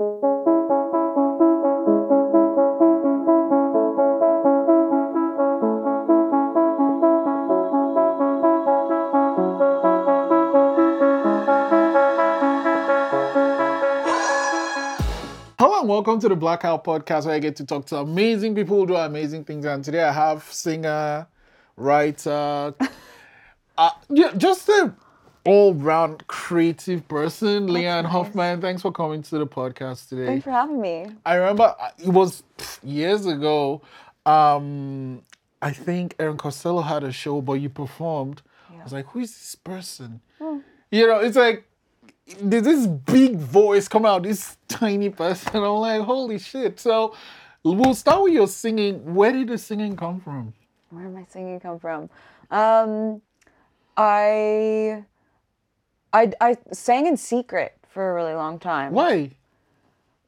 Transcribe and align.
Hello 0.00 0.16
and 15.58 15.86
welcome 15.86 16.18
to 16.18 16.30
the 16.30 16.34
Blackout 16.34 16.82
Podcast 16.82 17.26
where 17.26 17.34
I 17.34 17.38
get 17.38 17.56
to 17.56 17.66
talk 17.66 17.84
to 17.88 17.98
amazing 17.98 18.54
people 18.54 18.78
who 18.78 18.86
do 18.86 18.96
amazing 18.96 19.44
things. 19.44 19.66
And 19.66 19.84
today 19.84 20.02
I 20.02 20.12
have 20.12 20.44
singer, 20.44 21.26
writer, 21.76 22.74
uh, 23.76 23.90
yeah, 24.08 24.32
just 24.34 24.64
a 25.44 25.48
all-round 25.48 26.26
creative 26.26 27.06
person, 27.08 27.68
Leanne 27.68 28.04
Hoffman. 28.04 28.60
Thanks 28.60 28.82
for 28.82 28.92
coming 28.92 29.22
to 29.22 29.38
the 29.38 29.46
podcast 29.46 30.08
today. 30.08 30.26
Thanks 30.26 30.44
for 30.44 30.50
having 30.50 30.80
me. 30.80 31.06
I 31.24 31.34
remember 31.34 31.74
uh, 31.78 31.90
it 31.98 32.08
was 32.08 32.42
years 32.82 33.26
ago. 33.26 33.82
Um, 34.26 35.22
I 35.62 35.72
think 35.72 36.14
Erin 36.18 36.36
Costelo 36.36 36.84
had 36.84 37.04
a 37.04 37.12
show, 37.12 37.40
but 37.40 37.54
you 37.54 37.68
performed. 37.68 38.42
I 38.78 38.84
was 38.84 38.92
like, 38.92 39.06
who 39.08 39.20
is 39.20 39.30
this 39.30 39.54
person? 39.54 40.20
You 40.90 41.06
know, 41.06 41.20
it's 41.20 41.36
like 41.36 41.64
there's 42.40 42.64
this 42.64 42.86
big 42.86 43.36
voice 43.36 43.88
come 43.88 44.06
out, 44.06 44.22
this 44.22 44.56
tiny 44.68 45.10
person. 45.10 45.56
I'm 45.56 45.62
like, 45.62 46.00
holy 46.00 46.38
shit. 46.38 46.80
So 46.80 47.14
we'll 47.62 47.94
start 47.94 48.22
with 48.22 48.32
your 48.32 48.48
singing. 48.48 49.14
Where 49.14 49.32
did 49.32 49.48
the 49.48 49.58
singing 49.58 49.96
come 49.96 50.20
from? 50.20 50.54
Where 50.88 51.04
did 51.04 51.14
my 51.14 51.26
singing 51.28 51.60
come 51.60 51.78
from? 51.78 52.08
Um, 52.50 53.20
I, 53.96 55.04
I, 56.12 56.32
I 56.40 56.56
sang 56.72 57.06
in 57.06 57.16
secret 57.16 57.76
for 57.88 58.10
a 58.10 58.14
really 58.14 58.34
long 58.34 58.58
time. 58.58 58.92
Why? 58.92 59.30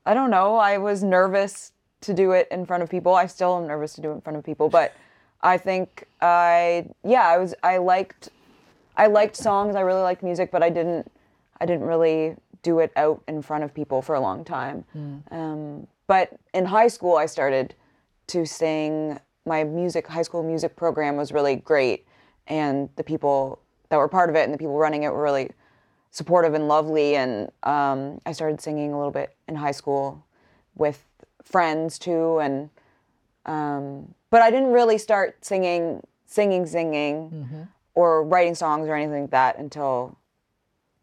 I 0.04 0.14
don't 0.14 0.30
know. 0.30 0.56
I 0.56 0.78
was 0.78 1.02
nervous 1.02 1.73
to 2.02 2.14
do 2.14 2.32
it 2.32 2.48
in 2.50 2.66
front 2.66 2.82
of 2.82 2.90
people. 2.90 3.14
I 3.14 3.27
still 3.27 3.57
am 3.57 3.66
nervous 3.66 3.95
to 3.95 4.01
do 4.01 4.10
it 4.10 4.15
in 4.15 4.20
front 4.20 4.37
of 4.37 4.45
people, 4.45 4.68
but 4.68 4.92
I 5.40 5.59
think 5.59 6.07
I, 6.20 6.87
yeah, 7.04 7.26
I 7.26 7.38
was. 7.38 7.54
I 7.62 7.79
liked, 7.79 8.29
I 8.96 9.07
liked 9.07 9.37
songs. 9.37 9.74
I 9.74 9.80
really 9.80 10.02
liked 10.02 10.23
music, 10.23 10.51
but 10.51 10.62
I 10.62 10.70
didn't. 10.70 11.10
I 11.60 11.66
didn't 11.66 11.87
really 11.87 12.37
do 12.62 12.80
it 12.80 12.92
out 12.96 13.23
in 13.29 13.42
front 13.42 13.64
of 13.64 13.74
people 13.74 14.02
for 14.02 14.14
a 14.14 14.20
long 14.20 14.45
time. 14.45 14.85
Um, 15.30 15.87
but 16.07 16.37
in 16.54 16.64
high 16.64 16.88
school, 16.88 17.16
I 17.16 17.26
started 17.26 17.74
to 18.29 18.45
sing. 18.46 19.18
My 19.45 19.64
music, 19.64 20.07
high 20.07 20.23
school 20.23 20.45
music 20.45 20.76
program 20.76 21.16
was 21.16 21.32
really 21.32 21.57
great, 21.57 22.07
and 22.46 22.88
the 22.95 23.02
people 23.02 23.59
that 23.88 23.96
were 23.96 24.09
part 24.09 24.30
of 24.30 24.37
it 24.37 24.45
and 24.45 24.54
the 24.54 24.59
people 24.59 24.76
running 24.76 25.02
it 25.02 25.12
were 25.12 25.23
really 25.23 25.51
supportive 26.13 26.55
and 26.55 26.68
lovely. 26.68 27.16
And 27.16 27.51
um, 27.65 28.21
I 28.24 28.30
started 28.32 28.60
singing 28.60 28.93
a 28.93 28.96
little 28.96 29.10
bit 29.10 29.35
in 29.49 29.57
high 29.57 29.73
school 29.73 30.24
with 30.77 31.04
friends 31.43 31.99
too, 31.99 32.38
and 32.38 32.71
um, 33.45 34.15
but 34.30 34.41
I 34.43 34.52
didn't 34.52 34.71
really 34.73 34.99
start 34.99 35.45
singing, 35.45 36.01
singing, 36.27 36.65
singing, 36.66 37.69
or 37.95 38.23
writing 38.23 38.54
songs 38.54 38.88
or 38.88 38.95
anything 38.95 39.23
like 39.23 39.32
that 39.32 39.59
until 39.59 40.16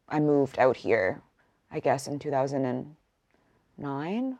I 0.07 0.21
moved 0.21 0.57
out 0.57 0.77
here. 0.77 1.21
I 1.71 1.79
guess 1.79 2.07
in 2.07 2.17
2009. 2.17 4.39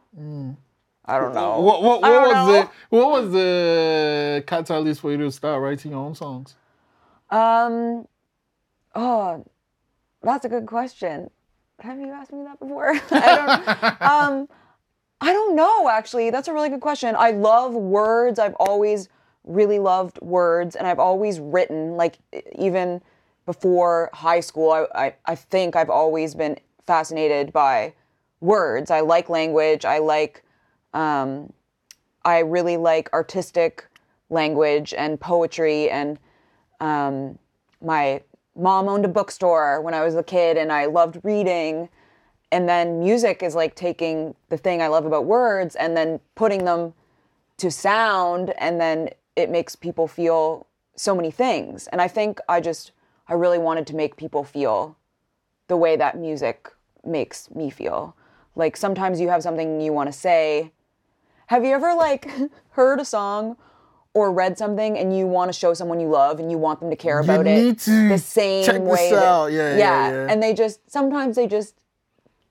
I 1.06 1.20
don't 1.20 1.34
know. 1.34 1.60
What, 1.60 1.84
what, 1.84 2.02
what 2.02 2.10
don't 2.10 2.24
was 2.24 2.34
know. 2.34 2.52
the 2.54 2.70
what 2.90 3.12
was 3.12 3.32
the 3.32 4.44
catalyst 4.48 5.02
for 5.02 5.12
you 5.12 5.18
to 5.18 5.32
start 5.32 5.62
writing 5.62 5.92
your 5.92 6.02
own 6.02 6.16
songs? 6.16 6.56
Um, 7.30 8.08
oh, 8.96 9.46
that's 10.22 10.46
a 10.46 10.50
good 10.50 10.66
question. 10.66 11.30
Have 11.80 12.00
you 12.00 12.12
asked 12.12 12.34
me 12.34 12.44
that 12.44 12.60
before? 12.60 12.90
I 13.12 13.36
don't. 13.36 14.02
um, 14.02 14.50
I 15.22 15.34
don't 15.34 15.56
know. 15.56 15.90
Actually, 15.90 16.30
that's 16.30 16.48
a 16.48 16.54
really 16.54 16.70
good 16.70 16.82
question. 16.82 17.16
I 17.18 17.32
love 17.32 17.74
words. 17.74 18.40
I've 18.40 18.56
always 18.56 19.10
really 19.44 19.80
loved 19.80 20.20
words, 20.22 20.76
and 20.76 20.88
I've 20.88 21.00
always 21.00 21.40
written. 21.40 21.96
Like 21.96 22.18
even 22.58 23.02
before 23.46 24.10
high 24.14 24.42
school, 24.42 24.72
I, 24.72 24.88
I 24.96 25.16
I 25.26 25.36
think 25.36 25.76
I've 25.76 25.90
always 25.90 26.36
been 26.36 26.58
fascinated 26.86 27.54
by 27.54 27.94
words. 28.42 28.92
I 28.92 29.02
like 29.02 29.30
language. 29.30 29.86
I 29.86 30.00
like 30.00 30.44
um, 30.94 31.54
I 32.26 32.40
really 32.40 32.78
like 32.78 33.10
artistic 33.14 33.88
language 34.30 34.94
and 34.94 35.20
poetry 35.20 35.90
and 35.90 36.20
um, 36.80 37.38
my 37.82 38.22
mom 38.56 38.88
owned 38.88 39.06
a 39.06 39.10
bookstore 39.10 39.82
when 39.82 39.94
I 39.94 40.04
was 40.04 40.16
a 40.16 40.24
kid 40.24 40.58
and 40.58 40.72
I 40.72 40.86
loved 40.86 41.20
reading. 41.24 41.90
And 42.52 42.68
then 42.68 43.00
music 43.00 43.44
is 43.44 43.56
like 43.56 43.76
taking 43.76 44.36
the 44.50 44.58
thing 44.58 44.82
I 44.82 44.88
love 44.88 45.06
about 45.06 45.26
words 45.26 45.76
and 45.76 45.96
then 45.96 46.20
putting 46.36 46.66
them 46.66 46.94
to 47.58 47.70
sound 47.70 48.54
and 48.58 48.80
then 48.80 49.10
it 49.36 49.50
makes 49.50 49.76
people 49.76 50.08
feel 50.08 50.66
so 50.96 51.16
many 51.16 51.32
things. 51.32 51.88
And 51.88 52.02
I 52.02 52.08
think 52.08 52.40
I 52.50 52.60
just 52.60 52.92
I 53.28 53.34
really 53.34 53.60
wanted 53.60 53.86
to 53.88 53.96
make 53.96 54.18
people 54.18 54.44
feel 54.44 54.98
the 55.68 55.78
way 55.78 55.96
that 55.96 56.18
music 56.18 56.70
makes 57.06 57.52
me 57.52 57.70
feel. 57.70 58.16
Like 58.56 58.76
sometimes 58.76 59.22
you 59.22 59.30
have 59.30 59.44
something 59.44 59.80
you 59.80 59.94
want 59.94 60.08
to 60.08 60.18
say. 60.18 60.74
Have 61.48 61.64
you 61.64 61.74
ever 61.74 61.94
like 61.94 62.30
heard 62.72 63.00
a 63.00 63.06
song 63.06 63.56
or 64.14 64.32
read 64.32 64.58
something 64.58 64.98
and 64.98 65.16
you 65.16 65.28
want 65.28 65.50
to 65.52 65.58
show 65.58 65.74
someone 65.74 66.00
you 66.00 66.08
love 66.10 66.40
and 66.40 66.52
you 66.52 66.58
want 66.58 66.80
them 66.80 66.90
to 66.90 66.96
care 66.96 67.20
about 67.20 67.46
it 67.46 67.64
need 67.64 67.80
to 67.80 68.10
the 68.10 68.18
same 68.18 68.66
check 68.66 68.82
this 68.82 68.84
way? 68.84 69.12
that- 69.12 69.24
out. 69.24 69.52
Yeah, 69.52 69.78
yeah, 69.78 70.12
yeah. 70.12 70.28
And 70.30 70.42
they 70.42 70.54
just 70.54 70.90
sometimes 70.90 71.36
they 71.36 71.48
just 71.48 71.76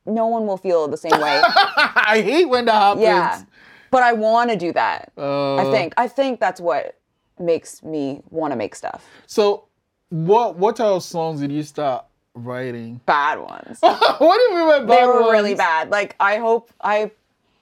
no 0.06 0.26
one 0.26 0.46
will 0.46 0.56
feel 0.56 0.88
the 0.88 0.96
same 0.96 1.20
way. 1.20 1.42
I 1.44 2.22
hate 2.24 2.46
when 2.46 2.64
that 2.66 2.72
happens. 2.72 3.02
yeah. 3.02 3.42
But 3.90 4.02
I 4.02 4.12
want 4.12 4.50
to 4.50 4.56
do 4.56 4.72
that. 4.72 5.12
Uh, 5.16 5.56
I 5.56 5.70
think 5.70 5.94
I 5.96 6.08
think 6.08 6.40
that's 6.40 6.60
what 6.60 6.98
makes 7.38 7.82
me 7.82 8.22
want 8.30 8.52
to 8.52 8.56
make 8.56 8.74
stuff. 8.74 9.06
So, 9.26 9.64
what 10.10 10.56
what 10.56 10.76
type 10.76 10.86
of 10.86 11.02
songs 11.02 11.40
did 11.40 11.50
you 11.52 11.62
start 11.62 12.04
writing? 12.34 13.00
Bad 13.06 13.40
ones. 13.40 13.78
what 13.80 14.18
do 14.18 14.42
you 14.42 14.50
mean 14.56 14.68
by 14.68 14.78
bad 14.80 14.86
ones? 14.86 14.88
they 14.88 15.06
were 15.06 15.30
really 15.32 15.54
bad. 15.54 15.90
Like 15.90 16.16
I 16.20 16.36
hope 16.36 16.70
I 16.80 17.10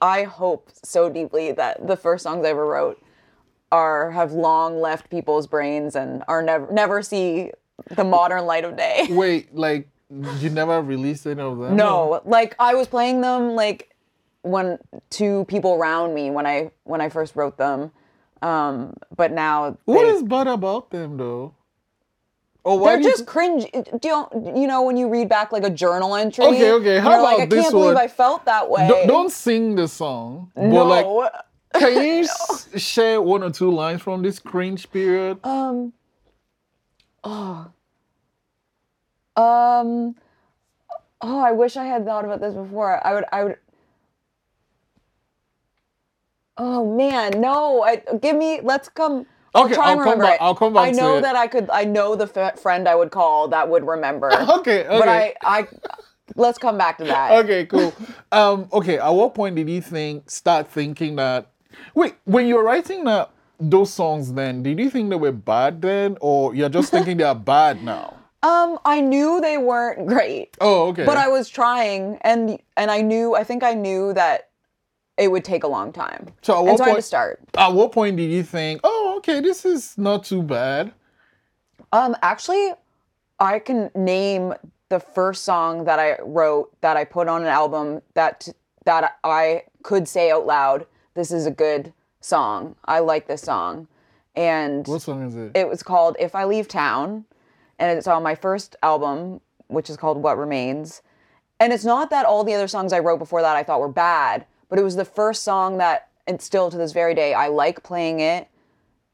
I 0.00 0.24
hope 0.24 0.70
so 0.82 1.08
deeply 1.08 1.52
that 1.52 1.86
the 1.86 1.96
first 1.96 2.24
songs 2.24 2.44
I 2.44 2.50
ever 2.50 2.66
wrote 2.66 3.00
are 3.72 4.10
have 4.12 4.32
long 4.32 4.80
left 4.80 5.10
people's 5.10 5.46
brains 5.46 5.96
and 5.96 6.22
are 6.28 6.42
never 6.42 6.70
never 6.72 7.02
see 7.02 7.50
the 7.90 8.04
modern 8.04 8.46
light 8.46 8.64
of 8.64 8.76
day. 8.76 9.06
Wait, 9.10 9.54
like 9.54 9.88
you 10.38 10.50
never 10.50 10.80
released 10.82 11.26
any 11.26 11.40
of 11.40 11.58
them? 11.58 11.76
No, 11.76 12.22
like 12.24 12.54
I 12.58 12.74
was 12.74 12.86
playing 12.88 13.20
them 13.20 13.54
like 13.54 13.94
when 14.42 14.78
two 15.10 15.44
people 15.48 15.74
around 15.74 16.14
me 16.14 16.30
when 16.30 16.46
I 16.46 16.70
when 16.84 17.00
I 17.00 17.08
first 17.08 17.34
wrote 17.36 17.58
them. 17.58 17.90
Um, 18.42 18.94
but 19.16 19.32
now 19.32 19.78
What 19.86 20.04
they, 20.04 20.10
is 20.10 20.22
bad 20.22 20.46
about 20.46 20.90
them 20.90 21.16
though? 21.16 21.54
Or 22.64 22.78
why 22.78 22.90
they're 22.90 22.98
do 22.98 23.04
you- 23.04 23.10
just 23.10 23.26
cringe. 23.26 23.66
Do 23.72 24.08
you, 24.08 24.26
you 24.56 24.66
know 24.66 24.82
when 24.82 24.96
you 24.96 25.08
read 25.08 25.28
back 25.28 25.52
like 25.52 25.62
a 25.64 25.70
journal 25.70 26.14
entry? 26.16 26.44
Okay, 26.44 26.72
okay. 26.72 26.98
How 26.98 27.12
you're 27.12 27.22
like, 27.22 27.40
I 27.40 27.46
this 27.46 27.62
can't 27.62 27.72
believe? 27.72 27.96
I 27.96 28.08
felt 28.08 28.44
that 28.44 28.68
way. 28.68 28.86
Don't, 28.88 29.06
don't 29.06 29.30
sing 29.30 29.74
the 29.76 29.86
song, 29.88 30.50
but 30.54 30.64
no. 30.66 30.84
like, 30.84 31.32
can 31.78 31.94
you 32.04 32.20
s- 32.24 32.68
share 32.76 33.20
one 33.22 33.42
or 33.42 33.50
two 33.50 33.70
lines 33.70 34.02
from 34.02 34.22
this 34.22 34.38
cringe 34.38 34.90
period? 34.90 35.38
Um. 35.44 35.92
Oh. 37.24 37.68
Um. 39.36 40.14
Oh, 41.20 41.38
I 41.40 41.52
wish 41.52 41.76
I 41.76 41.84
had 41.84 42.04
thought 42.04 42.24
about 42.24 42.40
this 42.40 42.54
before. 42.54 43.04
I 43.06 43.14
would. 43.14 43.24
I 43.32 43.44
would. 43.44 43.56
Oh 46.58 46.96
man, 46.96 47.40
no! 47.40 47.82
I 47.82 48.02
give 48.20 48.36
me. 48.36 48.60
Let's 48.62 48.88
come. 48.88 49.26
Okay, 49.54 49.74
try 49.74 49.86
I'll 49.90 49.94
come 49.96 50.00
remember 50.00 50.24
back- 50.24 50.34
it. 50.40 50.42
I'll 50.42 50.54
come 50.54 50.72
back 50.74 50.88
I 50.88 50.90
to 50.92 50.96
know 50.96 51.16
it. 51.18 51.20
that 51.22 51.36
I 51.36 51.46
could. 51.46 51.68
I 51.70 51.84
know 51.84 52.14
the 52.16 52.30
f- 52.34 52.58
friend 52.58 52.88
I 52.88 52.94
would 52.94 53.10
call 53.10 53.48
that 53.48 53.68
would 53.68 53.86
remember. 53.86 54.32
okay, 54.32 54.48
okay. 54.86 54.86
But 54.88 55.08
I. 55.08 55.34
I. 55.42 55.66
Let's 56.34 56.58
come 56.58 56.76
back 56.76 56.98
to 56.98 57.04
that. 57.04 57.44
Okay, 57.44 57.66
cool. 57.66 57.94
Um, 58.32 58.68
okay, 58.72 58.98
at 58.98 59.08
what 59.10 59.34
point 59.34 59.54
did 59.56 59.70
you 59.70 59.80
think 59.80 60.28
start 60.28 60.68
thinking 60.68 61.16
that 61.16 61.50
wait, 61.94 62.14
when 62.24 62.46
you 62.46 62.56
were 62.56 62.64
writing 62.64 63.04
that 63.04 63.30
those 63.58 63.92
songs 63.92 64.32
then, 64.32 64.62
did 64.62 64.78
you 64.78 64.90
think 64.90 65.10
they 65.10 65.16
were 65.16 65.32
bad 65.32 65.82
then 65.82 66.16
or 66.20 66.54
you're 66.54 66.68
just 66.68 66.90
thinking 66.90 67.16
they 67.16 67.24
are 67.24 67.34
bad 67.54 67.82
now? 67.82 68.14
Um, 68.42 68.78
I 68.84 69.00
knew 69.00 69.40
they 69.40 69.58
weren't 69.58 70.06
great. 70.06 70.56
Oh, 70.60 70.88
okay. 70.88 71.04
but 71.04 71.16
I 71.16 71.28
was 71.28 71.48
trying, 71.48 72.18
and 72.20 72.60
and 72.76 72.90
I 72.90 73.00
knew. 73.00 73.34
I 73.34 73.42
think 73.42 73.64
I 73.64 73.74
knew 73.74 74.12
that 74.12 74.50
it 75.16 75.30
would 75.30 75.44
take 75.44 75.64
a 75.64 75.68
long 75.68 75.92
time. 75.92 76.28
So 76.42 76.54
at 76.54 76.58
and 76.58 76.68
what 76.68 76.78
so 76.78 76.84
I 76.84 76.88
had 76.90 76.96
to 76.96 77.02
start. 77.02 77.40
at 77.56 77.72
what 77.72 77.92
point 77.92 78.16
did 78.16 78.30
you 78.30 78.42
think, 78.42 78.80
oh, 78.84 79.14
okay, 79.18 79.40
this 79.40 79.64
is 79.64 79.96
not 79.96 80.24
too 80.24 80.42
bad? 80.42 80.92
Um, 81.92 82.14
actually, 82.22 82.72
I 83.40 83.58
can 83.58 83.90
name 83.94 84.54
the 84.88 85.00
first 85.00 85.44
song 85.44 85.84
that 85.84 85.98
I 85.98 86.18
wrote 86.22 86.70
that 86.82 86.96
I 86.96 87.04
put 87.04 87.28
on 87.28 87.42
an 87.42 87.48
album 87.48 88.02
that 88.14 88.48
that 88.84 89.18
I 89.24 89.64
could 89.82 90.06
say 90.06 90.30
out 90.30 90.46
loud. 90.46 90.86
This 91.16 91.32
is 91.32 91.46
a 91.46 91.50
good 91.50 91.92
song. 92.20 92.76
I 92.84 92.98
like 93.00 93.26
this 93.26 93.40
song, 93.42 93.88
and 94.36 94.86
What 94.86 95.00
song 95.02 95.22
is 95.26 95.34
it? 95.34 95.52
it 95.54 95.66
was 95.66 95.82
called 95.82 96.14
"If 96.20 96.34
I 96.34 96.44
Leave 96.44 96.68
Town," 96.68 97.24
and 97.78 97.96
it's 97.98 98.06
on 98.06 98.22
my 98.22 98.34
first 98.34 98.76
album, 98.82 99.40
which 99.68 99.88
is 99.90 99.96
called 99.96 100.22
"What 100.22 100.38
Remains." 100.38 101.02
and 101.58 101.72
it's 101.72 101.86
not 101.86 102.10
that 102.10 102.26
all 102.26 102.44
the 102.44 102.52
other 102.52 102.68
songs 102.68 102.92
I 102.92 102.98
wrote 102.98 103.18
before 103.18 103.40
that 103.40 103.56
I 103.56 103.62
thought 103.62 103.80
were 103.80 103.88
bad, 103.88 104.44
but 104.68 104.78
it 104.78 104.82
was 104.82 104.94
the 104.96 105.06
first 105.06 105.42
song 105.42 105.78
that, 105.78 106.08
and 106.26 106.38
still 106.42 106.70
to 106.70 106.76
this 106.76 106.92
very 106.92 107.14
day, 107.14 107.32
I 107.32 107.48
like 107.48 107.82
playing 107.82 108.20
it. 108.20 108.48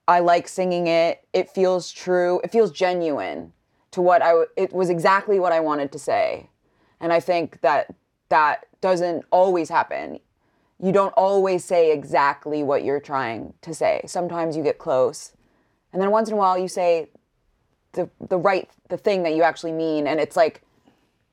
I 0.09 0.19
like 0.19 0.49
singing 0.49 0.89
it. 0.89 1.25
It 1.33 1.49
feels 1.51 1.93
true. 1.93 2.41
It 2.43 2.51
feels 2.51 2.73
genuine 2.73 3.53
to 3.93 4.03
what 4.03 4.23
I. 4.23 4.31
w- 4.31 4.49
It 4.57 4.73
was 4.73 4.91
exactly 4.91 5.39
what 5.39 5.53
I 5.53 5.61
wanted 5.61 5.93
to 5.93 6.01
say, 6.01 6.51
and 6.99 7.13
I 7.13 7.21
think 7.21 7.61
that 7.61 7.95
that 8.29 8.67
doesn't 8.81 9.25
always 9.31 9.69
happen. 9.69 10.19
You 10.83 10.91
don't 10.93 11.15
always 11.17 11.65
say 11.65 11.93
exactly 11.93 12.63
what 12.65 12.83
you're 12.83 13.01
trying 13.01 13.55
to 13.63 13.73
say. 13.73 14.03
Sometimes 14.07 14.57
you 14.57 14.65
get 14.65 14.79
close, 14.79 15.33
and 15.93 16.03
then 16.03 16.11
once 16.11 16.29
in 16.29 16.35
a 16.35 16.37
while 16.37 16.59
you 16.59 16.67
say 16.69 17.09
the 17.93 18.11
the 18.29 18.37
right 18.37 18.69
the 18.89 18.97
thing 18.97 19.23
that 19.23 19.35
you 19.35 19.45
actually 19.45 19.73
mean, 19.73 20.07
and 20.09 20.19
it's 20.19 20.37
like 20.37 20.63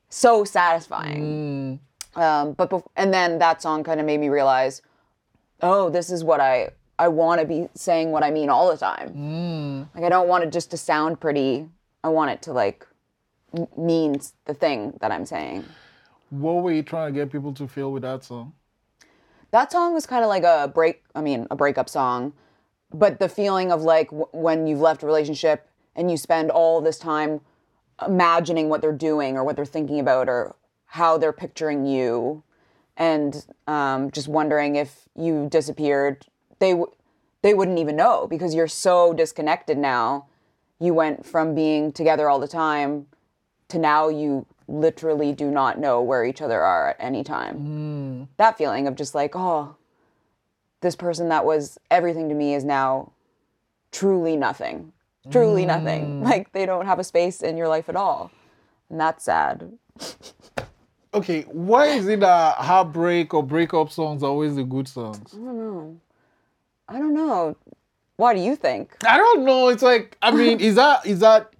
so 0.08 0.44
satisfying. 0.44 1.80
Um, 2.14 2.52
but 2.52 2.70
bef- 2.70 2.86
and 2.96 3.12
then 3.12 3.38
that 3.40 3.60
song 3.60 3.82
kind 3.84 3.98
of 4.00 4.06
made 4.06 4.18
me 4.18 4.28
realize, 4.28 4.82
oh, 5.62 5.90
this 5.90 6.10
is 6.10 6.22
what 6.22 6.40
I 6.40 6.70
I 6.98 7.08
want 7.08 7.40
to 7.40 7.46
be 7.46 7.68
saying 7.74 8.12
what 8.12 8.22
I 8.22 8.30
mean 8.30 8.50
all 8.50 8.70
the 8.70 8.76
time. 8.76 9.88
Like 9.96 10.04
I 10.04 10.08
don't 10.08 10.28
want 10.28 10.44
it 10.44 10.52
just 10.52 10.70
to 10.70 10.76
sound 10.76 11.20
pretty. 11.20 11.68
I 12.04 12.08
want 12.08 12.30
it 12.30 12.42
to 12.42 12.52
like 12.52 12.86
m- 13.56 13.66
mean 13.76 14.20
the 14.44 14.54
thing 14.54 14.96
that 15.00 15.10
I'm 15.10 15.26
saying. 15.26 15.64
What 16.30 16.62
were 16.62 16.70
you 16.72 16.84
trying 16.84 17.12
to 17.12 17.18
get 17.20 17.32
people 17.32 17.52
to 17.54 17.66
feel 17.66 17.90
with 17.90 18.02
that 18.02 18.22
song? 18.22 18.52
That 19.50 19.72
song 19.72 19.94
was 19.94 20.06
kind 20.06 20.22
of 20.22 20.28
like 20.28 20.44
a 20.44 20.70
break. 20.72 21.02
I 21.14 21.20
mean, 21.22 21.46
a 21.50 21.56
breakup 21.56 21.88
song, 21.88 22.32
but 22.92 23.18
the 23.18 23.28
feeling 23.28 23.72
of 23.72 23.82
like 23.82 24.08
w- 24.08 24.28
when 24.32 24.66
you've 24.66 24.80
left 24.80 25.02
a 25.02 25.06
relationship 25.06 25.68
and 25.96 26.10
you 26.10 26.16
spend 26.16 26.50
all 26.50 26.80
this 26.80 26.98
time 26.98 27.40
imagining 28.06 28.68
what 28.68 28.80
they're 28.80 28.92
doing 28.92 29.36
or 29.36 29.44
what 29.44 29.56
they're 29.56 29.64
thinking 29.64 29.98
about 30.00 30.28
or 30.28 30.54
how 30.86 31.18
they're 31.18 31.32
picturing 31.32 31.84
you, 31.86 32.42
and 32.96 33.46
um, 33.66 34.10
just 34.10 34.28
wondering 34.28 34.76
if 34.76 35.08
you 35.16 35.48
disappeared, 35.50 36.26
they 36.58 36.70
w- 36.70 36.92
they 37.42 37.54
wouldn't 37.54 37.78
even 37.78 37.96
know 37.96 38.26
because 38.28 38.54
you're 38.54 38.68
so 38.68 39.12
disconnected 39.12 39.78
now. 39.78 40.26
You 40.78 40.94
went 40.94 41.26
from 41.26 41.54
being 41.54 41.92
together 41.92 42.28
all 42.28 42.38
the 42.38 42.48
time 42.48 43.06
to 43.68 43.78
now 43.78 44.08
you 44.08 44.46
literally 44.68 45.32
do 45.32 45.50
not 45.50 45.78
know 45.78 46.00
where 46.00 46.24
each 46.24 46.40
other 46.40 46.60
are 46.60 46.90
at 46.90 46.96
any 47.00 47.24
time. 47.24 47.56
That 48.36 48.58
feeling 48.58 48.86
of 48.86 48.94
just 48.94 49.14
like, 49.14 49.32
oh, 49.34 49.76
this 50.80 50.96
person 50.96 51.28
that 51.28 51.44
was 51.44 51.78
everything 51.90 52.28
to 52.28 52.34
me 52.34 52.54
is 52.54 52.64
now 52.64 53.12
truly 53.92 54.36
nothing. 54.36 54.92
Truly 55.30 55.66
nothing. 55.66 56.22
Mm. 56.22 56.24
Like 56.24 56.52
they 56.52 56.64
don't 56.64 56.86
have 56.86 56.98
a 56.98 57.04
space 57.04 57.42
in 57.42 57.56
your 57.56 57.68
life 57.68 57.88
at 57.88 57.96
all. 57.96 58.30
And 58.88 59.00
that's 59.00 59.24
sad. 59.24 59.72
Okay, 61.12 61.42
why 61.42 61.86
is 61.86 62.06
it 62.06 62.20
that 62.20 62.54
heartbreak 62.58 63.34
or 63.34 63.42
breakup 63.42 63.90
songs 63.90 64.22
are 64.22 64.26
always 64.26 64.54
the 64.54 64.62
good 64.62 64.86
songs? 64.86 65.34
I 65.34 65.38
don't 65.38 65.58
know. 65.58 66.00
I 66.88 66.98
don't 66.98 67.14
know. 67.14 67.56
Why 68.14 68.32
do 68.32 68.40
you 68.40 68.54
think? 68.54 68.94
I 69.04 69.16
don't 69.16 69.44
know. 69.44 69.68
It's 69.68 69.82
like 69.82 70.16
I 70.22 70.30
mean, 70.30 70.60
is 70.60 70.76
that 70.76 71.04
is 71.04 71.18
that 71.18 71.52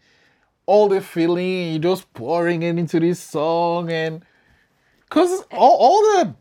all 0.67 0.89
the 0.89 1.01
feeling 1.01 1.73
you 1.73 1.79
just 1.81 2.13
pouring 2.15 2.63
it 2.63 2.79
into 2.79 3.01
this 3.01 3.19
song 3.19 3.91
and 3.91 4.25
because 5.01 5.43
all, 5.51 5.77
all 5.77 6.01
the 6.03 6.35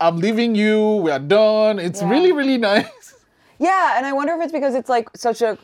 I'm 0.00 0.16
leaving 0.18 0.54
you, 0.54 0.96
we 0.96 1.10
are 1.10 1.18
done. 1.18 1.78
It's 1.78 2.00
Yeah. 2.02 2.10
really 2.10 2.32
really 2.32 2.58
nice. 2.72 3.14
Yeah, 3.58 3.96
and 3.96 4.04
I 4.06 4.12
wonder 4.12 4.34
if 4.34 4.42
it's 4.42 4.52
because 4.52 4.74
it's 4.74 4.88
like 4.88 5.08
such 5.16 5.40
a 5.40 5.56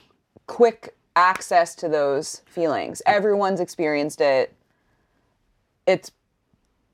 quick 0.47 0.95
access 1.17 1.75
to 1.77 1.89
those 1.89 2.43
feelings. 2.47 3.03
Everyone's 3.07 3.61
experienced 3.61 4.21
it. 4.21 4.55
It's 5.87 6.11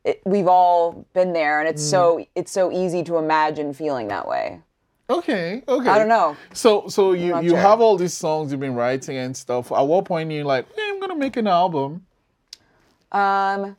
it, 0.04 0.22
we've 0.24 0.46
all 0.48 1.04
been 1.12 1.32
there 1.32 1.58
and 1.60 1.68
it's 1.68 1.82
so 1.82 2.24
it's 2.34 2.52
so 2.52 2.70
easy 2.72 3.02
to 3.04 3.16
imagine 3.18 3.74
feeling 3.74 4.08
that 4.08 4.26
way. 4.26 4.60
Okay, 5.08 5.62
okay. 5.68 5.88
I 5.88 5.98
don't 5.98 6.08
know. 6.08 6.36
So 6.52 6.88
so 6.88 7.12
you 7.12 7.40
you 7.42 7.50
sure. 7.50 7.58
have 7.58 7.80
all 7.80 7.96
these 7.96 8.14
songs 8.14 8.50
you've 8.50 8.60
been 8.60 8.74
writing 8.74 9.16
and 9.16 9.36
stuff. 9.36 9.70
At 9.70 9.82
what 9.82 10.04
point 10.04 10.30
are 10.30 10.34
you're 10.34 10.44
like, 10.44 10.66
hey, 10.74 10.88
I'm 10.88 10.98
gonna 11.00 11.14
make 11.16 11.36
an 11.36 11.46
album? 11.46 12.06
Um, 13.12 13.76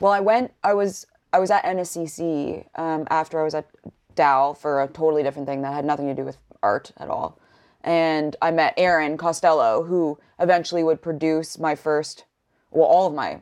well, 0.00 0.12
I 0.12 0.20
went. 0.20 0.52
I 0.64 0.74
was. 0.74 1.06
I 1.32 1.38
was 1.38 1.50
at 1.50 1.64
NSCC 1.64 2.66
um, 2.76 3.06
after 3.10 3.40
I 3.40 3.44
was 3.44 3.54
at 3.54 3.66
Dal 4.14 4.54
for 4.54 4.82
a 4.82 4.88
totally 4.88 5.22
different 5.22 5.48
thing 5.48 5.62
that 5.62 5.72
had 5.72 5.84
nothing 5.84 6.06
to 6.06 6.14
do 6.14 6.24
with 6.24 6.38
art 6.62 6.92
at 6.96 7.08
all, 7.08 7.38
and 7.82 8.34
I 8.42 8.50
met 8.50 8.74
Erin 8.76 9.16
Costelo, 9.16 9.86
who 9.86 10.18
eventually 10.38 10.82
would 10.82 11.02
produce 11.02 11.58
my 11.58 11.74
first, 11.74 12.24
well, 12.70 12.86
all 12.86 13.06
of 13.06 13.14
my 13.14 13.40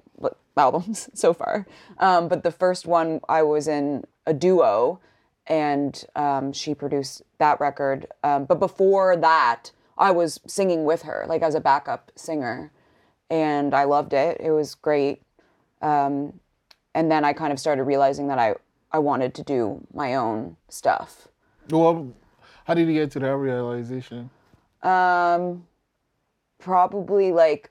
albums 0.56 1.08
so 1.14 1.32
far. 1.32 1.66
Um, 1.98 2.28
but 2.28 2.42
the 2.42 2.50
first 2.50 2.86
one, 2.86 3.20
I 3.28 3.42
was 3.42 3.68
in 3.68 4.04
a 4.26 4.34
duo, 4.34 5.00
and 5.46 6.04
um, 6.14 6.52
she 6.52 6.74
produced 6.74 7.22
that 7.38 7.60
record. 7.60 8.06
Um, 8.24 8.44
but 8.44 8.58
before 8.58 9.16
that, 9.16 9.70
I 9.96 10.10
was 10.10 10.40
singing 10.46 10.84
with 10.84 11.02
her, 11.02 11.24
like 11.28 11.42
as 11.42 11.54
a 11.54 11.60
backup 11.60 12.12
singer 12.16 12.72
and 13.30 13.74
I 13.74 13.84
loved 13.84 14.12
it. 14.12 14.38
It 14.40 14.50
was 14.50 14.74
great. 14.74 15.22
Um, 15.82 16.40
and 16.96 17.10
then 17.10 17.26
I 17.26 17.34
kind 17.34 17.52
of 17.52 17.60
started 17.60 17.84
realizing 17.84 18.26
that 18.28 18.38
I, 18.38 18.54
I 18.90 18.98
wanted 18.98 19.34
to 19.34 19.42
do 19.44 19.86
my 19.92 20.14
own 20.14 20.56
stuff. 20.70 21.28
Well, 21.68 22.12
how 22.64 22.72
did 22.72 22.88
you 22.88 22.94
get 22.94 23.10
to 23.12 23.18
that 23.20 23.36
realization? 23.36 24.30
Um, 24.82 25.66
probably 26.58 27.32
like 27.32 27.70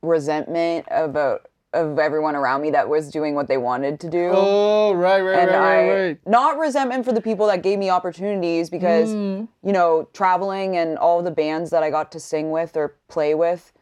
resentment 0.00 0.86
about 0.90 1.48
of 1.74 1.98
everyone 1.98 2.34
around 2.36 2.60
me 2.60 2.70
that 2.70 2.88
was 2.88 3.10
doing 3.10 3.34
what 3.34 3.46
they 3.48 3.56
wanted 3.56 4.00
to 4.00 4.08
do. 4.10 4.30
Oh, 4.32 4.92
right, 4.94 5.20
right, 5.22 5.38
and 5.38 5.50
right, 5.50 5.56
I 5.56 5.88
right, 5.88 6.06
right. 6.08 6.18
not 6.26 6.58
resentment 6.58 7.04
for 7.04 7.12
the 7.12 7.20
people 7.20 7.46
that 7.46 7.62
gave 7.62 7.78
me 7.78 7.88
opportunities 7.90 8.68
because 8.70 9.14
Mm. 9.14 9.48
you 9.62 9.72
know 9.72 10.08
traveling 10.12 10.76
and 10.76 10.98
all 10.98 11.22
the 11.22 11.30
bands 11.30 11.70
that 11.70 11.82
I 11.82 11.90
got 11.90 12.10
to 12.12 12.20
sing 12.20 12.50
with 12.50 12.76
or 12.76 12.96
play 13.08 13.34
with, 13.34 13.72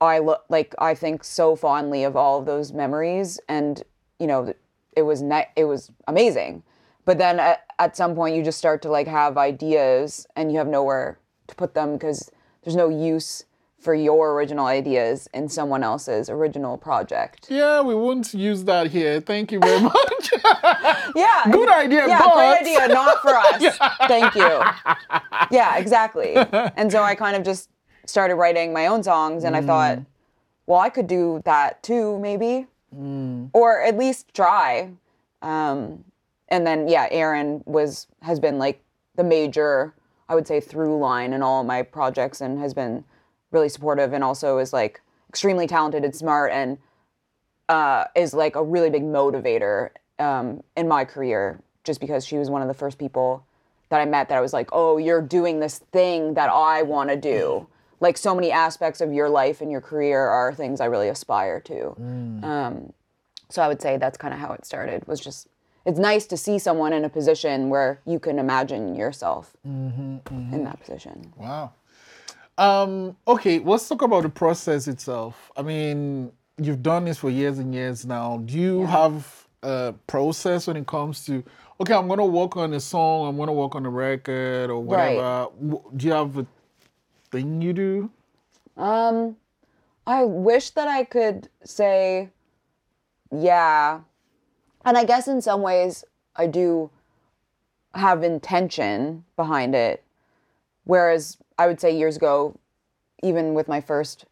I 0.00 0.18
look 0.18 0.44
like 0.48 0.74
I 0.78 0.94
think 0.94 1.24
so 1.24 1.56
fondly 1.56 2.04
of 2.04 2.16
all 2.16 2.38
of 2.38 2.46
those 2.46 2.72
memories 2.72 3.38
and 3.48 3.82
you 4.18 4.26
know 4.26 4.54
it 4.96 5.02
was 5.02 5.22
ne- 5.22 5.48
it 5.56 5.64
was 5.64 5.90
amazing, 6.08 6.62
but 7.04 7.18
then 7.18 7.38
at, 7.38 7.64
at 7.78 7.96
some 7.96 8.14
point 8.14 8.36
you 8.36 8.42
just 8.42 8.58
start 8.58 8.82
to 8.82 8.90
like 8.90 9.06
have 9.06 9.36
ideas 9.36 10.26
and 10.36 10.50
you 10.50 10.58
have 10.58 10.68
nowhere 10.68 11.18
to 11.48 11.54
put 11.54 11.74
them 11.74 11.92
because 11.94 12.30
there's 12.62 12.76
no 12.76 12.88
use 12.88 13.44
for 13.78 13.94
your 13.94 14.32
original 14.34 14.66
ideas 14.66 15.28
in 15.32 15.48
someone 15.48 15.82
else's 15.84 16.28
original 16.28 16.76
project. 16.76 17.46
Yeah, 17.48 17.82
we 17.82 17.94
won't 17.94 18.34
use 18.34 18.64
that 18.64 18.88
here. 18.90 19.20
Thank 19.20 19.52
you 19.52 19.60
very 19.60 19.80
much. 19.94 20.32
Yeah. 21.14 21.44
Good 21.50 21.68
idea, 21.68 22.08
Yeah, 22.08 22.18
but- 22.18 22.34
great 22.34 22.60
idea. 22.62 22.88
Not 22.88 23.22
for 23.22 23.36
us. 23.36 23.78
Thank 24.08 24.34
you. 24.34 24.60
Yeah, 25.50 25.76
exactly. 25.76 26.34
And 26.36 26.90
so 26.90 27.02
I 27.02 27.14
kind 27.14 27.36
of 27.36 27.44
just 27.44 27.70
started 28.06 28.36
writing 28.36 28.72
my 28.72 28.86
own 28.86 29.02
songs, 29.02 29.44
and 29.44 29.54
I 29.54 29.60
mm. 29.60 29.66
thought, 29.66 29.98
well, 30.66 30.80
I 30.80 30.88
could 30.88 31.06
do 31.06 31.42
that 31.44 31.82
too, 31.82 32.18
maybe, 32.18 32.66
or 32.92 33.82
at 33.82 33.96
least 33.96 34.32
try. 34.34 34.90
Um, 35.42 36.04
and 36.48 36.66
then, 36.66 36.88
yeah, 36.88 37.08
Erin 37.10 37.62
was 37.66 38.06
has 38.22 38.40
been 38.40 38.58
like 38.58 38.82
the 39.16 39.24
major, 39.24 39.94
I 40.28 40.34
would 40.34 40.46
say, 40.46 40.60
through 40.60 40.98
line 40.98 41.32
in 41.32 41.42
all 41.42 41.64
my 41.64 41.82
projects, 41.82 42.40
and 42.40 42.58
has 42.58 42.74
been 42.74 43.04
really 43.50 43.68
supportive, 43.68 44.12
and 44.12 44.22
also 44.22 44.58
is 44.58 44.72
like 44.72 45.00
extremely 45.28 45.66
talented 45.66 46.04
and 46.04 46.14
smart, 46.14 46.52
and 46.52 46.78
uh, 47.68 48.04
is 48.14 48.32
like 48.34 48.56
a 48.56 48.62
really 48.62 48.90
big 48.90 49.02
motivator 49.02 49.90
um, 50.18 50.62
in 50.76 50.88
my 50.88 51.04
career 51.04 51.60
just 51.84 52.00
because 52.00 52.26
she 52.26 52.36
was 52.36 52.50
one 52.50 52.62
of 52.62 52.68
the 52.68 52.74
first 52.74 52.98
people 52.98 53.44
that 53.88 54.00
I 54.00 54.04
met 54.04 54.28
that 54.28 54.38
I 54.38 54.40
was 54.40 54.52
like, 54.52 54.68
oh, 54.72 54.98
you're 54.98 55.22
doing 55.22 55.60
this 55.60 55.78
thing 55.78 56.34
that 56.34 56.50
I 56.50 56.82
want 56.82 57.10
to 57.10 57.16
do. 57.16 57.68
Like 58.00 58.16
so 58.18 58.34
many 58.34 58.52
aspects 58.52 59.00
of 59.00 59.12
your 59.12 59.28
life 59.28 59.60
and 59.60 59.70
your 59.70 59.80
career 59.80 60.20
are 60.20 60.52
things 60.52 60.80
I 60.80 60.84
really 60.86 61.08
aspire 61.08 61.60
to. 61.60 61.90
Um, 62.42 62.92
so 63.48 63.62
I 63.62 63.68
would 63.68 63.80
say 63.80 63.96
that's 63.96 64.18
kind 64.18 64.34
of 64.34 64.40
how 64.40 64.52
it 64.52 64.64
started. 64.66 65.06
Was 65.06 65.20
just 65.20 65.48
it's 65.84 65.98
nice 65.98 66.26
to 66.26 66.36
see 66.36 66.58
someone 66.58 66.92
in 66.92 67.04
a 67.04 67.08
position 67.08 67.68
where 67.70 68.00
you 68.04 68.18
can 68.18 68.38
imagine 68.38 68.94
yourself 68.96 69.56
in 69.64 70.62
that 70.64 70.80
position. 70.80 71.32
Wow. 71.36 71.72
Um, 72.58 73.16
okay, 73.28 73.58
let's 73.60 73.88
talk 73.88 74.02
about 74.02 74.22
the 74.22 74.28
process 74.30 74.88
itself. 74.88 75.52
I 75.56 75.62
mean, 75.62 76.32
you've 76.60 76.82
done 76.82 77.04
this 77.04 77.18
for 77.18 77.30
years 77.30 77.58
and 77.58 77.74
years 77.74 78.04
now. 78.06 78.38
Do 78.38 78.58
you 78.58 78.86
have 78.86 79.46
a 79.62 79.94
process 80.06 80.66
when 80.66 80.76
it 80.76 80.86
comes 80.86 81.24
to 81.26 81.44
okay, 81.80 81.92
I'm 81.94 82.08
gonna 82.08 82.24
work 82.26 82.56
on 82.56 82.72
a 82.74 82.80
song, 82.80 83.28
I'm 83.28 83.36
gonna 83.36 83.52
work 83.52 83.74
on 83.74 83.84
a 83.86 83.90
record 83.90 84.70
or 84.70 84.80
whatever. 84.80 85.48
W- 85.62 85.82
Do 85.96 86.06
you 86.06 86.12
have 86.12 86.38
a 86.38 86.46
thing 87.26 87.62
you 87.62 87.72
do? 87.72 88.10
Um, 88.76 89.36
I 90.06 90.24
wish 90.24 90.70
that 90.70 90.88
I 90.88 91.04
could 91.04 91.48
say, 91.64 92.30
yeah. 93.30 94.00
And 94.84 94.96
I 94.96 95.04
guess 95.04 95.28
in 95.28 95.40
some 95.40 95.62
ways 95.62 96.04
I 96.36 96.46
do 96.46 96.90
have 97.94 98.22
intention 98.22 99.24
behind 99.36 99.74
it. 99.74 100.04
Whereas 100.84 101.38
I 101.58 101.66
would 101.66 101.80
say 101.80 101.96
years 101.96 102.16
ago, 102.16 102.58
even 103.22 103.54
with 103.54 103.66
my 103.68 103.80
first 103.80 104.26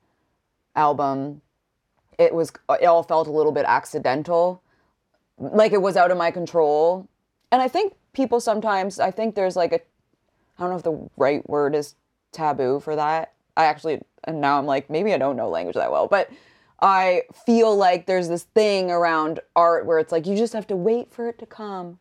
album, 0.76 1.40
it 2.18 2.34
was 2.34 2.52
it 2.80 2.84
all 2.84 3.02
felt 3.02 3.26
a 3.26 3.32
little 3.32 3.52
bit 3.52 3.64
accidental. 3.66 4.62
like 5.38 5.72
it 5.72 5.82
was 5.82 5.96
out 5.96 6.10
of 6.10 6.18
my 6.18 6.30
control. 6.30 7.08
And 7.50 7.62
I 7.62 7.68
think 7.68 7.94
people 8.12 8.40
sometimes, 8.40 9.00
I 9.00 9.10
think 9.10 9.34
there's 9.34 9.56
like 9.56 9.72
a, 9.72 9.80
I 10.58 10.62
don't 10.62 10.70
know 10.70 10.76
if 10.76 10.82
the 10.82 11.10
right 11.16 11.48
word 11.48 11.74
is 11.74 11.94
taboo 12.34 12.80
for 12.80 12.94
that. 12.96 13.32
I 13.56 13.64
actually, 13.66 14.02
and 14.24 14.40
now 14.40 14.58
I'm 14.58 14.66
like, 14.66 14.90
maybe 14.90 15.14
I 15.14 15.18
don't 15.18 15.36
know 15.36 15.48
language 15.48 15.76
that 15.76 15.90
well, 15.90 16.06
but 16.08 16.28
I 16.80 17.22
feel 17.46 17.74
like 17.74 18.06
there's 18.06 18.28
this 18.28 18.42
thing 18.42 18.90
around 18.90 19.40
art 19.56 19.86
where 19.86 19.98
it's 19.98 20.12
like 20.12 20.26
you 20.26 20.36
just 20.36 20.52
have 20.52 20.66
to 20.66 20.76
wait 20.76 21.12
for 21.12 21.28
it 21.28 21.38
to 21.38 21.46
come. 21.46 21.98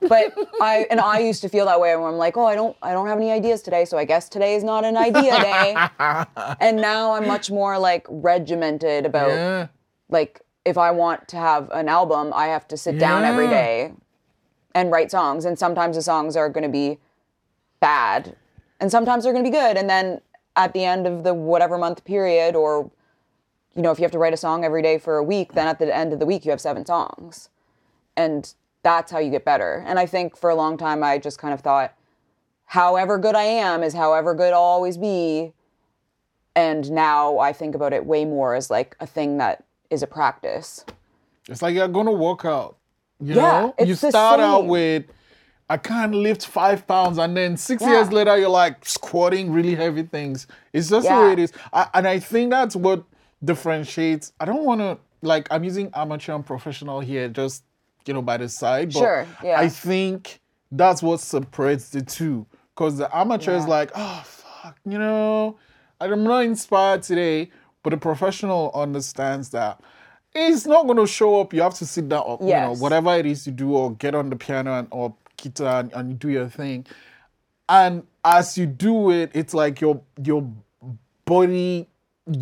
But 0.00 0.34
I 0.60 0.86
and 0.90 0.98
I 0.98 1.20
used 1.20 1.42
to 1.42 1.48
feel 1.48 1.66
that 1.66 1.78
way 1.78 1.94
where 1.94 2.08
I'm 2.08 2.16
like, 2.16 2.36
oh, 2.36 2.46
I 2.46 2.54
don't 2.56 2.76
I 2.82 2.92
don't 2.92 3.06
have 3.06 3.18
any 3.18 3.30
ideas 3.30 3.62
today, 3.62 3.84
so 3.84 3.96
I 3.98 4.04
guess 4.04 4.28
today 4.28 4.54
is 4.56 4.64
not 4.64 4.84
an 4.84 4.96
idea 4.96 5.38
day. 5.40 5.76
and 6.60 6.78
now 6.78 7.12
I'm 7.12 7.28
much 7.28 7.50
more 7.50 7.78
like 7.78 8.06
regimented 8.08 9.06
about 9.06 9.28
Yeah. 9.28 9.66
like 10.08 10.40
if 10.64 10.78
I 10.78 10.90
want 10.90 11.28
to 11.28 11.36
have 11.36 11.70
an 11.72 11.88
album, 11.88 12.32
I 12.34 12.46
have 12.46 12.66
to 12.68 12.76
sit 12.76 12.98
down 12.98 13.24
every 13.24 13.48
day 13.48 13.92
and 14.74 14.90
write 14.90 15.10
songs. 15.10 15.44
And 15.44 15.58
sometimes 15.58 15.96
the 15.96 16.02
songs 16.02 16.36
are 16.36 16.48
going 16.48 16.62
to 16.62 16.68
be 16.70 16.98
bad, 17.80 18.36
and 18.82 18.90
sometimes 18.90 19.22
they're 19.22 19.32
going 19.32 19.44
to 19.44 19.50
be 19.50 19.56
good. 19.56 19.76
And 19.76 19.88
then 19.88 20.20
at 20.56 20.72
the 20.74 20.84
end 20.84 21.06
of 21.06 21.22
the 21.22 21.32
whatever 21.32 21.78
month 21.78 22.04
period, 22.04 22.56
or 22.56 22.90
you 23.76 23.80
know, 23.80 23.92
if 23.92 23.98
you 23.98 24.02
have 24.02 24.10
to 24.10 24.18
write 24.18 24.34
a 24.34 24.36
song 24.36 24.64
every 24.64 24.82
day 24.82 24.98
for 24.98 25.16
a 25.16 25.22
week, 25.22 25.52
then 25.52 25.68
at 25.68 25.78
the 25.78 25.96
end 25.96 26.12
of 26.12 26.18
the 26.18 26.26
week 26.26 26.44
you 26.44 26.50
have 26.50 26.60
seven 26.60 26.84
songs, 26.84 27.48
and 28.16 28.52
that's 28.82 29.12
how 29.12 29.20
you 29.20 29.30
get 29.30 29.44
better. 29.44 29.84
And 29.86 30.00
I 30.00 30.06
think 30.06 30.36
for 30.36 30.50
a 30.50 30.56
long 30.56 30.76
time 30.76 31.04
I 31.04 31.16
just 31.18 31.38
kind 31.38 31.54
of 31.54 31.60
thought, 31.60 31.94
however 32.66 33.18
good 33.18 33.36
I 33.36 33.44
am 33.44 33.84
is 33.84 33.94
however 33.94 34.34
good 34.34 34.52
I'll 34.52 34.60
always 34.60 34.96
be. 34.98 35.52
And 36.54 36.90
now 36.90 37.38
I 37.38 37.52
think 37.52 37.74
about 37.76 37.92
it 37.94 38.04
way 38.04 38.24
more 38.24 38.54
as 38.56 38.68
like 38.68 38.96
a 38.98 39.06
thing 39.06 39.38
that 39.38 39.64
is 39.90 40.02
a 40.02 40.06
practice. 40.08 40.84
It's 41.48 41.62
like 41.62 41.74
you're 41.74 41.88
gonna 41.88 42.12
work 42.12 42.44
out. 42.44 42.76
You 43.20 43.36
Yeah, 43.36 43.70
know, 43.70 43.74
you 43.86 43.94
start 43.94 44.40
out 44.40 44.66
with 44.66 45.04
I 45.72 45.78
can't 45.78 46.14
lift 46.14 46.46
five 46.46 46.86
pounds, 46.86 47.16
and 47.16 47.34
then 47.34 47.56
six 47.56 47.82
Yeah. 47.82 47.92
years 47.94 48.12
later 48.12 48.36
you're 48.36 48.50
like 48.50 48.84
squatting 48.84 49.50
really 49.50 49.74
heavy 49.74 50.02
things. 50.02 50.46
It's 50.74 50.90
just 50.90 51.08
the 51.08 51.14
way 51.14 51.32
it 51.32 51.38
is, 51.38 51.52
I, 51.72 51.88
and 51.94 52.06
I 52.06 52.18
think 52.18 52.50
that's 52.50 52.76
what 52.76 53.04
differentiates. 53.42 54.32
I 54.38 54.44
don't 54.44 54.64
want 54.64 54.80
to 54.82 54.98
like 55.22 55.48
I'm 55.50 55.64
using 55.64 55.90
amateur 55.94 56.34
and 56.34 56.44
professional 56.44 57.00
here, 57.00 57.28
just 57.28 57.64
you 58.06 58.12
know 58.12 58.20
by 58.20 58.36
the 58.36 58.48
side. 58.50 58.92
But 58.92 58.98
Sure, 59.00 59.26
yeah. 59.42 59.58
I 59.58 59.68
think 59.70 60.40
that's 60.70 61.02
what 61.02 61.20
separates 61.20 61.88
the 61.88 62.02
two, 62.02 62.44
because 62.74 62.98
the 62.98 63.08
amateur 63.16 63.54
is 63.56 63.66
like, 63.66 63.92
oh 63.94 64.22
fuck, 64.26 64.76
you 64.84 64.98
know, 64.98 65.56
I'm 66.00 66.22
not 66.24 66.40
inspired 66.44 67.02
today, 67.02 67.50
but 67.82 67.90
the 67.90 67.96
professional 67.96 68.70
understands 68.74 69.48
that 69.50 69.80
it's 70.34 70.66
not 70.66 70.84
going 70.86 70.98
to 70.98 71.06
show 71.06 71.40
up. 71.40 71.52
You 71.54 71.62
have 71.62 71.74
to 71.74 71.86
sit 71.86 72.08
down, 72.08 72.24
or, 72.26 72.38
you 72.40 72.48
know, 72.54 72.74
whatever 72.82 73.14
it 73.16 73.26
is 73.26 73.46
you 73.46 73.52
do, 73.52 73.72
or 73.74 73.92
get 73.94 74.14
on 74.14 74.28
the 74.30 74.36
piano 74.36 74.78
and, 74.78 74.88
or 74.90 75.14
guitar 75.42 75.80
and, 75.80 75.92
and 75.92 76.18
do 76.18 76.28
your 76.30 76.48
thing. 76.48 76.86
And 77.68 78.04
as 78.24 78.56
you 78.58 78.66
do 78.66 79.10
it, 79.10 79.30
it's 79.34 79.54
like 79.54 79.80
your 79.80 80.00
your 80.22 80.42
body 81.24 81.88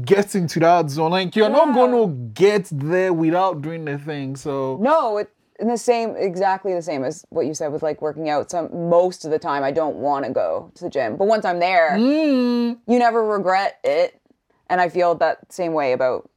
gets 0.04 0.34
into 0.34 0.60
that 0.60 0.90
zone. 0.90 1.10
Like 1.10 1.34
you're 1.36 1.48
not 1.48 1.74
going 1.74 1.92
to 1.92 2.14
get 2.34 2.68
there 2.72 3.12
without 3.12 3.62
doing 3.62 3.84
the 3.84 3.98
thing. 3.98 4.36
So 4.36 4.78
No, 4.80 5.18
it, 5.18 5.30
in 5.58 5.68
the 5.68 5.76
same, 5.78 6.14
exactly 6.16 6.74
the 6.74 6.82
same 6.82 7.04
as 7.04 7.24
what 7.30 7.46
you 7.46 7.54
said 7.54 7.72
with 7.72 7.82
like 7.82 8.00
working 8.02 8.28
out. 8.28 8.50
Some 8.50 8.88
most 8.90 9.24
of 9.24 9.30
the 9.30 9.38
time, 9.38 9.62
I 9.62 9.70
don't 9.70 9.96
want 9.96 10.24
to 10.26 10.32
go 10.32 10.70
to 10.74 10.84
the 10.84 10.90
gym, 10.90 11.16
but 11.16 11.26
once 11.26 11.44
I'm 11.44 11.60
there, 11.60 11.90
Mm. 11.98 12.78
you 12.86 12.98
never 12.98 13.24
regret 13.24 13.78
it. 13.84 14.20
And 14.68 14.80
I 14.80 14.88
feel 14.88 15.14
that 15.16 15.52
same 15.52 15.72
way 15.72 15.92
about 15.92 16.30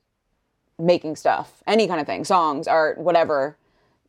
making 0.80 1.16
stuff, 1.16 1.62
any 1.68 1.88
kind 1.88 2.02
of 2.02 2.08
thing, 2.08 2.26
songs, 2.26 2.68
art, 2.68 2.98
whatever. 2.98 3.56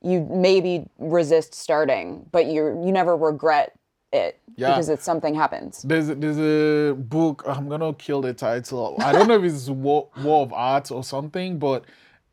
You 0.04 0.26
maybe 0.30 0.87
resist 0.99 1.54
starting, 1.54 2.26
but 2.30 2.46
you 2.46 2.80
you 2.84 2.92
never 2.92 3.16
regret 3.16 3.73
it 4.12 4.38
Yeah. 4.56 4.68
because 4.68 4.88
it's 4.88 5.02
something 5.04 5.34
happens. 5.34 5.82
There's 5.82 6.08
a, 6.11 6.14
there's 6.14 6.38
a 6.38 6.94
book. 6.94 7.42
I'm 7.46 7.68
gonna 7.68 7.92
kill 7.94 8.20
the 8.20 8.34
title. 8.34 8.96
I 9.00 9.12
don't 9.12 9.26
know 9.28 9.42
if 9.42 9.44
it's 9.44 9.68
War, 9.68 10.08
War 10.23 10.42
of 10.42 10.52
Art 10.52 10.90
or 10.92 11.02
something, 11.02 11.58
but 11.58 11.84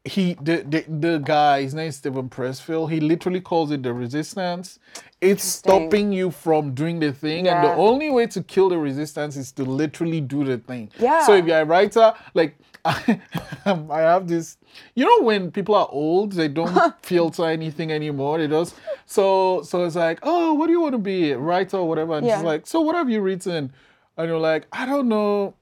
he 0.03 0.33
the, 0.41 0.65
the 0.67 0.85
the 0.87 1.17
guy 1.19 1.61
his 1.61 1.73
name 1.73 1.89
is 1.89 1.95
Steven 1.97 2.27
Pressfield. 2.29 2.91
He 2.91 2.99
literally 2.99 3.39
calls 3.41 3.71
it 3.71 3.83
the 3.83 3.93
resistance. 3.93 4.79
It's 5.21 5.43
stopping 5.43 6.11
you 6.11 6.31
from 6.31 6.73
doing 6.73 6.99
the 6.99 7.13
thing, 7.13 7.47
and 7.47 7.63
the 7.63 7.73
only 7.73 8.09
way 8.09 8.25
to 8.27 8.41
kill 8.41 8.69
the 8.69 8.79
resistance 8.79 9.37
is 9.37 9.51
to 9.53 9.63
literally 9.63 10.19
do 10.19 10.43
the 10.43 10.57
thing. 10.57 10.89
Yeah. 10.99 11.23
So 11.25 11.35
if 11.35 11.45
you're 11.45 11.59
a 11.61 11.65
writer, 11.65 12.13
like 12.33 12.57
I, 12.85 13.21
I 13.65 13.99
have 14.01 14.27
this. 14.27 14.57
You 14.95 15.05
know 15.05 15.25
when 15.25 15.51
people 15.51 15.75
are 15.75 15.87
old, 15.91 16.33
they 16.33 16.47
don't 16.47 16.77
filter 17.03 17.45
anything 17.47 17.91
anymore. 17.91 18.37
They 18.39 18.47
just 18.47 18.75
so 19.05 19.61
so 19.63 19.83
it's 19.85 19.95
like, 19.95 20.19
oh, 20.23 20.53
what 20.53 20.67
do 20.67 20.73
you 20.73 20.81
want 20.81 20.93
to 20.93 20.97
be, 20.99 21.33
writer 21.33 21.77
or 21.77 21.87
whatever? 21.87 22.17
And 22.17 22.25
Yeah. 22.25 22.35
she's 22.37 22.43
like, 22.43 22.67
so 22.67 22.81
what 22.81 22.95
have 22.95 23.09
you 23.09 23.21
written? 23.21 23.71
And 24.17 24.27
you're 24.27 24.39
like, 24.39 24.67
I 24.71 24.85
don't 24.85 25.07
know. 25.07 25.55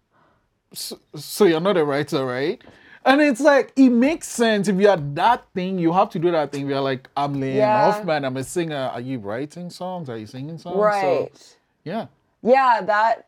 So, 0.73 0.99
so 1.15 1.45
you're 1.45 1.59
not 1.59 1.77
a 1.77 1.83
writer, 1.83 2.25
right? 2.25 2.61
And 3.05 3.21
it's 3.21 3.39
like 3.41 3.71
it 3.75 3.89
makes 3.89 4.27
sense 4.27 4.67
if 4.67 4.75
you're 4.79 4.95
that 4.97 5.45
thing, 5.55 5.79
you 5.79 5.93
have 5.93 6.09
to 6.11 6.19
do 6.19 6.31
that 6.31 6.51
thing. 6.51 6.67
You're 6.67 6.81
like, 6.81 7.09
I'm 7.17 7.35
Liam 7.35 7.55
Yeah. 7.55 7.73
Hoffman, 7.79 8.23
I'm 8.25 8.37
a 8.37 8.43
singer. 8.43 8.89
Are 8.93 9.01
you 9.01 9.19
writing 9.19 9.69
songs? 9.69 10.09
Are 10.09 10.17
you 10.17 10.27
singing 10.27 10.57
songs? 10.57 10.75
So, 10.75 10.75
Right. 10.75 11.57
yeah. 11.83 12.07
Yeah, 12.43 12.81
that. 12.85 13.27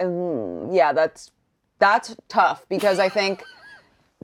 mm, 0.00 0.74
yeah, 0.74 0.92
that's 0.92 1.30
that's 1.78 2.16
tough 2.28 2.64
because 2.68 2.98
I 2.98 3.08
think 3.08 3.44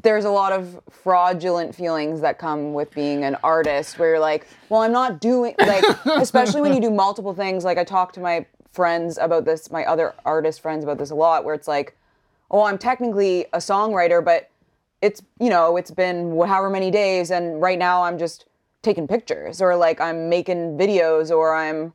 there's 0.03 0.25
a 0.25 0.31
lot 0.31 0.53
of 0.53 0.81
fraudulent 0.91 1.75
feelings 1.75 2.21
that 2.21 2.39
come 2.39 2.73
with 2.73 2.93
being 2.95 3.25
an 3.25 3.37
artist, 3.45 3.99
where 3.99 4.11
you're 4.11 4.21
like, 4.21 4.47
well, 4.69 4.83
I'm 4.83 4.93
not 4.93 5.21
doing 5.21 5.55
like, 5.59 5.85
especially 6.07 6.61
when 6.61 6.75
you 6.75 6.81
do 6.81 6.91
multiple 6.91 7.33
things. 7.35 7.65
Like 7.65 7.79
I 7.79 7.85
talk 7.85 8.13
to 8.15 8.21
my 8.21 8.45
friends 8.73 9.19
about 9.19 9.45
this, 9.45 9.71
my 9.71 9.85
other 9.85 10.15
artist 10.25 10.61
friends 10.61 10.83
about 10.83 10.99
this 10.99 11.11
a 11.11 11.15
lot, 11.15 11.45
where 11.45 11.55
it's 11.55 11.69
like, 11.69 11.97
oh, 12.51 12.63
I'm 12.65 12.77
technically 12.77 13.47
a 13.53 13.59
songwriter, 13.59 14.25
but 14.25 14.51
it's 15.01 15.23
you 15.39 15.51
know 15.51 15.77
it's 15.77 15.91
been 15.91 16.37
however 16.41 16.71
many 16.71 16.91
days, 16.91 17.31
and 17.31 17.61
right 17.61 17.79
now 17.79 18.03
I'm 18.03 18.19
just 18.19 18.47
taking 18.83 19.07
pictures, 19.07 19.63
or 19.63 19.77
like 19.77 20.01
I'm 20.01 20.29
making 20.29 20.77
videos, 20.77 21.31
or 21.31 21.55
I'm 21.55 21.93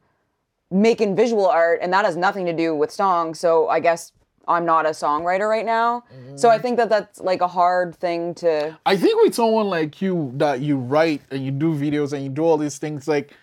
making 0.71 1.15
visual 1.15 1.47
art 1.47 1.79
and 1.81 1.91
that 1.91 2.05
has 2.05 2.15
nothing 2.15 2.45
to 2.45 2.53
do 2.53 2.75
with 2.75 2.91
songs 2.91 3.39
so 3.39 3.67
i 3.69 3.79
guess 3.79 4.11
i'm 4.49 4.65
not 4.65 4.85
a 4.85 4.89
songwriter 4.89 5.47
right 5.47 5.65
now 5.65 6.03
so 6.35 6.49
i 6.49 6.55
mm-hmm. 6.55 6.61
think 6.63 6.77
that 6.77 6.89
that's 6.89 7.19
like 7.21 7.41
a 7.41 7.47
hard 7.47 7.95
thing 7.95 8.33
to 8.35 8.77
I 8.85 8.97
think 8.97 9.21
with 9.21 9.35
someone 9.35 9.67
like 9.67 10.01
you 10.01 10.31
that 10.37 10.61
you 10.61 10.77
write 10.77 11.21
and 11.31 11.45
you 11.45 11.51
do 11.51 11.75
videos 11.75 12.13
and 12.13 12.23
you 12.23 12.29
do 12.29 12.43
all 12.43 12.57
these 12.57 12.77
things, 12.77 13.07
like 13.07 13.35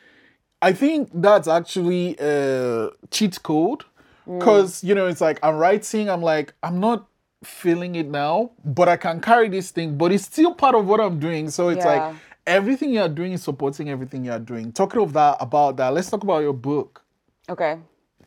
I 0.60 0.72
think 0.72 1.10
that's 1.14 1.48
actually 1.48 2.16
a 2.18 2.90
cheat 3.10 3.42
code. 3.42 3.84
Mm. 4.28 4.40
Cause 4.40 4.82
you 4.82 4.94
know, 4.94 5.06
it's 5.06 5.20
like 5.20 5.38
I'm 5.42 5.56
writing, 5.56 6.10
I'm 6.10 6.22
like, 6.22 6.52
I'm 6.62 6.80
not 6.80 7.06
feeling 7.44 7.94
it 7.94 8.08
now, 8.08 8.50
but 8.64 8.88
I 8.88 8.96
can 8.96 9.20
carry 9.20 9.48
this 9.48 9.70
thing, 9.70 9.96
but 9.96 10.10
it's 10.10 10.24
still 10.24 10.54
part 10.54 10.74
of 10.74 10.86
what 10.86 11.00
I'm 11.00 11.20
doing. 11.20 11.50
So 11.50 11.68
it's 11.68 11.84
Yeah. 11.84 12.08
like 12.08 12.16
everything 12.46 12.90
you're 12.92 13.08
doing 13.08 13.32
is 13.32 13.42
supporting 13.42 13.88
everything 13.88 14.24
you're 14.24 14.38
doing. 14.38 14.72
Talking 14.72 15.02
of 15.02 15.12
that 15.12 15.36
about 15.38 15.76
that, 15.76 15.92
let's 15.92 16.10
talk 16.10 16.24
about 16.24 16.40
your 16.42 16.54
book. 16.54 17.02
okay 17.48 17.78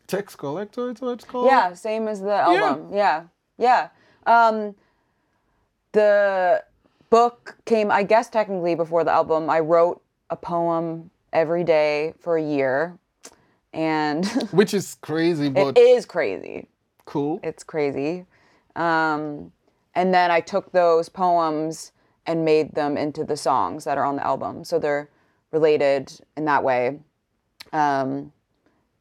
Text 0.09 0.37
collector, 0.37 0.89
it's 0.89 1.01
what 1.01 1.11
it's 1.11 1.23
called. 1.23 1.45
yeah 1.45 1.73
same 1.73 2.07
as 2.07 2.19
the 2.21 2.33
album 2.33 2.91
yeah 2.93 3.23
yeah, 3.57 3.89
um 4.25 4.75
the 5.91 6.63
book 7.09 7.57
came 7.65 7.91
i 7.91 8.03
guess 8.03 8.29
technically 8.29 8.75
before 8.75 9.03
the 9.03 9.11
album 9.11 9.49
i 9.49 9.59
wrote 9.59 10.01
a 10.29 10.35
poem 10.35 11.09
every 11.33 11.63
day 11.63 12.13
for 12.19 12.37
a 12.37 12.43
year 12.43 12.97
and 13.73 14.25
Which 14.51 14.73
is 14.73 14.97
crazy, 15.01 15.49
but 15.49 15.77
it 15.77 15.81
is 15.81 16.05
crazy 16.05 16.67
cool. 17.09 17.39
it's 17.43 17.63
crazy. 17.63 18.25
Um, 18.75 19.51
and 19.95 20.13
then 20.13 20.31
I 20.31 20.39
took 20.39 20.71
those 20.71 21.09
poems 21.09 21.91
and 22.25 22.45
made 22.45 22.75
them 22.75 22.97
into 22.97 23.23
the 23.23 23.35
songs 23.35 23.83
that 23.83 23.97
are 23.97 24.05
on 24.05 24.15
the 24.15 24.25
album. 24.25 24.63
So 24.63 24.79
they're 24.79 25.09
related 25.51 26.13
in 26.37 26.45
that 26.45 26.63
way. 26.63 26.99
Um, 27.73 28.31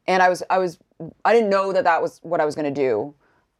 and 0.07 0.23
I 0.23 0.29
was, 0.29 0.43
I 0.49 0.57
was, 0.57 0.79
I 1.23 1.33
didn't 1.33 1.49
know 1.49 1.71
that 1.73 1.83
that 1.85 2.01
was 2.01 2.19
what 2.23 2.41
I 2.41 2.45
was 2.45 2.55
going 2.55 2.73
to 2.73 2.81
do 2.81 3.13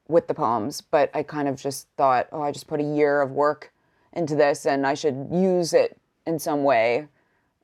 with 0.08 0.27
the 0.27 0.34
poems, 0.34 0.81
but 0.81 1.10
I 1.13 1.24
kind 1.24 1.48
of 1.48 1.55
just 1.55 1.88
thought, 1.96 2.27
oh, 2.31 2.41
I 2.41 2.51
just 2.51 2.67
put 2.67 2.79
a 2.79 2.84
year 2.84 3.22
of 3.22 3.31
work 3.31 3.72
into 4.13 4.36
this 4.36 4.65
and 4.65 4.86
I 4.86 4.96
should 4.96 5.27
use 5.31 5.74
it 5.74 5.98
in 6.25 6.39
some 6.39 6.63
way. 6.63 7.08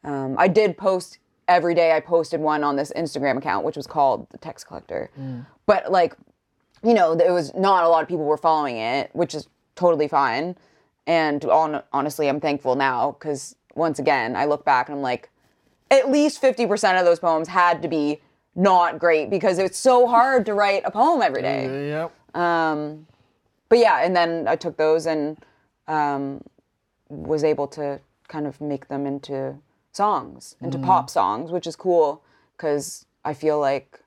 Um, 0.03 0.35
I 0.37 0.47
did 0.47 0.77
post 0.77 1.17
every 1.47 1.73
day. 1.73 1.91
I 1.91 1.99
posted 1.99 2.39
one 2.39 2.63
on 2.63 2.75
this 2.75 2.91
Instagram 2.95 3.37
account, 3.37 3.65
which 3.65 3.75
was 3.75 3.87
called 3.87 4.27
the 4.29 4.37
Text 4.37 4.67
Collector. 4.67 5.09
But 5.65 5.91
like, 5.91 6.15
you 6.83 6.93
know, 6.93 7.13
it 7.13 7.31
was 7.31 7.53
not 7.55 7.83
a 7.83 7.89
lot 7.89 8.03
of 8.03 8.07
people 8.07 8.25
were 8.25 8.37
following 8.37 8.77
it, 8.77 9.09
which 9.13 9.33
is 9.33 9.47
totally 9.75 10.07
fine. 10.07 10.55
And 11.07 11.43
on, 11.45 11.83
honestly, 11.91 12.29
I'm 12.29 12.39
thankful 12.39 12.75
now 12.75 13.11
because 13.19 13.55
once 13.75 13.99
again, 13.99 14.35
I 14.35 14.45
look 14.45 14.63
back 14.63 14.87
and 14.87 14.97
I'm 14.97 15.01
like, 15.01 15.29
at 15.91 16.11
least 16.11 16.41
50% 16.41 16.99
of 16.99 17.05
those 17.05 17.19
poems 17.19 17.47
had 17.47 17.81
to 17.81 17.87
be 17.87 18.21
not 18.55 18.99
great 18.99 19.29
because 19.29 19.57
it's 19.57 19.77
so 19.77 20.07
hard 20.07 20.45
to 20.45 20.53
write 20.53 20.83
a 20.85 20.91
poem 20.91 21.21
every 21.21 21.41
day. 21.41 21.89
Yep. 21.89 22.13
But 23.69 23.79
yeah, 23.79 24.03
and 24.03 24.15
then 24.15 24.47
I 24.47 24.55
took 24.55 24.77
those 24.77 25.05
and 25.05 25.37
um, 25.87 26.43
was 27.09 27.43
able 27.43 27.67
to 27.69 27.99
kind 28.27 28.47
of 28.47 28.61
make 28.61 28.87
them 28.87 29.05
into 29.05 29.57
songs, 29.91 30.55
into 30.61 30.77
pop 30.79 31.09
songs, 31.09 31.51
which 31.51 31.67
is 31.67 31.75
cool 31.75 32.21
because 32.55 33.05
I 33.23 33.33
feel 33.33 33.59
like 33.59 34.01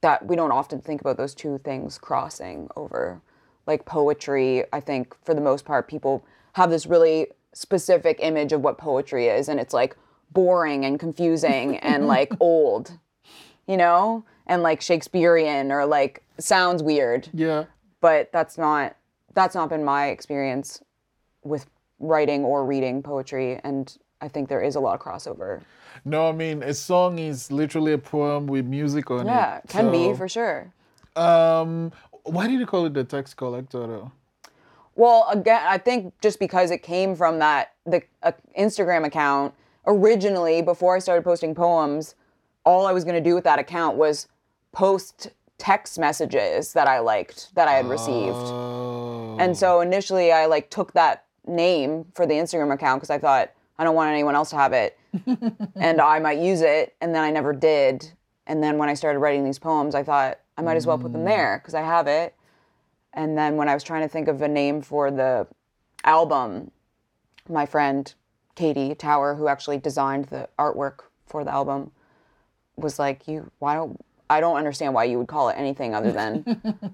that 0.00 0.26
we 0.26 0.36
don't 0.36 0.52
often 0.52 0.80
think 0.80 1.00
about 1.00 1.16
those 1.16 1.34
two 1.34 1.58
things 1.58 1.98
crossing 1.98 2.68
over. 2.76 3.20
Like 3.66 3.84
poetry, 3.84 4.64
I 4.72 4.80
think 4.80 5.14
for 5.24 5.34
the 5.34 5.40
most 5.40 5.64
part, 5.64 5.86
people 5.86 6.24
have 6.54 6.70
this 6.70 6.86
really 6.86 7.28
specific 7.52 8.18
image 8.20 8.52
of 8.52 8.62
what 8.62 8.78
poetry 8.78 9.28
is, 9.28 9.48
and 9.48 9.60
it's 9.60 9.72
like 9.72 9.96
boring 10.32 10.84
and 10.84 10.98
confusing 10.98 11.76
and 11.78 12.06
like 12.08 12.32
old, 12.40 12.98
you 13.66 13.76
know, 13.76 14.24
and 14.46 14.62
like 14.62 14.80
Shakespearean 14.80 15.70
or 15.72 15.86
like 15.86 16.22
sounds 16.38 16.82
weird 16.82 17.28
Yeah. 17.32 17.64
but 18.00 18.30
that's 18.32 18.58
not 18.58 18.96
that's 19.34 19.54
not 19.54 19.68
been 19.68 19.84
my 19.84 20.08
experience 20.08 20.82
with 21.44 21.66
writing 22.00 22.44
or 22.44 22.64
reading 22.66 23.02
poetry 23.02 23.60
and 23.62 23.96
i 24.20 24.26
think 24.28 24.48
there 24.48 24.60
is 24.60 24.74
a 24.74 24.80
lot 24.80 24.94
of 24.94 25.00
crossover 25.00 25.60
No, 26.04 26.28
I 26.28 26.32
mean 26.32 26.62
a 26.64 26.74
song 26.74 27.18
is 27.18 27.52
literally 27.52 27.92
a 27.92 27.98
poem 27.98 28.46
with 28.46 28.64
music 28.66 29.10
on 29.10 29.26
yeah 29.26 29.58
it. 29.58 29.62
Yeah, 29.66 29.72
can 29.72 29.90
be 29.92 30.14
for 30.16 30.28
sure 30.28 30.72
Um, 31.14 31.92
why 32.24 32.48
did 32.48 32.58
you 32.58 32.66
call 32.66 32.86
it 32.86 32.94
the 32.94 33.04
text 33.04 33.36
collector 33.36 33.86
though? 33.86 34.10
well 34.96 35.26
again 35.30 35.62
i 35.68 35.78
think 35.78 36.12
just 36.20 36.38
because 36.40 36.70
it 36.72 36.82
came 36.82 37.14
from 37.14 37.38
that 37.38 37.72
the 37.86 38.02
uh, 38.24 38.32
instagram 38.58 39.04
account 39.06 39.54
originally 39.86 40.60
before 40.62 40.96
i 40.96 40.98
started 40.98 41.22
posting 41.22 41.54
poems 41.54 42.14
all 42.64 42.86
i 42.86 42.92
was 42.92 43.04
going 43.04 43.14
to 43.14 43.20
do 43.20 43.34
with 43.34 43.44
that 43.44 43.58
account 43.58 43.96
was 43.96 44.28
post 44.72 45.30
text 45.58 45.98
messages 45.98 46.72
that 46.72 46.86
i 46.88 46.98
liked 46.98 47.54
that 47.54 47.68
i 47.68 47.72
had 47.72 47.86
received 47.86 48.82
Oh. 49.32 49.36
And 49.38 49.56
so 49.56 49.78
oh. 49.78 49.80
initially 49.80 50.32
I 50.32 50.46
like 50.46 50.70
took 50.70 50.92
that 50.92 51.24
name 51.46 52.06
for 52.14 52.26
the 52.26 52.34
Instagram 52.34 52.72
account 52.72 53.00
because 53.00 53.10
I 53.10 53.18
thought 53.18 53.50
I 53.78 53.84
don't 53.84 53.94
want 53.94 54.10
anyone 54.10 54.34
else 54.34 54.50
to 54.50 54.56
have 54.56 54.72
it 54.72 54.98
and 55.76 56.00
I 56.00 56.18
might 56.18 56.38
use 56.38 56.60
it 56.60 56.94
and 57.00 57.14
then 57.14 57.22
I 57.22 57.30
never 57.30 57.52
did. 57.52 58.12
And 58.46 58.62
then 58.62 58.78
when 58.78 58.88
I 58.88 58.94
started 58.94 59.20
writing 59.20 59.44
these 59.44 59.58
poems, 59.58 59.94
I 59.94 60.02
thought 60.02 60.38
I 60.58 60.62
might 60.62 60.76
as 60.76 60.86
well 60.86 60.98
put 60.98 61.12
them 61.12 61.24
there 61.24 61.56
mm. 61.56 61.62
because 61.62 61.74
I 61.74 61.82
have 61.82 62.06
it. 62.06 62.34
And 63.14 63.36
then 63.36 63.56
when 63.56 63.68
I 63.68 63.74
was 63.74 63.82
trying 63.82 64.02
to 64.02 64.08
think 64.08 64.28
of 64.28 64.40
a 64.42 64.48
name 64.48 64.82
for 64.82 65.10
the 65.10 65.46
album, 66.04 66.70
my 67.48 67.66
friend 67.66 68.12
Katie 68.54 68.94
Tower, 68.94 69.34
who 69.34 69.48
actually 69.48 69.78
designed 69.78 70.26
the 70.26 70.48
artwork 70.58 71.00
for 71.26 71.44
the 71.44 71.52
album, 71.52 71.90
was 72.76 72.98
like, 72.98 73.28
"You 73.28 73.50
why 73.58 73.74
don't 73.74 73.98
I 74.30 74.40
don't 74.40 74.56
understand 74.56 74.94
why 74.94 75.04
you 75.04 75.18
would 75.18 75.28
call 75.28 75.48
it 75.48 75.54
anything 75.54 75.94
other 75.94 76.12
than 76.12 76.44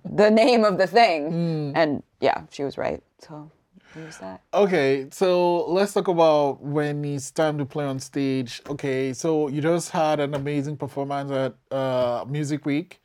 the 0.05 0.31
name 0.43 0.65
of 0.65 0.79
the 0.79 0.87
thing." 0.87 1.73
And 1.75 2.03
yeah, 2.21 2.43
she 2.51 2.65
was 2.65 2.79
right. 2.79 3.03
So 3.21 3.51
we 3.95 4.03
use 4.03 4.19
that. 4.19 4.43
Okay, 4.53 5.07
so 5.11 5.65
let's 5.67 5.93
talk 5.93 6.09
about 6.09 6.63
when 6.63 7.05
it's 7.05 7.31
time 7.31 7.59
to 7.59 7.65
play 7.65 7.85
on 7.85 7.99
stage. 7.99 8.63
Okay, 8.69 9.13
so 9.13 9.49
you 9.49 9.61
just 9.61 9.91
had 9.91 10.21
an 10.21 10.35
amazing 10.35 10.77
performance 10.77 11.31
at 11.31 11.55
uh, 11.77 12.25
Music 12.29 12.65
Week. 12.67 13.01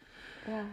Yeah. 0.48 0.64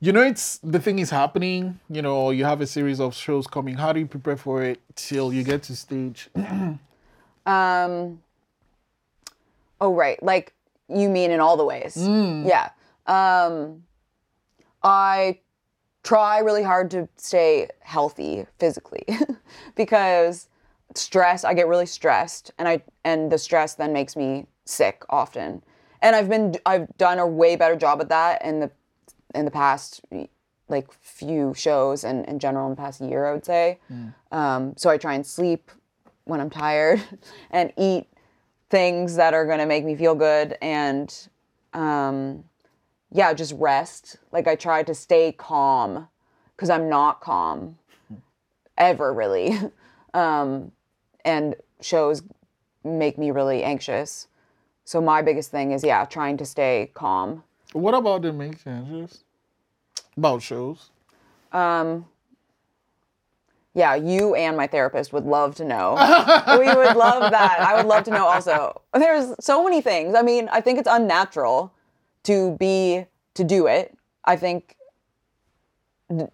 You 0.00 0.12
know, 0.12 0.20
it's 0.20 0.58
the 0.58 0.80
thing 0.80 0.98
is 0.98 1.08
happening. 1.08 1.80
You 1.88 2.02
know, 2.02 2.30
you 2.30 2.44
have 2.44 2.60
a 2.60 2.66
series 2.66 3.00
of 3.00 3.14
shows 3.14 3.46
coming. 3.46 3.74
How 3.76 3.92
do 3.92 4.00
you 4.00 4.06
prepare 4.06 4.36
for 4.36 4.62
it 4.62 4.80
till 4.96 5.32
you 5.32 5.42
get 5.42 5.62
to 5.64 5.76
stage? 5.76 6.28
Um. 7.46 8.22
Oh 9.80 9.92
right, 9.92 10.22
like 10.22 10.54
you 10.88 11.08
mean 11.08 11.30
in 11.30 11.40
all 11.40 11.56
the 11.56 11.64
ways. 11.64 11.96
Yeah. 12.46 12.70
Um. 13.06 13.84
I 14.82 15.40
try 16.02 16.40
really 16.40 16.62
hard 16.62 16.90
to 16.90 17.08
stay 17.16 17.68
healthy 17.80 18.46
physically 18.58 19.06
because 19.74 20.48
stress. 20.94 21.44
I 21.44 21.54
get 21.54 21.66
really 21.68 21.86
stressed, 21.86 22.50
and 22.58 22.68
I 22.68 22.82
and 23.04 23.30
the 23.32 23.38
stress 23.38 23.74
then 23.74 23.92
makes 23.92 24.16
me 24.16 24.46
sick 24.64 25.04
often. 25.08 25.62
And 26.02 26.14
I've 26.14 26.28
been 26.28 26.56
I've 26.66 26.94
done 26.98 27.18
a 27.18 27.26
way 27.26 27.56
better 27.56 27.76
job 27.76 28.00
at 28.00 28.08
that 28.10 28.44
in 28.44 28.60
the 28.60 28.70
in 29.34 29.44
the 29.44 29.50
past 29.50 30.02
like 30.68 30.92
few 30.92 31.52
shows 31.54 32.04
and 32.04 32.24
in 32.26 32.38
general 32.38 32.66
in 32.66 32.70
the 32.70 32.76
past 32.76 33.00
year 33.00 33.26
I 33.26 33.32
would 33.32 33.44
say. 33.44 33.78
Um, 34.32 34.74
so 34.76 34.88
I 34.90 34.96
try 34.98 35.14
and 35.14 35.26
sleep 35.26 35.70
when 36.24 36.40
I'm 36.40 36.50
tired 36.50 37.02
and 37.50 37.72
eat 37.76 38.06
things 38.74 39.14
that 39.14 39.34
are 39.34 39.46
going 39.46 39.60
to 39.60 39.66
make 39.66 39.84
me 39.84 39.94
feel 39.94 40.16
good 40.16 40.58
and 40.60 41.28
um, 41.74 42.42
yeah, 43.12 43.32
just 43.32 43.54
rest. 43.56 44.16
Like 44.32 44.48
I 44.48 44.56
try 44.56 44.82
to 44.82 44.92
stay 44.92 45.30
calm 45.30 46.08
because 46.56 46.70
I'm 46.70 46.88
not 46.88 47.20
calm 47.20 47.78
ever 48.76 49.14
really. 49.14 49.56
Um, 50.14 50.70
and 51.24 51.56
shows 51.80 52.22
make 52.84 53.18
me 53.18 53.32
really 53.32 53.64
anxious. 53.64 54.28
So 54.84 55.00
my 55.00 55.22
biggest 55.22 55.50
thing 55.50 55.72
is 55.72 55.82
yeah, 55.82 56.04
trying 56.04 56.36
to 56.36 56.44
stay 56.44 56.92
calm. 56.94 57.42
what 57.72 57.94
about 57.94 58.22
the 58.22 58.32
make 58.32 58.62
changes? 58.62 59.24
About 60.16 60.40
shows? 60.40 60.90
Um, 61.50 62.06
yeah, 63.74 63.96
you 63.96 64.36
and 64.36 64.56
my 64.56 64.68
therapist 64.68 65.12
would 65.12 65.24
love 65.24 65.56
to 65.56 65.64
know. 65.64 65.94
we 66.58 66.66
would 66.66 66.96
love 66.96 67.32
that. 67.32 67.58
I 67.60 67.74
would 67.76 67.86
love 67.86 68.04
to 68.04 68.10
know 68.12 68.24
also. 68.26 68.82
There's 68.92 69.34
so 69.40 69.64
many 69.64 69.80
things. 69.80 70.14
I 70.14 70.22
mean, 70.22 70.48
I 70.52 70.60
think 70.60 70.78
it's 70.78 70.88
unnatural 70.90 71.72
to 72.24 72.56
be 72.56 73.06
to 73.34 73.44
do 73.44 73.66
it. 73.66 73.96
I 74.24 74.36
think 74.36 74.76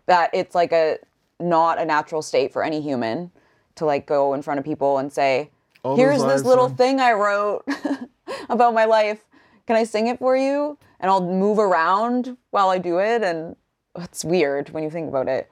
that 0.07 0.31
it's 0.35 0.55
like 0.55 0.72
a 0.72 0.98
not 1.38 1.81
a 1.81 1.85
natural 1.87 2.20
state 2.20 2.53
for 2.53 2.62
any 2.62 2.83
human 2.83 3.31
to 3.76 3.87
like 3.87 4.07
go 4.07 4.35
in 4.35 4.42
front 4.42 4.59
of 4.59 4.64
people 4.64 4.98
and 4.98 5.11
say, 5.11 5.50
All 5.83 5.96
"Here's 5.96 6.22
this 6.22 6.44
little 6.44 6.68
huh? 6.68 6.74
thing 6.74 7.00
I 7.00 7.12
wrote 7.12 7.64
about 8.50 8.74
my 8.74 8.85
life. 8.85 9.24
Can 9.66 9.76
I 9.76 9.85
sing 9.85 10.09
it 10.09 10.18
for 10.18 10.37
you?" 10.37 10.76
And 11.00 11.11
I'll 11.11 11.22
move 11.26 11.59
around 11.59 12.37
while 12.50 12.68
I 12.68 12.76
do 12.76 12.98
it 12.98 13.22
and 13.22 13.57
it's 13.96 14.24
weird 14.24 14.68
when 14.70 14.83
you 14.83 14.90
think 14.90 15.09
about 15.09 15.29
it. 15.29 15.50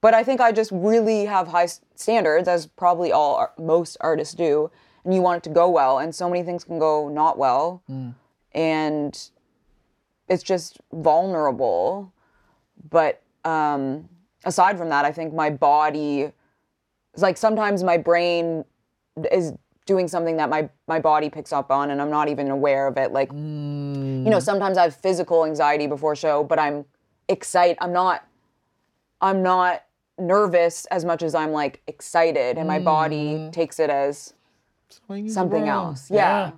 But 0.00 0.14
I 0.14 0.24
think 0.24 0.40
I 0.40 0.52
just 0.52 0.70
really 0.72 1.26
have 1.26 1.48
high 1.48 1.68
standards 1.94 2.48
as 2.48 2.66
probably 2.66 3.12
all 3.12 3.52
most 3.58 3.96
artists 4.00 4.34
do 4.34 4.70
and 5.04 5.14
you 5.14 5.20
want 5.20 5.38
it 5.38 5.42
to 5.44 5.50
go 5.50 5.68
well 5.68 5.98
and 5.98 6.14
so 6.14 6.28
many 6.28 6.42
things 6.42 6.64
can 6.64 6.78
go 6.78 7.08
not 7.08 7.38
well. 7.38 7.82
And 8.52 9.30
it's 10.28 10.42
just 10.42 10.78
vulnerable. 10.92 12.12
But 12.88 13.22
um 13.44 14.08
aside 14.44 14.78
from 14.78 14.88
that, 14.88 15.04
I 15.04 15.12
think 15.12 15.34
my 15.34 15.50
body 15.50 16.32
like 17.16 17.36
sometimes 17.36 17.82
my 17.82 17.98
brain 17.98 18.64
is 19.30 19.52
doing 19.86 20.08
something 20.08 20.36
that 20.36 20.48
my 20.48 20.68
my 20.86 21.00
body 21.00 21.28
picks 21.28 21.52
up 21.52 21.70
on 21.70 21.90
and 21.90 22.00
I'm 22.00 22.10
not 22.10 22.28
even 22.28 22.50
aware 22.50 22.86
of 22.86 22.96
it 22.96 23.12
like 23.12 23.32
you 23.32 23.38
know 24.30 24.38
sometimes 24.38 24.78
I 24.78 24.84
have 24.84 24.94
physical 24.94 25.44
anxiety 25.44 25.86
before 25.88 26.14
show 26.14 26.44
but 26.44 26.58
I'm 26.58 26.84
excited 27.28 27.76
I'm 27.80 27.92
not 27.92 28.24
I'm 29.20 29.42
not 29.42 29.82
nervous 30.20 30.84
as 30.86 31.04
much 31.04 31.22
as 31.22 31.34
I'm 31.34 31.52
like 31.52 31.80
excited 31.86 32.58
and 32.58 32.68
my 32.68 32.78
body 32.78 33.34
mm. 33.34 33.52
takes 33.52 33.78
it 33.80 33.90
as 33.90 34.34
Swinging 34.88 35.30
something 35.30 35.62
around. 35.62 35.88
else 35.88 36.10
yeah. 36.10 36.50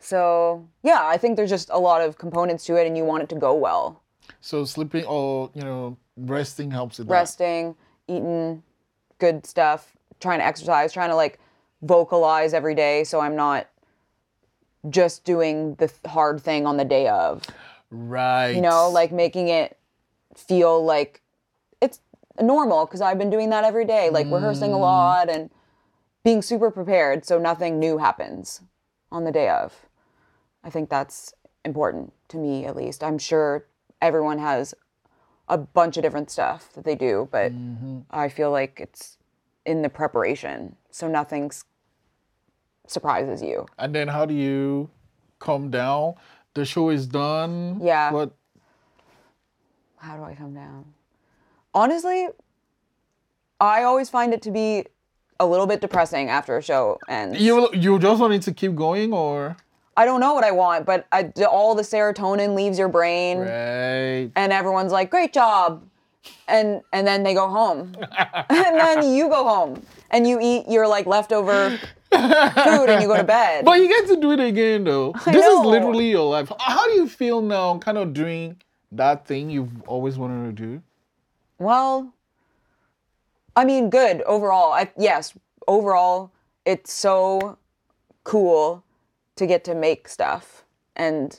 so 0.00 0.66
yeah 0.82 1.02
I 1.04 1.16
think 1.18 1.36
there's 1.36 1.50
just 1.50 1.70
a 1.70 1.78
lot 1.78 2.00
of 2.02 2.18
components 2.18 2.64
to 2.66 2.76
it 2.76 2.86
and 2.86 2.96
you 2.96 3.04
want 3.04 3.22
it 3.22 3.28
to 3.30 3.34
go 3.36 3.54
well 3.54 4.02
So 4.40 4.64
sleeping 4.64 5.04
or 5.06 5.50
you 5.54 5.62
know 5.62 5.96
resting 6.16 6.70
helps 6.70 6.98
with 6.98 7.08
that. 7.08 7.12
resting, 7.12 7.74
eating 8.08 8.62
good 9.18 9.44
stuff, 9.46 9.96
trying 10.20 10.38
to 10.40 10.44
exercise, 10.44 10.92
trying 10.92 11.10
to 11.10 11.16
like 11.16 11.38
vocalize 11.82 12.54
every 12.54 12.74
day 12.74 13.04
so 13.04 13.20
I'm 13.20 13.36
not 13.36 13.68
just 14.88 15.24
doing 15.24 15.74
the 15.76 15.92
hard 16.06 16.40
thing 16.40 16.66
on 16.66 16.76
the 16.76 16.84
day 16.84 17.08
of. 17.08 17.42
Right. 17.90 18.50
You 18.52 18.60
know, 18.60 18.90
like 18.90 19.12
making 19.12 19.48
it 19.48 19.76
feel 20.36 20.84
like 20.84 21.20
it's 21.20 21.27
normal 22.40 22.86
because 22.86 23.00
I've 23.00 23.18
been 23.18 23.30
doing 23.30 23.50
that 23.50 23.64
every 23.64 23.84
day, 23.84 24.10
like 24.10 24.30
rehearsing 24.30 24.72
a 24.72 24.76
mm. 24.76 24.80
lot 24.80 25.28
and 25.28 25.50
being 26.24 26.42
super 26.42 26.70
prepared 26.70 27.24
so 27.24 27.38
nothing 27.38 27.78
new 27.78 27.98
happens 27.98 28.62
on 29.10 29.24
the 29.24 29.32
day 29.32 29.48
of. 29.48 29.86
I 30.64 30.70
think 30.70 30.90
that's 30.90 31.32
important 31.64 32.12
to 32.28 32.36
me 32.36 32.66
at 32.66 32.76
least. 32.76 33.02
I'm 33.02 33.18
sure 33.18 33.66
everyone 34.00 34.38
has 34.38 34.74
a 35.48 35.58
bunch 35.58 35.96
of 35.96 36.02
different 36.02 36.30
stuff 36.30 36.72
that 36.74 36.84
they 36.84 36.94
do, 36.94 37.28
but 37.30 37.52
mm-hmm. 37.52 38.00
I 38.10 38.28
feel 38.28 38.50
like 38.50 38.78
it's 38.80 39.16
in 39.64 39.82
the 39.82 39.88
preparation. 39.88 40.76
So 40.90 41.08
nothing 41.08 41.50
surprises 42.86 43.42
you. 43.42 43.66
And 43.78 43.94
then 43.94 44.08
how 44.08 44.26
do 44.26 44.34
you 44.34 44.90
calm 45.38 45.70
down? 45.70 46.14
The 46.54 46.64
show 46.64 46.90
is 46.90 47.06
done. 47.06 47.80
Yeah. 47.82 48.10
What? 48.10 48.32
How 49.96 50.16
do 50.16 50.24
I 50.24 50.34
come 50.34 50.54
down? 50.54 50.84
Honestly, 51.78 52.26
I 53.60 53.84
always 53.84 54.10
find 54.10 54.34
it 54.34 54.42
to 54.42 54.50
be 54.50 54.84
a 55.38 55.46
little 55.46 55.68
bit 55.68 55.80
depressing 55.80 56.28
after 56.28 56.56
a 56.56 56.62
show 56.62 56.98
ends. 57.08 57.40
You 57.40 57.68
you 57.72 58.00
just 58.00 58.20
want 58.20 58.32
it 58.34 58.42
to 58.42 58.52
keep 58.52 58.74
going 58.74 59.12
or? 59.12 59.56
I 59.96 60.04
don't 60.04 60.18
know 60.18 60.34
what 60.34 60.42
I 60.42 60.50
want, 60.50 60.86
but 60.86 61.06
I, 61.12 61.30
all 61.48 61.76
the 61.76 61.82
serotonin 61.82 62.56
leaves 62.56 62.80
your 62.80 62.88
brain, 62.88 63.38
Right. 63.38 64.30
and 64.34 64.52
everyone's 64.52 64.90
like, 64.90 65.08
"Great 65.08 65.32
job," 65.32 65.84
and 66.48 66.82
and 66.92 67.06
then 67.06 67.22
they 67.22 67.32
go 67.34 67.46
home, 67.48 67.94
and 68.50 68.74
then 68.84 69.08
you 69.14 69.28
go 69.28 69.44
home 69.44 69.80
and 70.10 70.26
you 70.26 70.40
eat 70.42 70.68
your 70.68 70.88
like 70.88 71.06
leftover 71.06 71.78
food 72.10 72.86
and 72.90 73.00
you 73.02 73.06
go 73.06 73.16
to 73.16 73.22
bed. 73.38 73.64
But 73.64 73.78
you 73.80 73.86
get 73.86 74.08
to 74.08 74.16
do 74.20 74.32
it 74.32 74.40
again 74.40 74.82
though. 74.82 75.12
this 75.26 75.46
is 75.46 75.60
literally 75.64 76.10
your 76.10 76.28
life. 76.28 76.50
How 76.58 76.86
do 76.86 76.94
you 76.94 77.06
feel 77.08 77.40
now 77.40 77.78
kind 77.78 77.98
of 77.98 78.12
doing 78.12 78.56
that 78.90 79.26
thing 79.28 79.48
you've 79.48 79.82
always 79.86 80.18
wanted 80.18 80.42
to 80.46 80.52
do? 80.66 80.82
Well, 81.58 82.14
I 83.56 83.64
mean, 83.64 83.90
good 83.90 84.22
overall. 84.22 84.72
I, 84.72 84.90
yes, 84.96 85.34
overall, 85.66 86.30
it's 86.64 86.92
so 86.92 87.58
cool 88.24 88.84
to 89.36 89.46
get 89.46 89.64
to 89.64 89.74
make 89.74 90.08
stuff. 90.08 90.64
And 90.94 91.38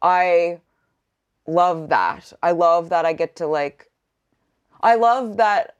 I 0.00 0.60
love 1.46 1.88
that. 1.90 2.32
I 2.42 2.52
love 2.52 2.88
that 2.88 3.04
I 3.04 3.12
get 3.12 3.36
to 3.36 3.46
like, 3.46 3.90
I 4.80 4.96
love 4.96 5.36
that 5.36 5.76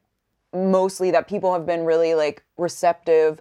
mostly 0.55 1.11
that 1.11 1.29
people 1.29 1.53
have 1.53 1.67
been 1.67 1.85
really 1.85 2.15
like 2.15 2.45
receptive 2.57 3.41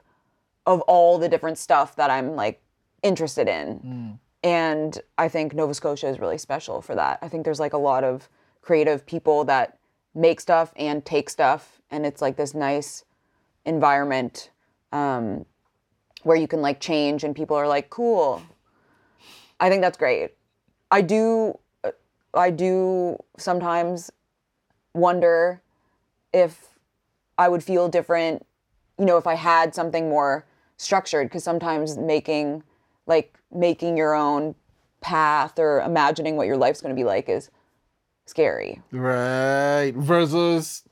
of 0.65 0.81
all 0.81 1.17
the 1.17 1.29
different 1.29 1.57
stuff 1.57 1.95
that 1.95 2.09
I'm 2.09 2.35
like 2.35 2.61
interested 3.03 3.47
in. 3.47 3.79
Mm. 3.79 4.19
And 4.43 4.99
I 5.17 5.27
think 5.27 5.53
Nova 5.53 5.73
Scotia 5.73 6.07
is 6.07 6.19
really 6.19 6.37
special 6.37 6.81
for 6.81 6.95
that. 6.95 7.19
I 7.21 7.27
think 7.27 7.45
there's 7.45 7.59
like 7.59 7.73
a 7.73 7.77
lot 7.77 8.03
of 8.03 8.29
creative 8.61 9.05
people 9.05 9.43
that 9.45 9.77
make 10.13 10.39
stuff 10.39 10.73
and 10.75 11.05
take 11.05 11.29
stuff, 11.29 11.81
and 11.89 12.05
it's 12.05 12.21
like 12.21 12.35
this 12.35 12.53
nice 12.53 13.05
environment 13.65 14.49
um, 14.91 15.45
where 16.23 16.37
you 16.37 16.47
can 16.47 16.61
like 16.61 16.79
change, 16.79 17.23
and 17.23 17.35
people 17.35 17.55
are 17.55 17.67
like, 17.67 17.89
cool. 17.89 18.41
I 19.59 19.69
think 19.69 19.81
that's 19.81 19.97
great. 19.97 20.31
I 20.89 21.01
do, 21.01 21.57
I 22.33 22.49
do 22.49 23.17
sometimes 23.37 24.11
wonder 24.93 25.61
if 26.33 26.67
I 27.37 27.47
would 27.47 27.63
feel 27.63 27.87
different, 27.87 28.45
you 28.97 29.05
know, 29.05 29.17
if 29.17 29.27
I 29.27 29.35
had 29.35 29.73
something 29.73 30.09
more 30.09 30.45
structured. 30.77 31.27
Because 31.27 31.43
sometimes 31.43 31.97
making, 31.97 32.63
like, 33.05 33.37
making 33.51 33.97
your 33.97 34.15
own 34.15 34.55
path 34.99 35.57
or 35.59 35.81
imagining 35.81 36.35
what 36.35 36.47
your 36.47 36.57
life's 36.57 36.81
going 36.81 36.93
to 36.93 36.99
be 36.99 37.05
like 37.05 37.29
is 37.29 37.49
scary. 38.25 38.81
Right. 38.91 39.91
Versus 39.95 40.83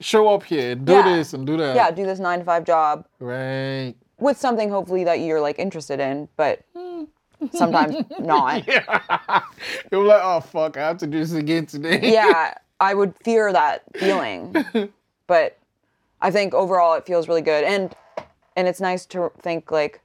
show 0.00 0.28
up 0.28 0.42
here, 0.42 0.74
do 0.74 0.92
Yeah. 0.92 1.16
this 1.16 1.32
and 1.32 1.46
do 1.46 1.56
that. 1.56 1.76
Yeah, 1.76 1.90
do 1.90 2.04
this 2.04 2.18
nine 2.18 2.40
to 2.40 2.44
five 2.44 2.64
job 2.64 3.06
Right. 3.20 3.94
with 4.18 4.36
something 4.38 4.68
hopefully 4.70 5.04
that 5.04 5.20
you're 5.20 5.40
like 5.40 5.58
interested 5.58 6.00
in, 6.00 6.28
but 6.36 6.60
hmm. 6.76 7.04
sometimes 7.52 7.96
not. 8.18 8.66
You're 8.66 10.04
like, 10.04 10.20
oh 10.22 10.40
fuck, 10.40 10.76
I 10.76 10.80
have 10.86 10.98
to 10.98 11.06
do 11.06 11.18
this 11.18 11.32
again 11.32 11.66
today. 11.66 12.00
yeah, 12.02 12.54
I 12.80 12.94
would 12.94 13.14
fear 13.24 13.52
that 13.52 13.82
feeling. 13.96 14.54
but 15.26 15.58
I 16.20 16.30
think 16.30 16.52
overall 16.54 16.94
it 16.94 17.06
feels 17.06 17.28
really 17.28 17.42
good. 17.42 17.64
And 17.64 17.94
and 18.56 18.68
it's 18.68 18.80
nice 18.80 19.06
to 19.06 19.30
think 19.40 19.70
like 19.70 20.00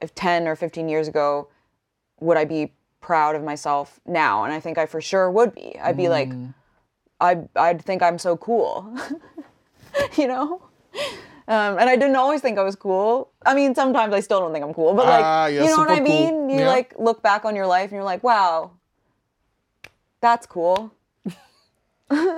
if 0.00 0.14
10 0.14 0.46
or 0.46 0.54
15 0.56 0.88
years 0.88 1.08
ago 1.08 1.48
would 2.20 2.36
I 2.36 2.44
be 2.44 2.72
proud 3.00 3.36
of 3.36 3.42
myself 3.42 4.00
now? 4.06 4.44
And 4.44 4.52
I 4.52 4.60
think 4.60 4.78
I 4.78 4.86
for 4.86 5.00
sure 5.00 5.30
would 5.30 5.54
be. 5.54 5.78
I'd 5.78 5.96
be 5.96 6.08
like 6.08 6.32
I 7.20 7.42
I'd 7.56 7.82
think 7.82 8.02
I'm 8.02 8.18
so 8.18 8.36
cool. 8.36 8.96
you 10.16 10.28
know? 10.28 10.62
Um, 11.48 11.78
and 11.78 11.88
I 11.88 11.96
didn't 11.96 12.16
always 12.16 12.42
think 12.42 12.58
I 12.58 12.62
was 12.62 12.76
cool. 12.76 13.30
I 13.46 13.54
mean, 13.54 13.74
sometimes 13.74 14.12
I 14.12 14.20
still 14.20 14.40
don't 14.40 14.52
think 14.52 14.64
I'm 14.64 14.74
cool, 14.74 14.92
but 14.94 15.06
like, 15.06 15.24
Ah, 15.24 15.46
you're 15.46 15.64
you 15.64 15.70
know 15.70 15.78
what 15.78 15.88
I 15.90 15.94
super 15.96 16.06
cool. 16.06 16.18
mean? 16.18 16.50
You 16.50 16.60
Yeah. 16.60 16.68
like 16.68 16.94
look 16.98 17.22
back 17.22 17.44
on 17.46 17.56
your 17.56 17.66
life 17.66 17.84
and 17.90 17.92
you're 17.92 18.04
like, 18.04 18.22
wow, 18.22 18.72
that's 20.20 20.46
cool. 20.46 20.92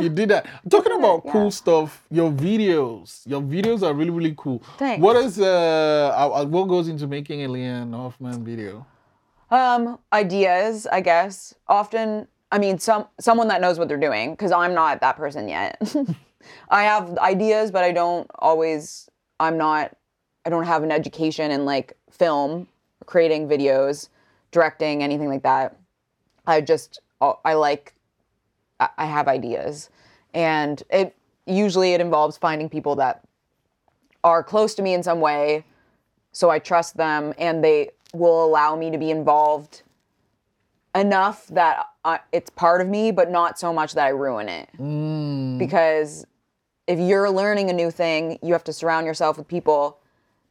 You 0.01 0.09
did 0.09 0.31
that. 0.31 0.46
Talking 0.70 0.92
about 0.99 1.23
yeah. 1.25 1.33
cool 1.33 1.51
stuff, 1.51 2.05
your 2.11 2.31
videos. 2.33 3.23
Your 3.27 3.40
videos 3.40 3.83
are 3.83 3.94
really, 3.94 4.11
really 4.11 4.35
cool. 4.37 4.62
Thanks. 4.79 5.01
What 5.01 5.16
is 5.16 5.38
uh 5.40 6.12
uh, 6.16 6.44
what 6.44 6.66
goes 6.68 6.88
into 6.88 7.07
making 7.07 7.44
a 7.44 7.49
Leanne 7.49 7.94
Hoffman 7.94 8.44
video? 8.44 8.85
Um, 9.51 9.99
ideas, 10.13 10.87
I 10.87 11.01
guess. 11.01 11.55
Often, 11.69 12.29
I 12.53 12.59
mean, 12.59 12.79
some 12.79 13.07
someone 13.19 13.49
that 13.49 13.61
knows 13.61 13.79
what 13.79 13.89
they're 13.89 13.97
doing, 13.97 14.33
because 14.33 14.53
I'm 14.53 14.75
not 14.75 15.01
that 15.01 15.17
person 15.17 15.49
yet. 15.49 15.81
I 16.69 16.85
have 16.85 17.19
ideas, 17.19 17.71
but 17.71 17.85
I 17.85 17.93
don't 17.93 18.29
always. 18.39 19.09
I'm 19.39 19.57
not. 19.57 19.97
I 20.45 20.51
don't 20.51 20.65
have 20.65 20.83
an 20.83 20.93
education 20.93 21.51
in 21.51 21.65
like 21.65 21.97
film, 22.11 22.69
creating 23.07 23.49
videos, 23.49 24.09
directing, 24.53 25.03
anything 25.03 25.29
like 25.29 25.43
that. 25.43 25.77
I 26.47 26.61
just 26.61 27.01
I 27.21 27.55
like. 27.55 27.95
I 28.97 29.05
have 29.05 29.29
ideas, 29.29 29.91
and 30.33 30.83
it 30.91 31.15
usually 31.45 31.93
it 31.93 32.01
involves 32.01 32.39
finding 32.39 32.69
people 32.69 32.97
that 32.97 33.25
are 34.25 34.43
close 34.43 34.75
to 34.75 34.83
me 34.83 34.95
in 34.95 35.03
some 35.03 35.21
way 35.21 35.65
so 36.33 36.51
I 36.51 36.59
trust 36.59 36.97
them 36.97 37.35
and 37.39 37.63
they 37.65 37.91
will 38.12 38.44
allow 38.44 38.77
me 38.77 38.90
to 38.90 38.99
be 38.99 39.11
involved 39.11 39.83
enough 40.94 41.46
that 41.49 41.87
I, 42.05 42.20
it's 42.33 42.51
part 42.51 42.81
of 42.81 42.88
me, 42.88 43.12
but 43.12 43.31
not 43.31 43.59
so 43.59 43.73
much 43.73 43.94
that 43.94 44.07
I 44.07 44.09
ruin 44.09 44.49
it. 44.49 44.68
Mm. 44.79 45.59
Because 45.59 46.27
if 46.87 46.99
you're 46.99 47.31
learning 47.31 47.70
a 47.70 47.73
new 47.73 47.90
thing, 47.90 48.38
you 48.42 48.53
have 48.53 48.64
to 48.64 48.73
surround 48.73 49.07
yourself 49.07 49.38
with 49.38 49.46
people 49.46 49.99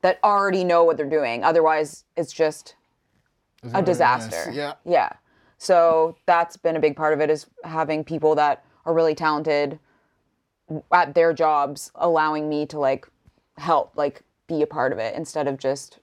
that 0.02 0.20
already 0.24 0.64
know 0.64 0.86
what 0.86 0.96
they're 0.96 1.10
doing. 1.10 1.44
Otherwise, 1.44 2.06
it's 2.16 2.32
just 2.32 2.76
It's 3.64 3.74
a 3.74 3.82
disaster. 3.82 4.50
Yeah. 4.54 4.76
Yeah. 4.86 5.10
So 5.58 6.16
that's 6.26 6.56
been 6.56 6.78
a 6.78 6.80
big 6.80 6.96
part 6.96 7.14
of 7.14 7.20
it 7.20 7.30
is 7.30 7.46
having 7.66 8.06
people 8.06 8.36
that 8.36 8.64
are 8.86 8.94
really 8.94 9.16
talented 9.16 9.80
at 10.94 11.14
their 11.16 11.34
jobs, 11.34 11.92
allowing 11.96 12.48
me 12.48 12.66
to 12.68 12.80
like 12.80 13.10
help, 13.58 13.92
like 13.98 14.22
be 14.48 14.62
a 14.62 14.68
part 14.68 14.94
of 14.94 15.00
it 15.00 15.16
instead 15.16 15.50
of 15.50 15.58
just 15.58 16.00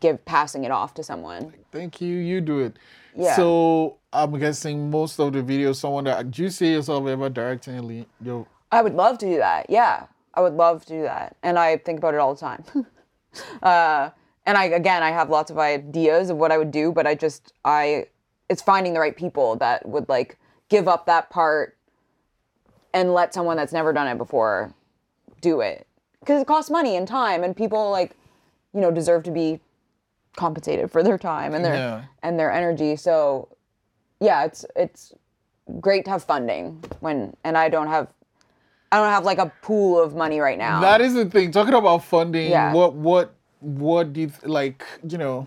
give 0.00 0.24
passing 0.24 0.64
it 0.64 0.70
off 0.70 0.94
to 0.94 1.02
someone. 1.02 1.52
Thank 1.72 2.00
you. 2.00 2.16
You 2.16 2.40
do 2.40 2.60
it. 2.60 2.76
Yeah. 3.14 3.36
So 3.36 3.96
I'm 4.12 4.38
guessing 4.38 4.90
most 4.90 5.18
of 5.18 5.32
the 5.32 5.42
videos, 5.42 5.76
someone 5.76 6.04
that 6.04 6.30
do 6.30 6.42
you 6.42 6.50
see 6.50 6.72
yourself 6.72 7.06
ever 7.06 7.28
directing 7.28 8.06
your 8.22 8.46
I 8.72 8.82
would 8.82 8.94
love 8.94 9.18
to 9.18 9.26
do 9.26 9.36
that. 9.36 9.70
Yeah. 9.70 10.06
I 10.34 10.40
would 10.40 10.54
love 10.54 10.84
to 10.86 10.92
do 10.92 11.02
that. 11.02 11.36
And 11.42 11.58
I 11.58 11.78
think 11.78 11.98
about 11.98 12.14
it 12.14 12.20
all 12.20 12.34
the 12.34 12.40
time. 12.40 12.64
uh, 13.62 14.10
and 14.44 14.58
I, 14.58 14.64
again, 14.64 15.02
I 15.02 15.10
have 15.10 15.30
lots 15.30 15.50
of 15.50 15.58
ideas 15.58 16.30
of 16.30 16.36
what 16.36 16.52
I 16.52 16.58
would 16.58 16.70
do, 16.70 16.92
but 16.92 17.06
I 17.06 17.14
just, 17.14 17.52
I, 17.64 18.06
it's 18.50 18.60
finding 18.60 18.92
the 18.92 19.00
right 19.00 19.16
people 19.16 19.56
that 19.56 19.88
would 19.88 20.08
like 20.08 20.38
give 20.68 20.88
up 20.88 21.06
that 21.06 21.30
part 21.30 21.76
and 22.92 23.14
let 23.14 23.34
someone 23.34 23.56
that's 23.56 23.72
never 23.72 23.92
done 23.92 24.08
it 24.08 24.18
before 24.18 24.74
do 25.40 25.60
it. 25.60 25.86
Because 26.20 26.42
it 26.42 26.46
costs 26.46 26.70
money 26.70 26.96
and 26.96 27.06
time, 27.06 27.44
and 27.44 27.56
people 27.56 27.90
like, 27.90 28.16
you 28.74 28.80
know, 28.80 28.90
deserve 28.90 29.22
to 29.24 29.30
be 29.30 29.60
compensated 30.36 30.90
for 30.90 31.02
their 31.02 31.18
time 31.18 31.54
and 31.54 31.64
their 31.64 31.74
Yeah. 31.74 32.02
and 32.22 32.38
their 32.38 32.52
energy. 32.52 32.96
So, 32.96 33.48
yeah, 34.20 34.44
it's 34.44 34.64
it's 34.76 35.12
great 35.80 36.04
to 36.04 36.10
have 36.12 36.22
funding 36.24 36.82
when, 37.00 37.34
and 37.42 37.58
I 37.58 37.68
don't 37.68 37.88
have, 37.88 38.06
I 38.92 38.98
don't 38.98 39.10
have 39.10 39.24
like 39.24 39.38
a 39.38 39.50
pool 39.62 40.00
of 40.00 40.14
money 40.14 40.38
right 40.38 40.58
now. 40.58 40.80
That 40.80 41.00
is 41.00 41.14
the 41.14 41.24
thing. 41.26 41.50
Talking 41.50 41.74
about 41.74 42.04
funding, 42.04 42.50
Yeah. 42.50 42.72
what 42.72 42.94
what 42.94 43.34
what 43.60 44.12
do 44.12 44.20
you 44.20 44.26
th- 44.28 44.44
like? 44.44 44.84
You 45.08 45.18
know, 45.18 45.46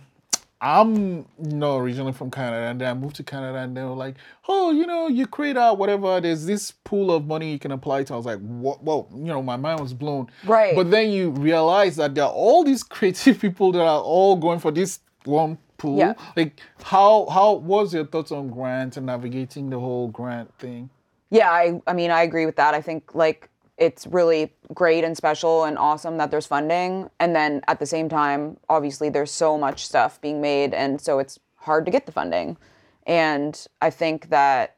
I'm 0.62 1.20
you 1.42 1.56
know 1.56 1.78
originally 1.78 2.12
from 2.12 2.32
Canada, 2.32 2.68
and 2.68 2.82
then 2.82 2.90
I 2.90 2.94
moved 2.94 3.16
to 3.18 3.24
Canada, 3.24 3.60
and 3.60 3.76
they 3.76 3.84
were 3.84 3.90
like, 3.96 4.16
"Oh, 4.48 4.72
you 4.72 4.86
know, 4.86 5.08
you 5.08 5.26
create 5.26 5.58
out 5.58 5.78
whatever. 5.78 6.20
There's 6.20 6.46
this 6.46 6.72
pool 6.72 7.12
of 7.12 7.26
money 7.26 7.52
you 7.52 7.60
can 7.60 7.72
apply 7.72 8.04
to." 8.06 8.14
I 8.14 8.18
was 8.18 8.26
like, 8.26 8.40
"What?" 8.40 8.84
Well, 8.84 9.08
you 9.14 9.26
know, 9.26 9.42
my 9.42 9.56
mind 9.56 9.80
was 9.80 9.94
blown. 9.94 10.28
Right. 10.46 10.76
But 10.76 10.92
then 10.92 11.12
you 11.12 11.32
realize 11.32 11.96
that 11.96 12.14
there 12.16 12.26
are 12.26 12.32
all 12.32 12.64
these 12.64 12.84
creative 12.84 13.40
people 13.42 13.72
that 13.72 13.82
are 13.82 14.02
all 14.02 14.36
going 14.36 14.60
for 14.60 14.72
this 14.72 15.00
one 15.24 15.58
pool. 15.78 15.98
Yeah. 15.98 16.14
Like, 16.36 16.60
how 16.84 17.28
how 17.30 17.54
was 17.54 17.94
your 17.94 18.06
thoughts 18.06 18.32
on 18.32 18.50
grant 18.50 18.98
and 18.98 19.06
navigating 19.06 19.70
the 19.70 19.80
whole 19.80 20.10
grant 20.10 20.54
thing? 20.60 20.90
yeah, 21.30 21.50
I 21.52 21.82
I 21.88 21.94
mean 21.94 22.12
I 22.12 22.24
agree 22.24 22.46
with 22.46 22.56
that. 22.58 22.74
I 22.74 22.82
think 22.82 23.16
like 23.16 23.50
it's 23.80 24.06
really 24.06 24.54
great 24.74 25.04
and 25.04 25.18
special 25.18 25.64
and 25.64 25.78
awesome 25.78 26.18
that 26.18 26.30
there's 26.30 26.46
funding 26.46 27.10
and 27.20 27.36
then 27.36 27.62
at 27.68 27.80
the 27.80 27.86
same 27.86 28.10
time 28.10 28.58
obviously 28.68 29.10
there's 29.10 29.32
so 29.32 29.58
much 29.58 29.86
stuff 29.86 30.22
being 30.22 30.42
made 30.42 30.74
and 30.74 31.02
so 31.02 31.18
it's 31.18 31.40
hard 31.60 31.86
to 31.86 31.92
get 31.92 32.06
the 32.06 32.12
funding. 32.12 32.58
And 33.06 33.68
I 33.82 33.90
think 33.90 34.30
that 34.30 34.76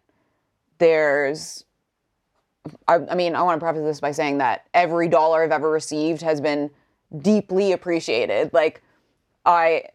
there's 0.78 1.66
I, 2.88 3.00
I 3.10 3.16
mean, 3.16 3.36
I 3.36 3.42
want 3.42 3.60
to 3.60 3.64
preface 3.64 3.84
this 3.84 4.00
by 4.00 4.12
saying 4.12 4.38
that 4.38 4.68
every 4.74 5.08
dollar 5.08 5.44
I've 5.44 5.52
ever 5.52 5.70
received 5.70 6.22
has 6.22 6.40
been 6.40 6.70
deeply 7.20 7.72
appreciated. 7.72 8.54
Like, 8.54 8.84
I 9.46 9.86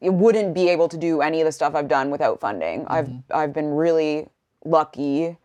wouldn't 0.00 0.52
be 0.52 0.68
able 0.68 0.88
to 0.88 0.96
do 0.96 1.20
any 1.20 1.40
of 1.40 1.44
the 1.44 1.52
stuff 1.52 1.76
I've 1.76 1.86
done 1.86 2.10
without 2.10 2.40
funding. 2.40 2.84
I've 2.88 3.06
mm-hmm. 3.06 3.36
I've 3.36 3.52
been 3.52 3.70
really 3.70 4.26
lucky, 4.64 5.36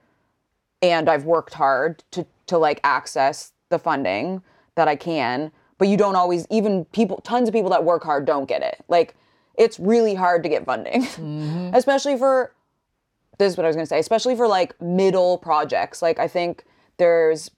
and 0.82 1.08
I've 1.08 1.26
worked 1.26 1.54
hard 1.54 2.04
to 2.12 2.26
to 2.52 2.58
like 2.58 2.80
access 2.84 3.54
the 3.70 3.80
funding 3.80 4.44
that 4.76 4.88
I 4.88 4.96
can. 4.96 5.52
But 5.78 5.88
you 5.88 5.98
don't 5.98 6.16
always 6.16 6.46
even 6.50 6.86
people 6.86 7.18
tons 7.22 7.48
of 7.48 7.54
people 7.54 7.72
that 7.72 7.84
work 7.84 8.04
hard 8.04 8.26
don't 8.26 8.48
get 8.48 8.62
it. 8.62 8.84
Like, 8.88 9.16
it's 9.56 9.80
really 9.80 10.14
hard 10.14 10.44
to 10.44 10.50
get 10.50 10.66
funding, 10.66 11.04
mm-hmm. 11.04 11.72
especially 11.74 12.18
for 12.18 12.54
this 13.38 13.54
is 13.54 13.58
what 13.58 13.66
I 13.66 13.70
was 13.70 13.76
gonna 13.76 13.88
say, 13.88 14.00
especially 14.00 14.36
for 14.36 14.48
like 14.48 14.80
middle 14.80 15.38
projects. 15.40 16.02
Like 16.02 16.20
I 16.20 16.28
think 16.28 16.66
there's 16.98 17.50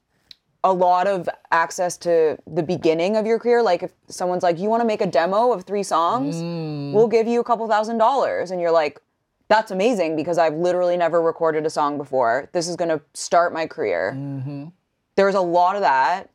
a 0.64 0.72
lot 0.72 1.08
of 1.08 1.28
access 1.52 1.98
to 1.98 2.38
the 2.48 2.64
beginning 2.64 3.18
of 3.18 3.26
your 3.26 3.38
career. 3.38 3.62
Like 3.62 3.84
if 3.84 3.92
someone's 4.08 4.44
like, 4.44 4.58
you 4.60 4.70
want 4.70 4.82
to 4.82 4.88
make 4.88 5.02
a 5.02 5.08
demo 5.08 5.52
of 5.52 5.66
three 5.66 5.84
songs, 5.84 6.38
mm. 6.38 6.94
we'll 6.94 7.10
give 7.10 7.28
you 7.28 7.42
a 7.42 7.44
couple 7.44 7.68
thousand 7.68 7.98
dollars. 7.98 8.52
And 8.52 8.62
you're 8.62 8.72
like, 8.72 9.02
that's 9.50 9.72
amazing 9.72 10.16
because 10.16 10.38
I've 10.38 10.56
literally 10.56 10.96
never 10.96 11.22
recorded 11.22 11.66
a 11.66 11.70
song 11.70 11.98
before. 11.98 12.50
This 12.54 12.68
is 12.68 12.76
going 12.76 12.90
to 12.90 13.02
start 13.14 13.54
my 13.54 13.68
career. 13.68 14.14
Mm-hmm. 14.16 14.68
There's 15.16 15.36
a 15.36 15.42
lot 15.42 15.76
of 15.76 15.82
that. 15.82 16.30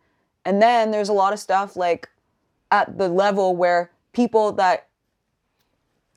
And 0.45 0.63
then 0.63 0.91
there's 0.91 1.09
a 1.09 1.13
lot 1.13 1.33
of 1.33 1.39
stuff 1.39 1.77
like 1.77 2.09
at 2.71 2.99
the 2.99 3.09
level 3.09 3.57
where 3.57 3.91
people 4.13 4.53
that 4.53 4.89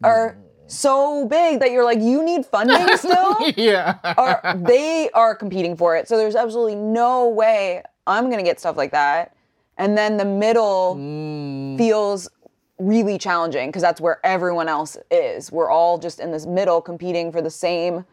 are 0.04 0.34
mm. 0.34 0.72
so 0.72 1.28
big 1.28 1.60
that 1.60 1.72
you're 1.72 1.84
like, 1.84 2.00
you 2.00 2.24
need 2.24 2.46
funding 2.46 2.86
still? 2.98 3.50
yeah. 3.58 3.98
are 4.18 4.56
they 4.58 5.10
are 5.14 5.36
competing 5.36 5.76
for 5.76 5.96
it. 5.96 6.08
So 6.08 6.18
there's 6.18 6.36
absolutely 6.36 6.76
no 6.76 7.28
way 7.28 7.84
I'm 8.08 8.30
gonna 8.30 8.44
get 8.44 8.60
stuff 8.60 8.78
like 8.78 8.92
that. 8.92 9.36
And 9.78 9.98
then 9.98 10.18
the 10.18 10.26
middle 10.26 10.96
mm. 10.98 11.78
feels 11.78 12.30
really 12.78 13.18
challenging 13.18 13.70
because 13.70 13.82
that's 13.82 14.02
where 14.02 14.20
everyone 14.26 14.68
else 14.68 14.98
is. 15.10 15.52
We're 15.52 15.70
all 15.70 15.98
just 15.98 16.20
in 16.20 16.32
this 16.32 16.46
middle 16.46 16.82
competing 16.82 17.32
for 17.32 17.42
the 17.42 17.50
same, 17.50 18.06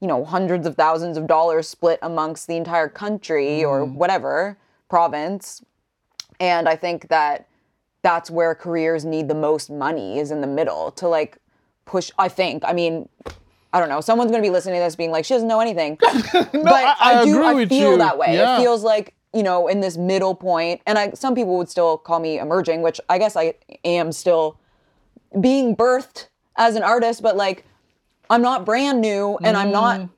you 0.00 0.08
know, 0.08 0.24
hundreds 0.24 0.66
of 0.66 0.76
thousands 0.76 1.16
of 1.16 1.26
dollars 1.26 1.68
split 1.68 1.98
amongst 2.02 2.46
the 2.46 2.56
entire 2.56 2.88
country 2.88 3.64
or 3.64 3.80
mm. 3.80 3.94
whatever 3.94 4.58
province. 4.88 5.64
And 6.38 6.68
I 6.68 6.76
think 6.76 7.08
that 7.08 7.48
that's 8.02 8.30
where 8.30 8.54
careers 8.54 9.04
need 9.04 9.28
the 9.28 9.34
most 9.34 9.70
money 9.70 10.18
is 10.18 10.30
in 10.30 10.40
the 10.40 10.46
middle 10.46 10.92
to 10.92 11.08
like 11.08 11.38
push 11.86 12.10
I 12.18 12.28
think. 12.28 12.62
I 12.64 12.72
mean, 12.72 13.08
I 13.72 13.80
don't 13.80 13.88
know. 13.88 14.00
Someone's 14.00 14.30
going 14.30 14.42
to 14.42 14.46
be 14.46 14.52
listening 14.52 14.76
to 14.76 14.80
this 14.80 14.96
being 14.96 15.10
like 15.10 15.24
she 15.24 15.34
doesn't 15.34 15.48
know 15.48 15.60
anything. 15.60 15.96
but 16.00 16.54
I- 16.54 16.96
I 17.00 17.24
do 17.24 17.44
agree 17.44 17.64
I 17.64 17.66
feel 17.66 17.92
you. 17.92 17.98
that 17.98 18.18
way. 18.18 18.34
Yeah. 18.34 18.56
It 18.56 18.62
feels 18.62 18.82
like, 18.82 19.14
you 19.32 19.42
know, 19.42 19.66
in 19.66 19.80
this 19.80 19.96
middle 19.96 20.34
point 20.34 20.82
and 20.86 20.98
I 20.98 21.12
some 21.12 21.34
people 21.34 21.56
would 21.56 21.70
still 21.70 21.96
call 21.96 22.20
me 22.20 22.38
emerging, 22.38 22.82
which 22.82 23.00
I 23.08 23.18
guess 23.18 23.34
I 23.34 23.54
am 23.84 24.12
still 24.12 24.58
being 25.40 25.74
birthed 25.74 26.28
as 26.56 26.76
an 26.76 26.82
artist, 26.82 27.22
but 27.22 27.36
like 27.36 27.64
I'm 28.28 28.42
not 28.42 28.64
brand 28.64 29.00
new 29.00 29.38
and 29.42 29.56
I'm 29.56 29.70
not 29.70 30.00
Mm. 30.00 30.10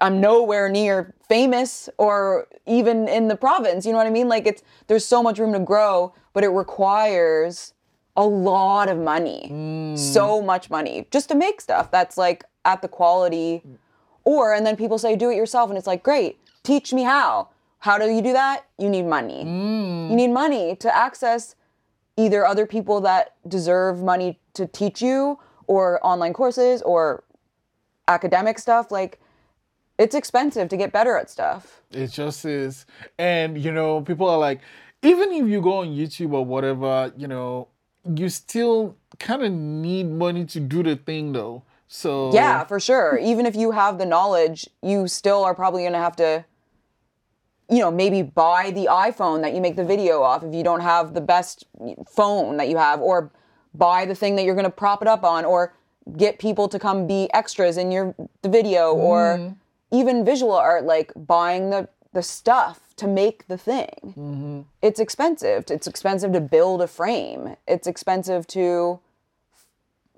I'm 0.00 0.20
nowhere 0.20 0.68
near 0.68 1.14
famous 1.28 1.88
or 1.98 2.46
even 2.66 3.08
in 3.08 3.28
the 3.28 3.36
province. 3.36 3.86
You 3.86 3.92
know 3.92 3.98
what 3.98 4.06
I 4.06 4.10
mean? 4.10 4.28
Like 4.28 4.46
it's 4.46 4.62
there's 4.88 5.04
so 5.04 5.22
much 5.22 5.38
room 5.38 5.52
to 5.52 5.60
grow, 5.60 6.12
but 6.32 6.44
it 6.44 6.48
requires 6.48 7.72
a 8.16 8.26
lot 8.26 8.88
of 8.88 8.98
money. 8.98 9.48
So 9.96 10.42
much 10.42 10.68
money 10.70 11.06
just 11.10 11.28
to 11.30 11.34
make 11.34 11.60
stuff 11.60 11.90
that's 11.90 12.16
like 12.18 12.44
at 12.64 12.82
the 12.82 12.88
quality 12.88 13.62
or 14.24 14.52
and 14.52 14.66
then 14.66 14.76
people 14.76 14.98
say 14.98 15.16
do 15.16 15.30
it 15.30 15.36
yourself 15.36 15.70
and 15.70 15.78
it's 15.78 15.86
like 15.86 16.02
great, 16.02 16.38
teach 16.64 16.92
me 16.92 17.02
how. 17.02 17.48
How 17.78 17.98
do 17.98 18.06
you 18.10 18.22
do 18.22 18.32
that? 18.32 18.64
You 18.78 18.88
need 18.88 19.06
money. 19.06 19.42
You 20.10 20.16
need 20.16 20.30
money 20.30 20.74
to 20.76 20.94
access 20.94 21.54
either 22.16 22.46
other 22.46 22.66
people 22.66 23.00
that 23.02 23.34
deserve 23.48 24.02
money 24.02 24.40
to 24.54 24.66
teach 24.66 25.02
you 25.02 25.38
or 25.66 26.04
online 26.04 26.32
courses 26.32 26.82
or 26.82 27.24
academic 28.08 28.58
stuff 28.58 28.90
like 28.90 29.20
it's 29.98 30.14
expensive 30.14 30.68
to 30.68 30.76
get 30.76 30.92
better 30.92 31.16
at 31.16 31.30
stuff. 31.30 31.82
It 31.90 32.08
just 32.08 32.44
is. 32.44 32.86
And, 33.18 33.62
you 33.62 33.72
know, 33.72 34.00
people 34.00 34.28
are 34.28 34.38
like, 34.38 34.60
even 35.02 35.30
if 35.32 35.48
you 35.48 35.60
go 35.60 35.78
on 35.78 35.88
YouTube 35.88 36.32
or 36.32 36.44
whatever, 36.44 37.12
you 37.16 37.28
know, 37.28 37.68
you 38.04 38.28
still 38.28 38.96
kind 39.18 39.42
of 39.42 39.52
need 39.52 40.10
money 40.10 40.44
to 40.46 40.60
do 40.60 40.82
the 40.82 40.96
thing, 40.96 41.32
though. 41.32 41.62
So, 41.86 42.32
Yeah, 42.32 42.64
for 42.64 42.80
sure. 42.80 43.18
Even 43.18 43.46
if 43.46 43.54
you 43.54 43.70
have 43.70 43.98
the 43.98 44.06
knowledge, 44.06 44.68
you 44.82 45.06
still 45.06 45.44
are 45.44 45.54
probably 45.54 45.82
going 45.82 45.92
to 45.92 45.98
have 45.98 46.16
to 46.16 46.44
you 47.70 47.78
know, 47.78 47.90
maybe 47.90 48.22
buy 48.22 48.70
the 48.70 48.86
iPhone 48.86 49.40
that 49.42 49.54
you 49.54 49.60
make 49.60 49.76
the 49.76 49.84
video 49.84 50.22
off 50.22 50.42
if 50.42 50.54
you 50.54 50.62
don't 50.62 50.80
have 50.80 51.14
the 51.14 51.20
best 51.20 51.64
phone 52.06 52.56
that 52.58 52.68
you 52.68 52.76
have 52.76 53.00
or 53.00 53.30
buy 53.74 54.04
the 54.04 54.14
thing 54.14 54.36
that 54.36 54.44
you're 54.44 54.54
going 54.54 54.64
to 54.64 54.70
prop 54.70 55.02
it 55.02 55.08
up 55.08 55.24
on 55.24 55.44
or 55.44 55.74
get 56.16 56.38
people 56.38 56.68
to 56.68 56.78
come 56.78 57.06
be 57.06 57.28
extras 57.32 57.76
in 57.76 57.90
your 57.90 58.14
the 58.42 58.48
video 58.48 58.92
or 58.92 59.38
mm-hmm. 59.38 59.54
even 59.90 60.24
visual 60.24 60.52
art 60.52 60.84
like 60.84 61.12
buying 61.16 61.70
the 61.70 61.88
the 62.12 62.22
stuff 62.22 62.94
to 62.96 63.08
make 63.08 63.46
the 63.48 63.58
thing. 63.58 63.96
Mm-hmm. 64.04 64.60
It's 64.82 65.00
expensive. 65.00 65.64
It's 65.68 65.86
expensive 65.86 66.32
to 66.32 66.40
build 66.40 66.80
a 66.80 66.86
frame. 66.86 67.56
It's 67.66 67.86
expensive 67.86 68.46
to 68.48 69.00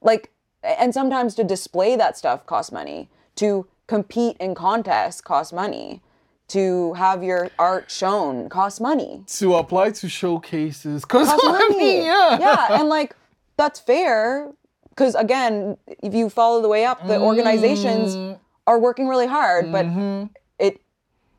like 0.02 0.30
and 0.62 0.92
sometimes 0.92 1.34
to 1.36 1.44
display 1.44 1.96
that 1.96 2.16
stuff 2.16 2.46
costs 2.46 2.72
money. 2.72 3.08
To 3.36 3.66
compete 3.86 4.36
in 4.38 4.54
contests 4.54 5.20
costs 5.20 5.52
money. 5.52 6.02
To 6.48 6.92
have 6.94 7.24
your 7.24 7.50
art 7.58 7.90
shown 7.90 8.48
costs 8.48 8.80
money. 8.80 9.24
to 9.38 9.56
apply 9.56 9.90
to 9.90 10.08
showcases, 10.08 11.02
because 11.02 11.28
Costs 11.28 11.44
I 11.44 11.68
money. 11.68 12.04
yeah. 12.04 12.38
yeah, 12.38 12.66
and 12.78 12.88
like 12.88 13.16
that's 13.56 13.80
fair 13.80 14.52
because 14.90 15.14
again, 15.14 15.76
if 16.02 16.14
you 16.14 16.30
follow 16.30 16.62
the 16.62 16.68
way 16.68 16.84
up, 16.84 17.06
the 17.06 17.20
organizations 17.20 18.16
mm-hmm. 18.16 18.40
are 18.66 18.78
working 18.78 19.08
really 19.08 19.26
hard, 19.26 19.70
but 19.70 19.86
mm-hmm. 19.86 20.26
it 20.58 20.80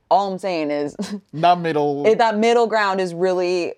all 0.10 0.32
I'm 0.32 0.40
saying 0.40 0.72
is 0.72 0.96
That 1.34 1.60
middle. 1.60 2.06
it, 2.06 2.18
that 2.20 2.38
middle 2.38 2.68
ground 2.68 3.02
is 3.02 3.14
really 3.14 3.74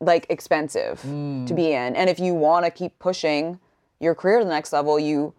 like 0.00 0.26
expensive 0.30 1.02
mm. 1.02 1.44
to 1.46 1.54
be 1.54 1.72
in 1.72 1.96
and 1.96 2.08
if 2.08 2.20
you 2.20 2.32
want 2.32 2.64
to 2.64 2.70
keep 2.70 2.96
pushing 3.00 3.58
your 3.98 4.14
career 4.14 4.38
to 4.38 4.44
the 4.44 4.50
next 4.50 4.72
level 4.72 4.96
you 4.96 5.34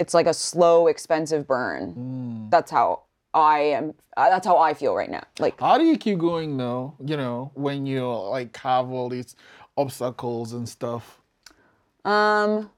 it's 0.00 0.12
like 0.12 0.26
a 0.26 0.34
slow 0.34 0.88
expensive 0.88 1.46
burn 1.46 1.94
mm. 1.94 2.50
that's 2.50 2.72
how 2.72 3.02
i 3.34 3.60
am 3.60 3.94
uh, 4.16 4.28
that's 4.30 4.44
how 4.44 4.58
i 4.58 4.74
feel 4.74 4.96
right 4.96 5.10
now 5.10 5.22
like 5.38 5.60
How 5.60 5.78
do 5.78 5.84
you 5.84 5.96
keep 5.96 6.18
going 6.18 6.56
though? 6.56 6.94
You 7.04 7.16
know, 7.16 7.50
when 7.54 7.86
you 7.86 8.08
like 8.08 8.56
have 8.58 8.90
all 8.90 9.08
these 9.08 9.36
obstacles 9.76 10.52
and 10.52 10.68
stuff. 10.68 11.20
Um 12.04 12.70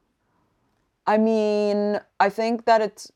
i 1.07 1.19
mean 1.19 2.01
i 2.21 2.29
think 2.29 2.65
that 2.65 2.81
it's 2.81 3.11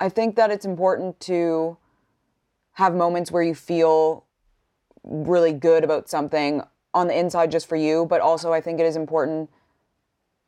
i 0.00 0.08
think 0.08 0.36
that 0.36 0.50
it's 0.50 0.64
important 0.64 1.18
to 1.20 1.76
have 2.72 2.94
moments 2.94 3.30
where 3.30 3.42
you 3.42 3.54
feel 3.54 4.24
really 5.02 5.52
good 5.52 5.84
about 5.84 6.08
something 6.08 6.62
on 6.92 7.08
the 7.08 7.18
inside 7.18 7.50
just 7.50 7.68
for 7.68 7.76
you 7.76 8.06
but 8.06 8.20
also 8.20 8.52
i 8.52 8.60
think 8.60 8.80
it 8.80 8.86
is 8.86 8.96
important 8.96 9.50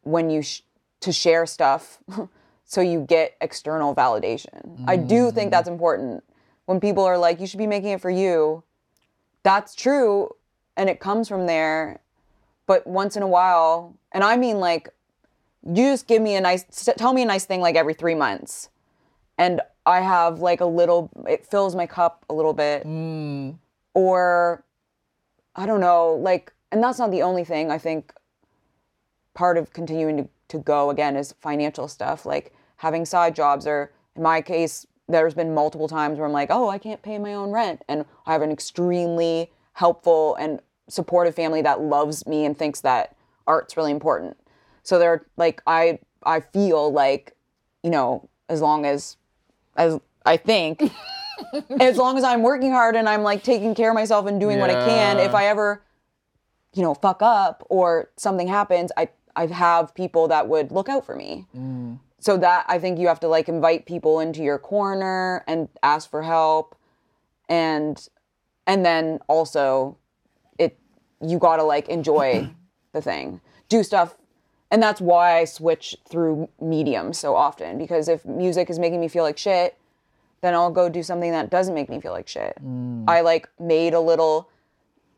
when 0.02 0.30
you 0.30 0.42
sh- 0.42 0.62
to 1.00 1.12
share 1.12 1.44
stuff 1.46 1.98
so 2.64 2.80
you 2.80 3.00
get 3.00 3.36
external 3.40 3.94
validation. 3.94 4.78
I 4.86 4.96
do 4.96 5.30
think 5.30 5.50
that's 5.52 5.68
important. 5.68 6.24
When 6.64 6.80
people 6.80 7.04
are 7.04 7.18
like 7.18 7.40
you 7.40 7.46
should 7.46 7.58
be 7.58 7.66
making 7.66 7.90
it 7.90 8.00
for 8.00 8.10
you 8.10 8.64
that's 9.42 9.76
true 9.76 10.30
and 10.76 10.90
it 10.90 10.98
comes 10.98 11.28
from 11.28 11.46
there 11.46 12.00
but 12.66 12.86
once 12.86 13.16
in 13.16 13.22
a 13.22 13.28
while 13.28 13.96
and 14.12 14.22
i 14.24 14.36
mean 14.36 14.58
like 14.58 14.90
you 15.66 15.90
just 15.90 16.06
give 16.06 16.22
me 16.22 16.36
a 16.36 16.40
nice 16.40 16.64
tell 16.96 17.12
me 17.12 17.22
a 17.22 17.26
nice 17.26 17.44
thing 17.44 17.60
like 17.60 17.76
every 17.76 17.94
three 17.94 18.14
months. 18.14 18.68
And 19.38 19.60
i 19.84 20.00
have 20.00 20.40
like 20.40 20.60
a 20.60 20.66
little 20.66 21.10
it 21.28 21.46
fills 21.46 21.74
my 21.74 21.86
cup 21.86 22.24
a 22.30 22.34
little 22.34 22.52
bit. 22.52 22.86
Mm. 22.86 23.56
Or 23.94 24.64
i 25.54 25.66
don't 25.66 25.80
know 25.80 26.14
like 26.14 26.52
and 26.72 26.82
that's 26.82 26.98
not 26.98 27.10
the 27.10 27.22
only 27.22 27.44
thing. 27.44 27.70
I 27.70 27.78
think 27.78 28.12
part 29.34 29.56
of 29.56 29.72
continuing 29.72 30.16
to, 30.16 30.28
to 30.48 30.58
go 30.58 30.90
again 30.90 31.16
is 31.16 31.34
financial 31.40 31.88
stuff 31.88 32.24
like 32.24 32.54
having 32.76 33.04
side 33.04 33.34
jobs 33.34 33.66
or 33.66 33.92
in 34.14 34.22
my 34.22 34.40
case 34.40 34.86
there's 35.08 35.34
been 35.34 35.54
multiple 35.54 35.88
times 35.88 36.18
where 36.18 36.26
i'm 36.26 36.32
like 36.32 36.48
oh 36.50 36.68
i 36.68 36.78
can't 36.78 37.02
pay 37.02 37.18
my 37.18 37.34
own 37.34 37.50
rent. 37.50 37.82
And 37.88 38.04
i 38.26 38.32
have 38.32 38.42
an 38.42 38.50
extremely 38.50 39.50
helpful 39.74 40.36
and 40.36 40.60
supportive 40.88 41.34
family 41.34 41.62
that 41.62 41.80
loves 41.80 42.26
me 42.26 42.44
and 42.44 42.56
thinks 42.56 42.80
that 42.80 43.16
art's 43.46 43.76
really 43.76 43.92
important. 43.92 44.36
So 44.82 44.98
they're 44.98 45.26
like 45.36 45.62
i 45.66 45.98
i 46.22 46.40
feel 46.40 46.92
like 46.92 47.34
you 47.82 47.90
know 47.90 48.28
as 48.48 48.60
long 48.60 48.86
as 48.86 49.16
as 49.76 49.98
i 50.24 50.36
think 50.36 50.92
as 51.80 51.96
long 51.96 52.16
as 52.18 52.24
i'm 52.24 52.42
working 52.42 52.70
hard 52.70 52.94
and 52.94 53.08
i'm 53.08 53.22
like 53.22 53.42
taking 53.42 53.74
care 53.74 53.90
of 53.90 53.94
myself 53.94 54.26
and 54.26 54.40
doing 54.40 54.58
what 54.58 54.70
i 54.70 54.74
can 54.86 55.18
if 55.18 55.34
i 55.34 55.46
ever 55.46 55.82
you 56.76 56.82
know, 56.82 56.94
fuck 56.94 57.22
up 57.22 57.64
or 57.70 58.10
something 58.16 58.46
happens, 58.46 58.92
I 58.96 59.08
I 59.34 59.46
have 59.46 59.94
people 59.94 60.28
that 60.28 60.48
would 60.48 60.70
look 60.70 60.88
out 60.88 61.04
for 61.04 61.16
me. 61.16 61.46
Mm. 61.56 61.98
So 62.20 62.36
that 62.38 62.64
I 62.68 62.78
think 62.78 62.98
you 62.98 63.08
have 63.08 63.20
to 63.20 63.28
like 63.28 63.48
invite 63.48 63.86
people 63.86 64.20
into 64.20 64.42
your 64.42 64.58
corner 64.58 65.42
and 65.46 65.68
ask 65.82 66.10
for 66.10 66.22
help, 66.22 66.76
and 67.48 68.06
and 68.66 68.84
then 68.84 69.20
also 69.26 69.96
you 71.20 71.38
gotta 71.38 71.62
like 71.62 71.88
enjoy 71.88 72.48
the 72.92 73.02
thing, 73.02 73.40
do 73.68 73.82
stuff, 73.82 74.16
and 74.70 74.82
that's 74.82 75.00
why 75.00 75.38
I 75.38 75.44
switch 75.44 75.96
through 76.08 76.48
mediums 76.60 77.18
so 77.18 77.34
often 77.34 77.78
because 77.78 78.08
if 78.08 78.24
music 78.24 78.68
is 78.68 78.78
making 78.78 79.00
me 79.00 79.08
feel 79.08 79.22
like 79.22 79.38
shit, 79.38 79.76
then 80.40 80.54
I'll 80.54 80.70
go 80.70 80.88
do 80.88 81.02
something 81.02 81.30
that 81.32 81.50
doesn't 81.50 81.74
make 81.74 81.88
me 81.88 82.00
feel 82.00 82.12
like 82.12 82.28
shit. 82.28 82.56
Mm. 82.62 83.04
I 83.08 83.20
like 83.20 83.48
made 83.58 83.94
a 83.94 84.00
little 84.00 84.48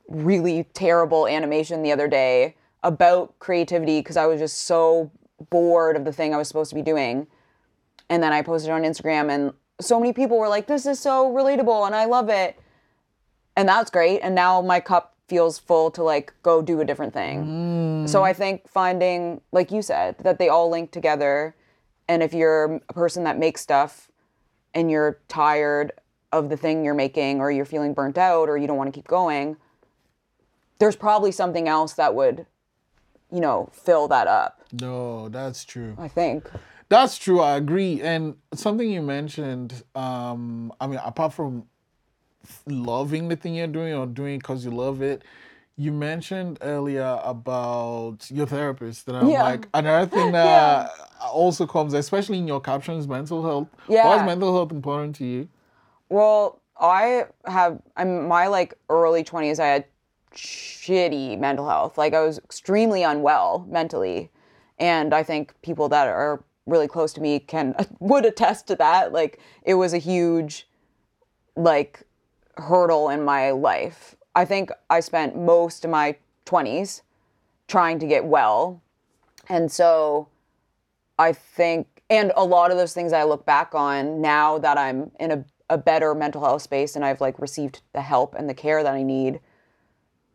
really 0.08 0.64
terrible 0.74 1.26
animation 1.26 1.82
the 1.82 1.92
other 1.92 2.08
day 2.08 2.56
about 2.82 3.38
creativity 3.38 4.00
because 4.00 4.16
I 4.16 4.26
was 4.26 4.40
just 4.40 4.62
so 4.62 5.10
bored 5.50 5.96
of 5.96 6.04
the 6.04 6.12
thing 6.12 6.34
I 6.34 6.38
was 6.38 6.48
supposed 6.48 6.70
to 6.70 6.74
be 6.74 6.82
doing. 6.82 7.26
And 8.08 8.22
then 8.22 8.32
I 8.32 8.42
posted 8.42 8.70
it 8.70 8.72
on 8.72 8.82
Instagram 8.82 9.30
and 9.30 9.52
so 9.80 10.00
many 10.00 10.12
people 10.12 10.38
were 10.38 10.48
like, 10.48 10.66
this 10.66 10.86
is 10.86 10.98
so 10.98 11.30
relatable 11.30 11.86
and 11.86 11.94
I 11.94 12.04
love 12.04 12.28
it. 12.28 12.58
and 13.56 13.68
that's 13.68 13.90
great. 13.90 14.20
And 14.20 14.34
now 14.34 14.62
my 14.62 14.80
cup 14.80 15.16
feels 15.28 15.58
full 15.58 15.90
to 15.92 16.02
like 16.02 16.32
go 16.42 16.62
do 16.62 16.80
a 16.80 16.84
different 16.84 17.12
thing. 17.12 18.06
So 18.08 18.24
I 18.24 18.32
think 18.32 18.66
finding, 18.68 19.42
like 19.52 19.70
you 19.70 19.82
said, 19.82 20.16
that 20.20 20.38
they 20.38 20.48
all 20.48 20.70
link 20.70 20.90
together. 20.90 21.54
And 22.08 22.22
if 22.22 22.32
you're 22.32 22.80
a 22.88 22.92
person 22.94 23.24
that 23.24 23.38
makes 23.38 23.60
stuff 23.60 24.10
and 24.74 24.90
you're 24.90 25.18
tired 25.28 25.92
of 26.32 26.48
the 26.48 26.56
thing 26.56 26.84
you're 26.84 26.94
making 26.94 27.40
or 27.40 27.50
you're 27.50 27.66
feeling 27.66 27.92
burnt 27.92 28.16
out 28.16 28.48
or 28.48 28.56
you 28.56 28.66
don't 28.66 28.78
want 28.78 28.92
to 28.92 28.98
keep 28.98 29.06
going, 29.06 29.58
there's 30.78 30.96
probably 30.96 31.32
something 31.32 31.68
else 31.68 31.92
that 31.94 32.14
would, 32.14 32.46
you 33.30 33.40
know, 33.40 33.68
fill 33.72 34.08
that 34.08 34.26
up. 34.26 34.62
No, 34.72 35.28
that's 35.28 35.64
true. 35.64 35.94
I 35.98 36.08
think. 36.08 36.50
That's 36.88 37.18
true. 37.18 37.40
I 37.40 37.56
agree. 37.56 38.00
And 38.00 38.36
something 38.54 38.90
you 38.90 39.02
mentioned, 39.02 39.82
um, 39.94 40.72
I 40.80 40.86
mean, 40.86 41.00
apart 41.04 41.34
from 41.34 41.66
loving 42.66 43.28
the 43.28 43.36
thing 43.36 43.54
you're 43.54 43.66
doing 43.66 43.94
or 43.94 44.06
doing 44.06 44.38
because 44.38 44.64
you 44.64 44.70
love 44.70 45.02
it, 45.02 45.22
you 45.76 45.92
mentioned 45.92 46.58
earlier 46.60 47.20
about 47.22 48.28
your 48.30 48.46
therapist. 48.46 49.06
That 49.06 49.14
I'm 49.14 49.28
Yeah. 49.28 49.42
like 49.42 49.68
another 49.74 50.06
thing 50.10 50.32
that 50.40 50.90
also 51.22 51.66
comes, 51.66 51.94
especially 51.94 52.38
in 52.38 52.48
your 52.48 52.60
captions, 52.60 53.06
mental 53.06 53.42
health. 53.42 53.68
Yeah. 53.88 54.06
Why 54.06 54.16
is 54.16 54.22
mental 54.22 54.52
health 54.54 54.72
important 54.72 55.16
to 55.16 55.24
you? 55.24 55.48
Well, 56.08 56.60
I 56.80 57.26
have 57.46 57.80
I'm 57.96 58.28
my 58.28 58.46
like 58.46 58.74
early 58.88 59.24
20s 59.24 59.58
I 59.58 59.66
had 59.66 59.84
shitty 60.34 61.38
mental 61.38 61.68
health. 61.68 61.98
Like 61.98 62.14
I 62.14 62.20
was 62.22 62.38
extremely 62.38 63.02
unwell 63.02 63.66
mentally. 63.68 64.30
And 64.78 65.12
I 65.12 65.22
think 65.24 65.54
people 65.62 65.88
that 65.88 66.06
are 66.06 66.44
really 66.66 66.86
close 66.86 67.12
to 67.14 67.20
me 67.20 67.40
can 67.40 67.74
would 68.00 68.24
attest 68.24 68.66
to 68.68 68.76
that. 68.76 69.12
Like 69.12 69.40
it 69.62 69.74
was 69.74 69.92
a 69.92 69.98
huge 69.98 70.68
like 71.56 72.04
hurdle 72.58 73.08
in 73.08 73.24
my 73.24 73.50
life. 73.50 74.16
I 74.34 74.44
think 74.44 74.70
I 74.90 75.00
spent 75.00 75.36
most 75.36 75.84
of 75.84 75.90
my 75.90 76.16
20s 76.46 77.02
trying 77.66 77.98
to 77.98 78.06
get 78.06 78.24
well. 78.24 78.82
And 79.48 79.70
so 79.70 80.28
I 81.18 81.32
think, 81.32 82.02
and 82.10 82.32
a 82.36 82.44
lot 82.44 82.70
of 82.70 82.76
those 82.76 82.94
things 82.94 83.12
I 83.12 83.24
look 83.24 83.44
back 83.44 83.74
on 83.74 84.20
now 84.20 84.58
that 84.58 84.78
I'm 84.78 85.10
in 85.20 85.32
a, 85.32 85.44
a 85.70 85.78
better 85.78 86.14
mental 86.14 86.42
health 86.42 86.62
space 86.62 86.96
and 86.96 87.04
I've 87.04 87.20
like 87.20 87.38
received 87.38 87.82
the 87.92 88.00
help 88.00 88.34
and 88.34 88.48
the 88.48 88.54
care 88.54 88.82
that 88.82 88.94
I 88.94 89.02
need, 89.02 89.40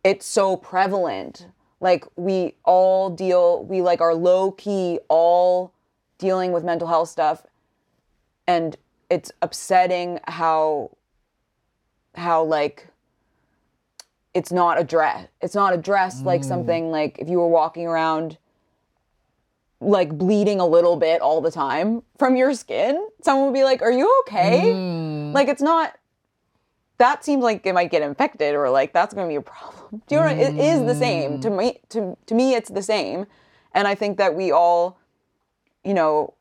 it's 0.03 0.25
so 0.25 0.57
prevalent. 0.57 1.47
Like 1.79 2.05
we 2.15 2.55
all 2.63 3.09
deal, 3.09 3.63
we 3.65 3.81
like 3.81 4.01
are 4.01 4.13
low 4.13 4.51
key 4.51 4.99
all 5.09 5.73
dealing 6.17 6.51
with 6.51 6.63
mental 6.63 6.87
health 6.87 7.09
stuff. 7.09 7.45
And 8.47 8.75
it's 9.09 9.31
upsetting 9.41 10.19
how, 10.27 10.91
how 12.15 12.43
like, 12.43 12.87
it's 14.33 14.51
not 14.51 14.79
addressed. 14.79 15.29
It's 15.41 15.55
not 15.55 15.73
addressed 15.73 16.23
like 16.23 16.41
mm. 16.41 16.45
something 16.45 16.91
like 16.91 17.19
if 17.19 17.29
you 17.29 17.37
were 17.37 17.47
walking 17.47 17.85
around 17.85 18.37
like 19.79 20.17
bleeding 20.17 20.59
a 20.59 20.65
little 20.65 20.95
bit 20.95 21.21
all 21.21 21.41
the 21.41 21.51
time 21.51 22.03
from 22.17 22.35
your 22.35 22.53
skin, 22.53 23.07
someone 23.21 23.47
would 23.47 23.53
be 23.53 23.63
like, 23.63 23.81
"Are 23.81 23.91
you 23.91 24.23
okay?" 24.25 24.61
Mm. 24.65 25.33
Like 25.33 25.47
it's 25.47 25.61
not. 25.61 25.97
That 26.99 27.25
seems 27.25 27.43
like 27.43 27.65
it 27.65 27.73
might 27.73 27.91
get 27.91 28.01
infected, 28.01 28.55
or 28.55 28.69
like 28.69 28.93
that's 28.93 29.13
going 29.13 29.27
to 29.27 29.31
be 29.31 29.35
a 29.35 29.41
problem. 29.41 30.01
Do 30.07 30.15
you 30.15 30.21
know? 30.21 30.27
What 30.27 30.37
It 30.37 30.57
is 30.57 30.81
the 30.81 30.95
same 30.95 31.39
to 31.41 31.49
mm. 31.49 31.57
me. 31.57 31.79
To 31.89 32.17
to 32.25 32.35
me, 32.35 32.55
it's 32.55 32.69
the 32.69 32.83
same, 32.83 33.27
and 33.73 33.87
I 33.87 33.95
think 33.95 34.17
that 34.17 34.35
we 34.35 34.51
all, 34.51 34.97
you 35.83 35.93
know, 35.93 36.33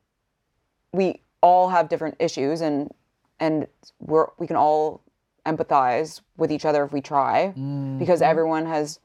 we 0.91 1.21
all 1.41 1.69
have 1.69 1.89
different 1.89 2.15
issues, 2.19 2.61
and 2.61 2.91
and 3.39 3.67
we're 3.99 4.27
we 4.39 4.47
can 4.47 4.55
all 4.55 5.02
empathize 5.45 6.21
with 6.37 6.51
each 6.51 6.65
other 6.65 6.83
if 6.83 6.91
we 6.93 7.01
try, 7.01 7.53
because 7.99 8.21
everyone 8.21 8.65
has. 8.65 8.99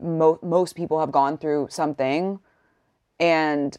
Mo- 0.00 0.38
most 0.42 0.76
people 0.76 1.00
have 1.00 1.10
gone 1.10 1.36
through 1.38 1.66
something 1.70 2.38
and 3.18 3.76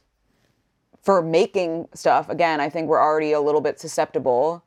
for 1.01 1.21
making 1.21 1.87
stuff 1.93 2.27
again 2.27 2.59
i 2.59 2.67
think 2.67 2.89
we're 2.89 3.01
already 3.01 3.31
a 3.31 3.39
little 3.39 3.61
bit 3.61 3.79
susceptible 3.79 4.61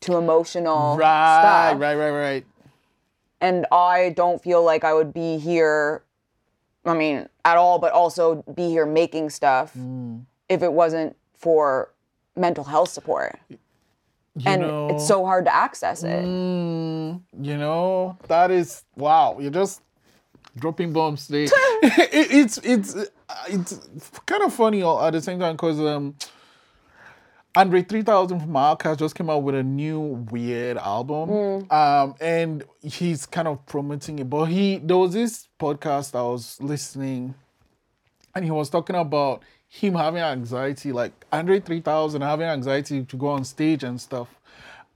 to 0.00 0.16
emotional 0.16 0.96
Right, 0.96 1.38
stuff 1.70 1.80
right, 1.80 1.94
right, 1.94 2.10
right. 2.10 2.46
and 3.40 3.66
i 3.70 4.12
don't 4.16 4.42
feel 4.42 4.64
like 4.64 4.82
i 4.82 4.92
would 4.92 5.14
be 5.14 5.38
here 5.38 6.02
i 6.84 6.92
mean 6.92 7.28
at 7.44 7.56
all 7.56 7.78
but 7.78 7.92
also 7.92 8.42
be 8.56 8.68
here 8.68 8.84
making 8.84 9.30
stuff 9.30 9.74
Mm. 9.78 10.24
if 10.48 10.60
it 10.60 10.72
wasn't 10.72 11.14
for 11.36 11.92
mental 12.34 12.64
health 12.64 12.88
support 12.88 13.38
You 14.36 14.50
and 14.50 14.62
know, 14.62 14.88
it's 14.90 15.08
so 15.08 15.24
hard 15.24 15.46
to 15.46 15.54
access 15.54 16.02
it 16.02 16.24
Mm, 16.24 17.22
you 17.40 17.56
know, 17.56 18.18
that 18.28 18.50
is 18.50 18.84
wow. 18.94 19.38
You're 19.40 19.50
just 19.50 19.80
dropping 20.58 20.92
bombs 20.92 21.26
today. 21.26 21.44
it, 21.82 22.10
it's 22.12 22.58
it's 22.58 22.94
uh, 22.94 23.06
it's 23.48 23.80
kind 24.26 24.42
of 24.42 24.52
funny 24.52 24.82
all 24.82 25.02
at 25.02 25.12
the 25.14 25.22
same 25.22 25.40
time 25.40 25.54
because 25.54 25.80
um, 25.80 26.14
Andre 27.54 27.82
3000 27.82 28.40
from 28.40 28.50
OutKast 28.50 28.98
just 28.98 29.14
came 29.14 29.30
out 29.30 29.42
with 29.42 29.54
a 29.54 29.62
new 29.62 30.00
weird 30.30 30.76
album, 30.76 31.66
um, 31.70 32.14
and 32.20 32.62
he's 32.82 33.24
kind 33.24 33.48
of 33.48 33.64
promoting 33.64 34.18
it. 34.18 34.28
But 34.28 34.46
he 34.46 34.76
there 34.76 34.98
was 34.98 35.14
this 35.14 35.48
podcast 35.58 36.14
I 36.14 36.20
was 36.20 36.60
listening, 36.60 37.34
and 38.34 38.44
he 38.44 38.50
was 38.50 38.68
talking 38.68 38.96
about 38.96 39.42
him 39.68 39.94
having 39.94 40.22
anxiety, 40.22 40.92
like 40.92 41.12
Andre 41.32 41.60
3000 41.60 42.22
having 42.22 42.46
anxiety 42.46 43.04
to 43.04 43.16
go 43.16 43.28
on 43.28 43.44
stage 43.44 43.84
and 43.84 44.00
stuff. 44.00 44.28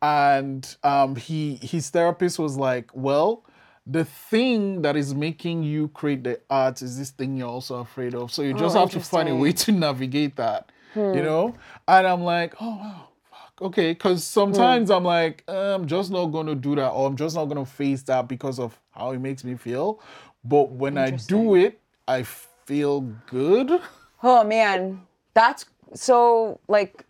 And 0.03 0.75
um, 0.83 1.17
he 1.17 1.57
his 1.57 1.91
therapist 1.91 2.39
was 2.39 2.57
like, 2.57 2.91
well, 2.95 3.45
the 3.87 4.05
thing 4.05 4.83
that 4.83 4.97
is 4.97 5.15
making 5.15 5.63
you 5.63 5.89
create 5.89 6.25
the 6.25 6.41
art 6.49 6.81
is 6.81 6.99
this 6.99 7.11
thing 7.11 7.37
you're 7.37 7.49
also 7.49 7.81
afraid 7.81 8.15
of. 8.15 8.33
So 8.33 8.43
you 8.43 8.55
just 8.55 8.77
have 8.77 8.91
to 8.91 9.01
find 9.01 9.29
a 9.29 9.37
way 9.37 9.53
to 9.53 9.73
navigate 9.73 10.37
that, 10.37 10.71
you 10.95 11.23
know? 11.23 11.55
And 11.89 12.07
I'm 12.07 12.23
like, 12.23 12.55
oh, 12.61 12.77
wow. 12.77 13.09
fuck, 13.31 13.63
Okay, 13.63 13.93
because 13.93 14.25
sometimes 14.25 14.91
I'm 14.91 15.05
like, 15.05 15.45
uh, 15.49 15.75
I'm 15.75 15.87
just 15.87 16.11
not 16.11 16.27
going 16.27 16.47
to 16.47 16.55
do 16.55 16.77
that, 16.77 16.91
or 16.91 17.07
I'm 17.09 17.17
just 17.17 17.35
not 17.37 17.47
going 17.47 17.63
to 17.65 17.71
face 17.71 18.03
that 18.05 18.29
because 18.29 18.59
of 18.59 18.79
how 18.93 19.11
it 19.13 19.19
makes 19.19 19.45
me 19.45 19.57
feel. 19.57 20.01
But 20.45 20.71
when 20.71 20.97
I 20.97 21.11
do 21.11 21.55
it, 21.57 21.81
I 22.09 22.23
feel 22.23 23.01
good. 23.27 23.81
Oh 24.23 24.45
man, 24.45 25.03
that's 25.35 25.67
so 25.95 26.61
like 26.69 27.05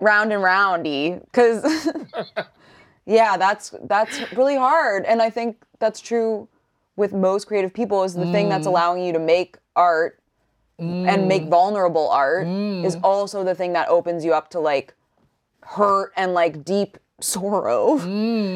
round 0.00 0.32
and 0.32 0.42
roundy 0.42 1.18
because 1.24 1.64
yeah, 3.06 3.36
that's 3.36 3.74
that's 3.84 4.32
really 4.32 4.56
hard, 4.56 5.04
and 5.04 5.22
I 5.22 5.30
think 5.30 5.56
that's 5.78 6.00
true 6.00 6.48
with 6.96 7.12
most 7.12 7.46
creative 7.46 7.72
people. 7.72 8.02
Is 8.04 8.14
the 8.14 8.30
thing 8.32 8.48
that's 8.48 8.66
mm. 8.66 8.70
allowing 8.70 9.04
you 9.04 9.12
to 9.12 9.18
make 9.18 9.56
art 9.76 10.18
and 10.78 11.06
mm. 11.06 11.26
make 11.26 11.48
vulnerable 11.48 12.08
art 12.10 12.46
mm. 12.46 12.84
is 12.84 12.96
also 13.04 13.44
the 13.44 13.54
thing 13.54 13.72
that 13.74 13.88
opens 13.88 14.24
you 14.24 14.32
up 14.32 14.50
to 14.50 14.58
like 14.58 14.94
hurt 15.62 16.12
and 16.16 16.34
like 16.34 16.64
deep 16.64 16.98
sorrow. 17.20 17.98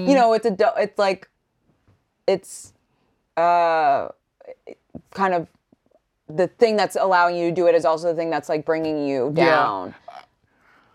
You 0.06 0.14
know, 0.14 0.32
it's 0.34 0.46
a 0.46 0.56
it's 0.78 0.98
like 0.98 1.28
it's 2.26 2.72
uh 3.36 4.08
kind 5.10 5.34
of 5.34 5.48
the 6.28 6.48
thing 6.48 6.76
that's 6.76 6.96
allowing 6.96 7.36
you 7.36 7.50
to 7.50 7.54
do 7.54 7.66
it 7.66 7.74
is 7.74 7.84
also 7.84 8.08
the 8.08 8.14
thing 8.14 8.30
that's 8.30 8.48
like 8.48 8.64
bringing 8.64 9.06
you 9.06 9.30
down. 9.32 9.94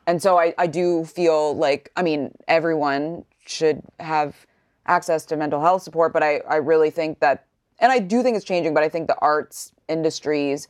And 0.08 0.22
so 0.22 0.38
I, 0.38 0.54
I 0.58 0.68
do 0.68 1.06
feel 1.06 1.56
like, 1.56 1.92
I 1.96 2.02
mean, 2.02 2.34
everyone 2.48 3.24
should 3.46 3.82
have 4.00 4.46
access 4.86 5.26
to 5.28 5.38
mental 5.38 5.62
health 5.62 5.84
support, 5.84 6.12
but 6.12 6.24
I, 6.24 6.40
I 6.40 6.58
really 6.58 6.90
think 6.90 7.20
that, 7.20 7.46
and 7.80 7.92
I 7.92 8.00
do 8.00 8.24
think 8.24 8.36
it's 8.36 8.46
changing, 8.46 8.74
but 8.74 8.84
I 8.84 8.90
think 8.90 9.08
the 9.08 9.18
arts 9.20 9.72
industries, 9.88 10.68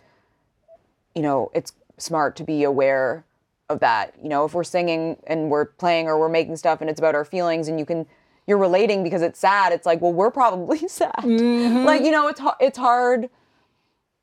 you 1.15 1.21
know, 1.21 1.49
it's 1.53 1.73
smart 1.97 2.35
to 2.35 2.43
be 2.43 2.63
aware 2.63 3.25
of 3.69 3.79
that. 3.79 4.13
You 4.21 4.29
know, 4.29 4.45
if 4.45 4.53
we're 4.53 4.63
singing 4.63 5.17
and 5.25 5.49
we're 5.49 5.65
playing 5.65 6.07
or 6.07 6.19
we're 6.19 6.29
making 6.29 6.57
stuff 6.57 6.81
and 6.81 6.89
it's 6.89 6.99
about 6.99 7.15
our 7.15 7.25
feelings 7.25 7.67
and 7.67 7.79
you 7.79 7.85
can, 7.85 8.05
you're 8.45 8.57
relating 8.57 9.03
because 9.03 9.21
it's 9.21 9.39
sad, 9.39 9.71
it's 9.73 9.85
like, 9.85 10.01
well, 10.01 10.13
we're 10.13 10.31
probably 10.31 10.77
sad. 10.87 11.15
Mm-hmm. 11.19 11.85
Like, 11.85 12.03
you 12.03 12.11
know, 12.11 12.27
it's, 12.27 12.41
it's 12.59 12.77
hard 12.77 13.29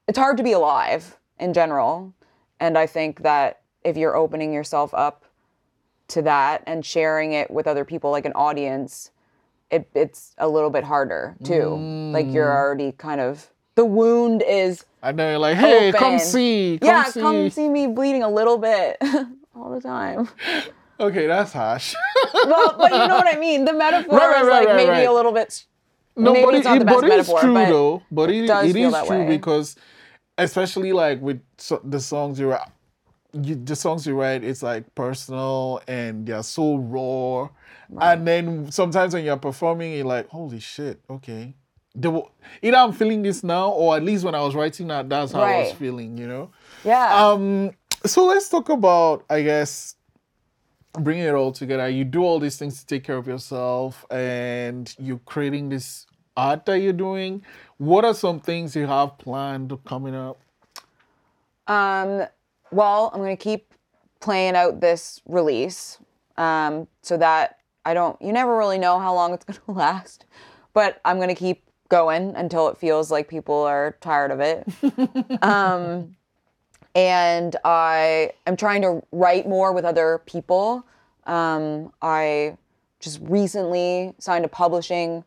it's 0.09 0.19
hard 0.19 0.37
to 0.39 0.43
be 0.43 0.53
alive 0.53 1.17
in 1.39 1.53
general. 1.53 2.13
And 2.59 2.77
I 2.77 2.87
think 2.87 3.23
that 3.23 3.61
if 3.85 3.97
you're 3.97 4.17
opening 4.17 4.53
yourself 4.53 4.93
up 4.95 5.25
to 6.09 6.23
that 6.23 6.65
and 6.67 6.85
sharing 6.85 7.33
it 7.35 7.51
with 7.51 7.67
other 7.67 7.85
people, 7.85 8.11
like 8.11 8.25
an 8.25 8.33
audience, 8.33 9.11
it, 9.71 9.89
it's 9.95 10.35
a 10.39 10.49
little 10.49 10.71
bit 10.71 10.83
harder 10.85 11.37
too. 11.45 11.77
Like 12.13 12.27
you're 12.33 12.47
mm. 12.49 12.57
already 12.57 12.93
kind 12.93 13.21
of, 13.21 13.49
the 13.75 13.85
wound 13.85 14.43
is, 14.43 14.85
And 15.03 15.19
they're 15.19 15.39
like, 15.39 15.57
hey, 15.57 15.93
come 15.93 16.19
see. 16.19 16.79
Come 16.81 16.89
yeah, 16.89 17.05
see. 17.05 17.21
come 17.21 17.51
see 17.51 17.69
me 17.69 17.87
bleeding 17.87 18.23
a 18.25 18.29
little 18.31 18.59
bit 18.59 18.97
all 19.55 19.71
the 19.71 19.81
time. 19.81 20.29
Okay, 20.99 21.29
that's 21.29 21.53
harsh. 21.53 21.95
well, 22.47 22.75
but 22.77 22.91
you 22.91 23.07
know 23.07 23.15
what 23.17 23.33
I 23.33 23.39
mean? 23.47 23.65
The 23.67 23.73
metaphor 23.75 24.19
Right, 24.19 24.29
right, 24.31 24.43
is 24.43 24.49
right, 24.49 24.59
like 24.67 24.69
right, 24.69 24.89
maybe 24.89 25.05
a 25.07 25.13
little 25.13 25.31
bit, 25.31 25.65
No, 26.17 26.33
maybe 26.33 26.45
but 26.47 26.55
it's 26.57 26.67
it, 26.67 26.69
not 26.71 26.77
it- 26.77 26.79
the 26.81 26.85
best 26.87 26.97
but 27.01 27.05
it 27.05 27.09
metaphor, 27.09 27.41
true 27.41 27.55
but 27.55 27.69
though. 27.69 28.03
But 28.11 28.31
it, 28.31 28.51
it 28.51 28.73
feel 28.73 28.95
is 28.97 29.07
true 29.07 29.19
way. 29.21 29.29
because, 29.29 29.77
especially 30.39 30.93
like 30.93 31.21
with 31.21 31.43
so, 31.59 31.81
the 31.85 32.01
songs 32.01 32.41
you 32.41 32.57
you, 33.33 33.57
the 33.57 33.77
songs 33.77 34.07
you 34.07 34.15
write, 34.15 34.43
it's 34.43 34.63
like 34.63 34.95
personal 34.95 35.83
and 35.87 36.27
they're 36.27 36.43
so 36.43 36.77
raw. 36.77 37.49
And 38.01 38.27
then 38.27 38.71
sometimes 38.71 39.15
when 39.15 39.25
you're 39.25 39.37
performing, 39.37 39.95
you're 39.95 40.05
like, 40.05 40.29
holy 40.29 40.61
shit, 40.61 41.01
okay. 41.11 41.55
The, 41.95 42.23
either 42.63 42.77
I'm 42.77 42.93
feeling 42.93 43.23
this 43.23 43.43
now, 43.43 43.71
or 43.71 43.97
at 43.97 44.03
least 44.03 44.25
when 44.25 44.35
I 44.35 44.41
was 44.43 44.55
writing 44.55 44.87
that, 44.89 45.09
that's 45.09 45.33
how 45.33 45.41
I 45.41 45.61
was 45.61 45.73
feeling, 45.73 46.17
you 46.17 46.29
know? 46.29 46.51
Yeah. 46.85 47.31
Um, 47.31 47.73
so 48.05 48.27
let's 48.27 48.49
talk 48.49 48.69
about, 48.69 49.25
I 49.29 49.43
guess, 49.43 49.97
bringing 50.93 51.25
it 51.25 51.35
all 51.35 51.53
together. 51.53 51.89
You 51.89 52.05
do 52.05 52.23
all 52.23 52.39
these 52.39 52.57
things 52.57 52.79
to 52.81 52.87
take 52.87 53.05
care 53.05 53.17
of 53.17 53.27
yourself, 53.27 54.05
and 54.11 54.95
you're 54.99 55.21
creating 55.25 55.71
this 55.71 56.07
art 56.37 56.67
that 56.67 56.79
you're 56.81 56.93
doing. 56.93 57.43
What 57.79 58.05
are 58.05 58.15
some 58.15 58.41
things 58.41 58.75
you 58.75 58.87
have 58.87 59.19
planned 59.19 59.73
coming 59.85 60.15
up? 60.15 60.41
Um, 61.69 62.25
well, 62.73 63.11
I'm 63.15 63.21
gonna 63.21 63.37
keep 63.37 63.73
playing 64.21 64.57
out 64.57 64.81
this 64.81 65.21
release, 65.27 65.99
um, 66.37 66.89
so 67.03 67.17
that 67.17 67.59
I 67.85 67.95
don't. 67.95 68.21
You 68.21 68.33
never 68.33 68.57
really 68.57 68.79
know 68.79 68.99
how 68.99 69.15
long 69.15 69.33
it's 69.33 69.45
gonna 69.67 69.79
last, 69.79 70.27
but 70.75 71.01
I'm 71.05 71.21
gonna 71.21 71.37
keep 71.37 71.63
going 71.89 72.35
until 72.35 72.69
it 72.69 72.77
feels 72.79 73.11
like 73.13 73.29
people 73.29 73.63
are 73.63 73.97
tired 74.01 74.33
of 74.33 74.41
it. 74.41 74.67
um, 75.43 76.17
and 76.97 77.55
I 77.65 78.33
am 78.47 78.57
trying 78.57 78.83
to 78.83 79.03
write 79.13 79.49
more 79.49 79.73
with 79.73 79.85
other 79.85 80.21
people. 80.27 80.85
Um, 81.27 81.93
I 82.03 82.57
just 82.99 83.21
recently 83.23 84.15
signed 84.19 84.45
a 84.45 84.49
publishing 84.49 85.23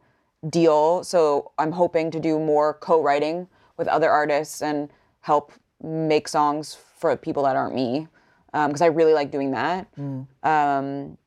deal, 0.49 1.03
so 1.03 1.51
I'm 1.59 1.71
hoping 1.71 2.11
to 2.11 2.19
do 2.19 2.39
more 2.39 2.73
co-writing 2.73 3.47
with 3.77 3.87
other 3.87 4.09
artists 4.09 4.61
and 4.61 4.89
help 5.21 5.51
make 5.83 6.27
songs 6.27 6.77
for 6.97 7.15
people 7.15 7.43
that 7.43 7.55
aren't 7.55 7.75
me, 7.75 8.07
because 8.51 8.81
I 8.81 8.87
really 8.87 9.13
like 9.13 9.31
doing 9.31 9.51
that. 9.51 9.87
Um, 10.43 11.17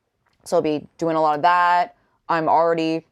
so 0.43 0.57
I'll 0.57 0.61
be 0.61 0.87
doing 0.97 1.15
a 1.15 1.21
lot 1.21 1.35
of 1.35 1.41
that. 1.41 1.95
I'm 2.29 2.47
already 2.47 3.05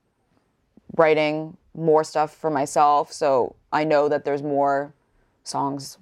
writing 0.95 1.57
more 1.73 2.03
stuff 2.03 2.35
for 2.35 2.49
myself, 2.49 3.11
so 3.11 3.55
I 3.71 3.83
know 3.83 4.07
that 4.09 4.25
there's 4.25 4.43
more 4.43 4.93
songs 5.43 5.97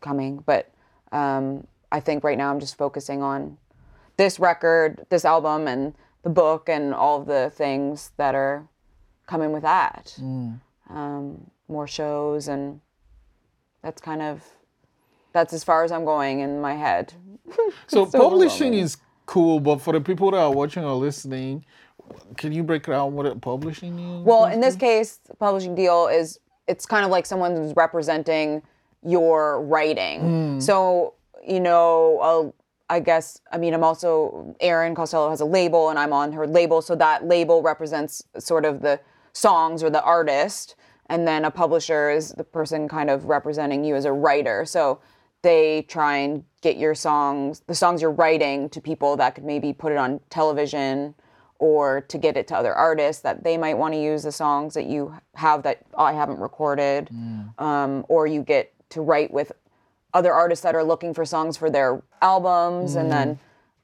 coming. 0.00 0.42
But 0.44 0.70
um, 1.12 1.66
I 1.90 2.00
think 2.00 2.22
right 2.24 2.36
now 2.36 2.50
I'm 2.50 2.60
just 2.60 2.76
focusing 2.76 3.22
on 3.22 3.56
this 4.16 4.38
record, 4.38 5.06
this 5.08 5.24
album, 5.24 5.66
and 5.66 5.94
the 6.22 6.30
book, 6.30 6.68
and 6.68 6.92
all 6.92 7.20
of 7.20 7.26
the 7.26 7.50
things 7.54 8.12
that 8.16 8.34
are 8.34 8.68
coming 9.26 9.52
with 9.52 9.62
that. 9.62 10.14
Um, 10.90 11.50
more 11.68 11.86
shows, 11.86 12.48
and 12.48 12.80
that's 13.82 14.00
kind 14.00 14.22
of 14.22 14.42
that's 15.32 15.52
as 15.52 15.64
far 15.64 15.82
as 15.84 15.90
I'm 15.92 16.04
going 16.04 16.40
in 16.40 16.60
my 16.60 16.74
head. 16.74 17.12
So, 17.86 18.06
So 18.06 18.18
publishing 18.18 18.74
is 18.74 18.96
cool, 19.26 19.60
but 19.60 19.80
for 19.80 19.92
the 19.92 20.00
people 20.00 20.30
that 20.30 20.38
are 20.38 20.50
watching 20.52 20.84
or 20.84 20.94
listening, 20.94 21.64
can 22.36 22.52
you 22.52 22.62
break 22.62 22.86
down 22.86 23.14
what 23.14 23.26
it 23.26 23.40
publishing 23.40 23.98
is? 23.98 24.24
Well, 24.24 24.46
in 24.46 24.60
this 24.60 24.76
case, 24.76 25.20
publishing 25.38 25.74
deal 25.74 26.08
is 26.08 26.38
it's 26.66 26.86
kind 26.86 27.04
of 27.04 27.10
like 27.10 27.26
someone 27.26 27.54
who's 27.56 27.74
representing 27.76 28.62
your 29.02 29.62
writing. 29.62 30.60
So, 30.60 31.14
you 31.46 31.60
know, 31.60 32.18
uh, 32.88 32.94
I 32.94 33.00
guess, 33.00 33.40
I 33.52 33.58
mean, 33.58 33.74
I'm 33.74 33.84
also, 33.84 34.56
Erin 34.60 34.94
Costelo 34.94 35.28
has 35.30 35.40
a 35.40 35.44
label 35.44 35.90
and 35.90 35.98
I'm 35.98 36.12
on 36.12 36.32
her 36.32 36.46
label. 36.46 36.80
So 36.80 36.94
that 36.96 37.26
label 37.26 37.62
represents 37.62 38.22
sort 38.38 38.64
of 38.64 38.80
the 38.80 38.98
songs 39.34 39.82
or 39.82 39.90
the 39.90 40.02
artist. 40.02 40.74
And 41.06 41.28
then 41.28 41.44
a 41.44 41.50
publisher 41.50 42.08
is 42.10 42.30
the 42.30 42.44
person 42.44 42.88
kind 42.88 43.10
of 43.10 43.26
representing 43.26 43.84
you 43.84 43.94
as 43.94 44.06
a 44.06 44.12
writer. 44.12 44.64
So 44.64 45.00
they 45.42 45.82
try 45.82 46.16
and 46.16 46.44
get 46.62 46.78
your 46.78 46.94
songs, 46.94 47.60
the 47.66 47.74
songs 47.74 48.00
you're 48.00 48.10
writing, 48.10 48.70
to 48.70 48.80
people 48.80 49.14
that 49.18 49.34
could 49.34 49.44
maybe 49.44 49.74
put 49.74 49.92
it 49.92 49.98
on 49.98 50.20
television 50.30 51.14
or 51.58 52.00
to 52.00 52.16
get 52.18 52.36
it 52.38 52.48
to 52.48 52.56
other 52.56 52.72
artists 52.74 53.20
that 53.22 53.44
they 53.44 53.58
might 53.58 53.74
want 53.74 53.92
to 53.92 54.00
use 54.00 54.22
the 54.22 54.32
songs 54.32 54.72
that 54.74 54.86
you 54.86 55.14
have 55.34 55.62
that 55.62 55.82
I 55.96 56.12
haven't 56.14 56.38
recorded, 56.38 57.10
um, 57.58 58.04
or 58.08 58.26
you 58.26 58.42
get 58.42 58.72
to 58.90 59.02
write 59.02 59.30
with 59.30 59.52
other 60.14 60.32
artists 60.32 60.62
that 60.62 60.74
are 60.74 60.84
looking 60.84 61.12
for 61.12 61.24
songs 61.24 61.56
for 61.56 61.68
their 61.70 62.02
albums, 62.22 62.96
and 62.96 63.10
then 63.12 63.38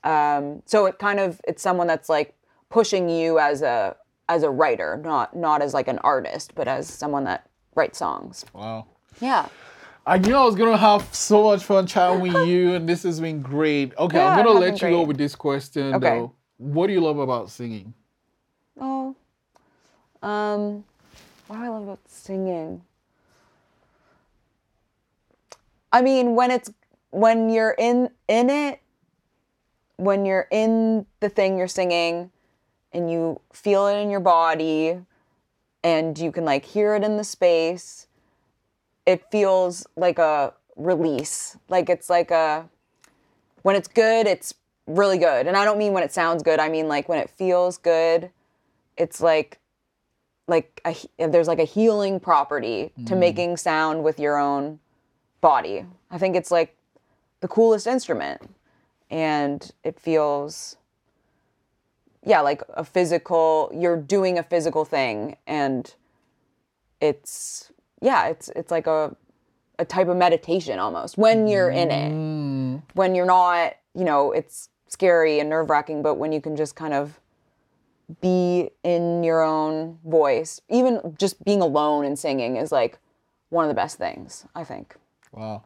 um, 0.04 0.62
so 0.64 0.86
it 0.86 0.98
kind 0.98 1.20
of 1.20 1.40
it's 1.46 1.62
someone 1.62 1.86
that's 1.86 2.08
like 2.08 2.34
pushing 2.70 3.08
you 3.08 3.38
as 3.38 3.62
a 3.62 3.96
as 4.30 4.44
a 4.44 4.48
writer, 4.50 4.96
not 4.96 5.34
not 5.36 5.60
as 5.60 5.74
like 5.74 5.88
an 5.88 5.98
artist, 5.98 6.54
but 6.54 6.68
as 6.68 6.88
someone 6.88 7.24
that 7.24 7.50
writes 7.74 7.98
songs. 7.98 8.46
wow. 8.54 8.86
Yeah. 9.20 9.48
I 10.06 10.16
knew 10.18 10.34
I 10.34 10.44
was 10.44 10.54
gonna 10.54 10.76
have 10.76 11.12
so 11.14 11.44
much 11.44 11.64
fun 11.64 11.86
chatting 11.86 12.20
with 12.20 12.32
you, 12.48 12.74
and 12.74 12.88
this 12.88 13.02
has 13.02 13.20
been 13.20 13.42
great. 13.42 13.92
Okay, 13.98 14.16
Yeah, 14.18 14.28
I'm 14.28 14.36
gonna 14.36 14.58
let 14.58 14.80
you 14.80 14.88
go 14.88 15.02
with 15.02 15.18
this 15.18 15.34
question 15.34 15.94
Okay. 15.96 16.20
though. 16.20 16.34
What 16.58 16.86
do 16.86 16.92
you 16.92 17.00
love 17.00 17.18
about 17.18 17.50
singing? 17.50 17.92
Oh. 18.80 19.16
Um, 20.22 20.84
what 21.48 21.56
do 21.56 21.62
I 21.62 21.68
love 21.68 21.82
about 21.82 22.00
singing? 22.06 22.82
I 25.92 26.02
mean, 26.02 26.36
when 26.36 26.50
it's 26.52 26.70
when 27.10 27.50
you're 27.50 27.74
in 27.76 28.10
in 28.28 28.48
it, 28.48 28.80
when 29.96 30.24
you're 30.24 30.46
in 30.52 31.04
the 31.18 31.28
thing 31.28 31.58
you're 31.58 31.66
singing 31.68 32.30
and 32.92 33.10
you 33.10 33.40
feel 33.52 33.86
it 33.86 33.96
in 33.96 34.10
your 34.10 34.20
body 34.20 35.00
and 35.82 36.18
you 36.18 36.32
can 36.32 36.44
like 36.44 36.64
hear 36.64 36.94
it 36.94 37.04
in 37.04 37.16
the 37.16 37.24
space, 37.24 38.06
it 39.06 39.30
feels 39.30 39.86
like 39.96 40.18
a 40.18 40.52
release. 40.76 41.56
Like 41.68 41.88
it's 41.88 42.10
like 42.10 42.30
a 42.30 42.68
when 43.62 43.76
it's 43.76 43.88
good, 43.88 44.26
it's 44.26 44.54
really 44.86 45.18
good. 45.18 45.46
And 45.46 45.56
I 45.56 45.64
don't 45.64 45.78
mean 45.78 45.92
when 45.92 46.02
it 46.02 46.12
sounds 46.12 46.42
good. 46.42 46.60
I 46.60 46.68
mean 46.68 46.88
like 46.88 47.08
when 47.08 47.18
it 47.18 47.30
feels 47.30 47.78
good, 47.78 48.30
it's 48.96 49.20
like 49.20 49.58
like 50.48 50.80
a, 50.84 51.26
there's 51.28 51.46
like 51.46 51.60
a 51.60 51.64
healing 51.64 52.18
property 52.18 52.92
to 53.06 53.14
mm. 53.14 53.18
making 53.18 53.56
sound 53.56 54.02
with 54.02 54.18
your 54.18 54.36
own 54.36 54.80
body. 55.40 55.86
I 56.10 56.18
think 56.18 56.34
it's 56.34 56.50
like 56.50 56.76
the 57.40 57.48
coolest 57.48 57.86
instrument 57.86 58.42
and 59.10 59.70
it 59.84 59.98
feels 59.98 60.76
yeah, 62.24 62.40
like 62.40 62.62
a 62.74 62.84
physical 62.84 63.70
you're 63.74 63.96
doing 63.96 64.38
a 64.38 64.42
physical 64.42 64.84
thing 64.84 65.36
and 65.46 65.94
it's 67.00 67.72
yeah, 68.00 68.28
it's 68.28 68.48
it's 68.50 68.70
like 68.70 68.86
a 68.86 69.16
a 69.78 69.84
type 69.84 70.08
of 70.08 70.16
meditation 70.16 70.78
almost 70.78 71.16
when 71.16 71.46
you're 71.46 71.70
in 71.70 71.90
it. 71.90 72.12
Mm. 72.12 72.82
When 72.92 73.14
you're 73.14 73.26
not, 73.26 73.74
you 73.94 74.04
know, 74.04 74.30
it's 74.30 74.68
scary 74.88 75.40
and 75.40 75.48
nerve 75.48 75.70
wracking, 75.70 76.02
but 76.02 76.16
when 76.16 76.32
you 76.32 76.40
can 76.40 76.54
just 76.54 76.76
kind 76.76 76.92
of 76.92 77.18
be 78.20 78.70
in 78.84 79.24
your 79.24 79.42
own 79.42 79.98
voice, 80.04 80.60
even 80.68 81.16
just 81.18 81.42
being 81.44 81.62
alone 81.62 82.04
and 82.04 82.18
singing 82.18 82.56
is 82.56 82.70
like 82.70 82.98
one 83.48 83.64
of 83.64 83.68
the 83.68 83.74
best 83.74 83.96
things, 83.96 84.44
I 84.54 84.64
think. 84.64 84.94
Wow. 85.32 85.64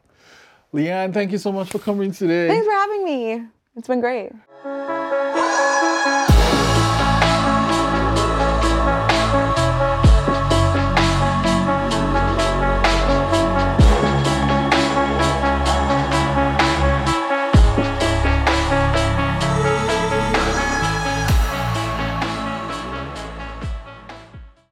Leanne, 0.72 1.12
thank 1.12 1.32
you 1.32 1.38
so 1.38 1.52
much 1.52 1.70
for 1.70 1.78
coming 1.78 2.12
today. 2.12 2.48
Thanks 2.48 2.66
for 2.66 2.72
having 2.72 3.04
me. 3.04 3.46
It's 3.76 3.88
been 3.88 4.00
great. 4.00 4.32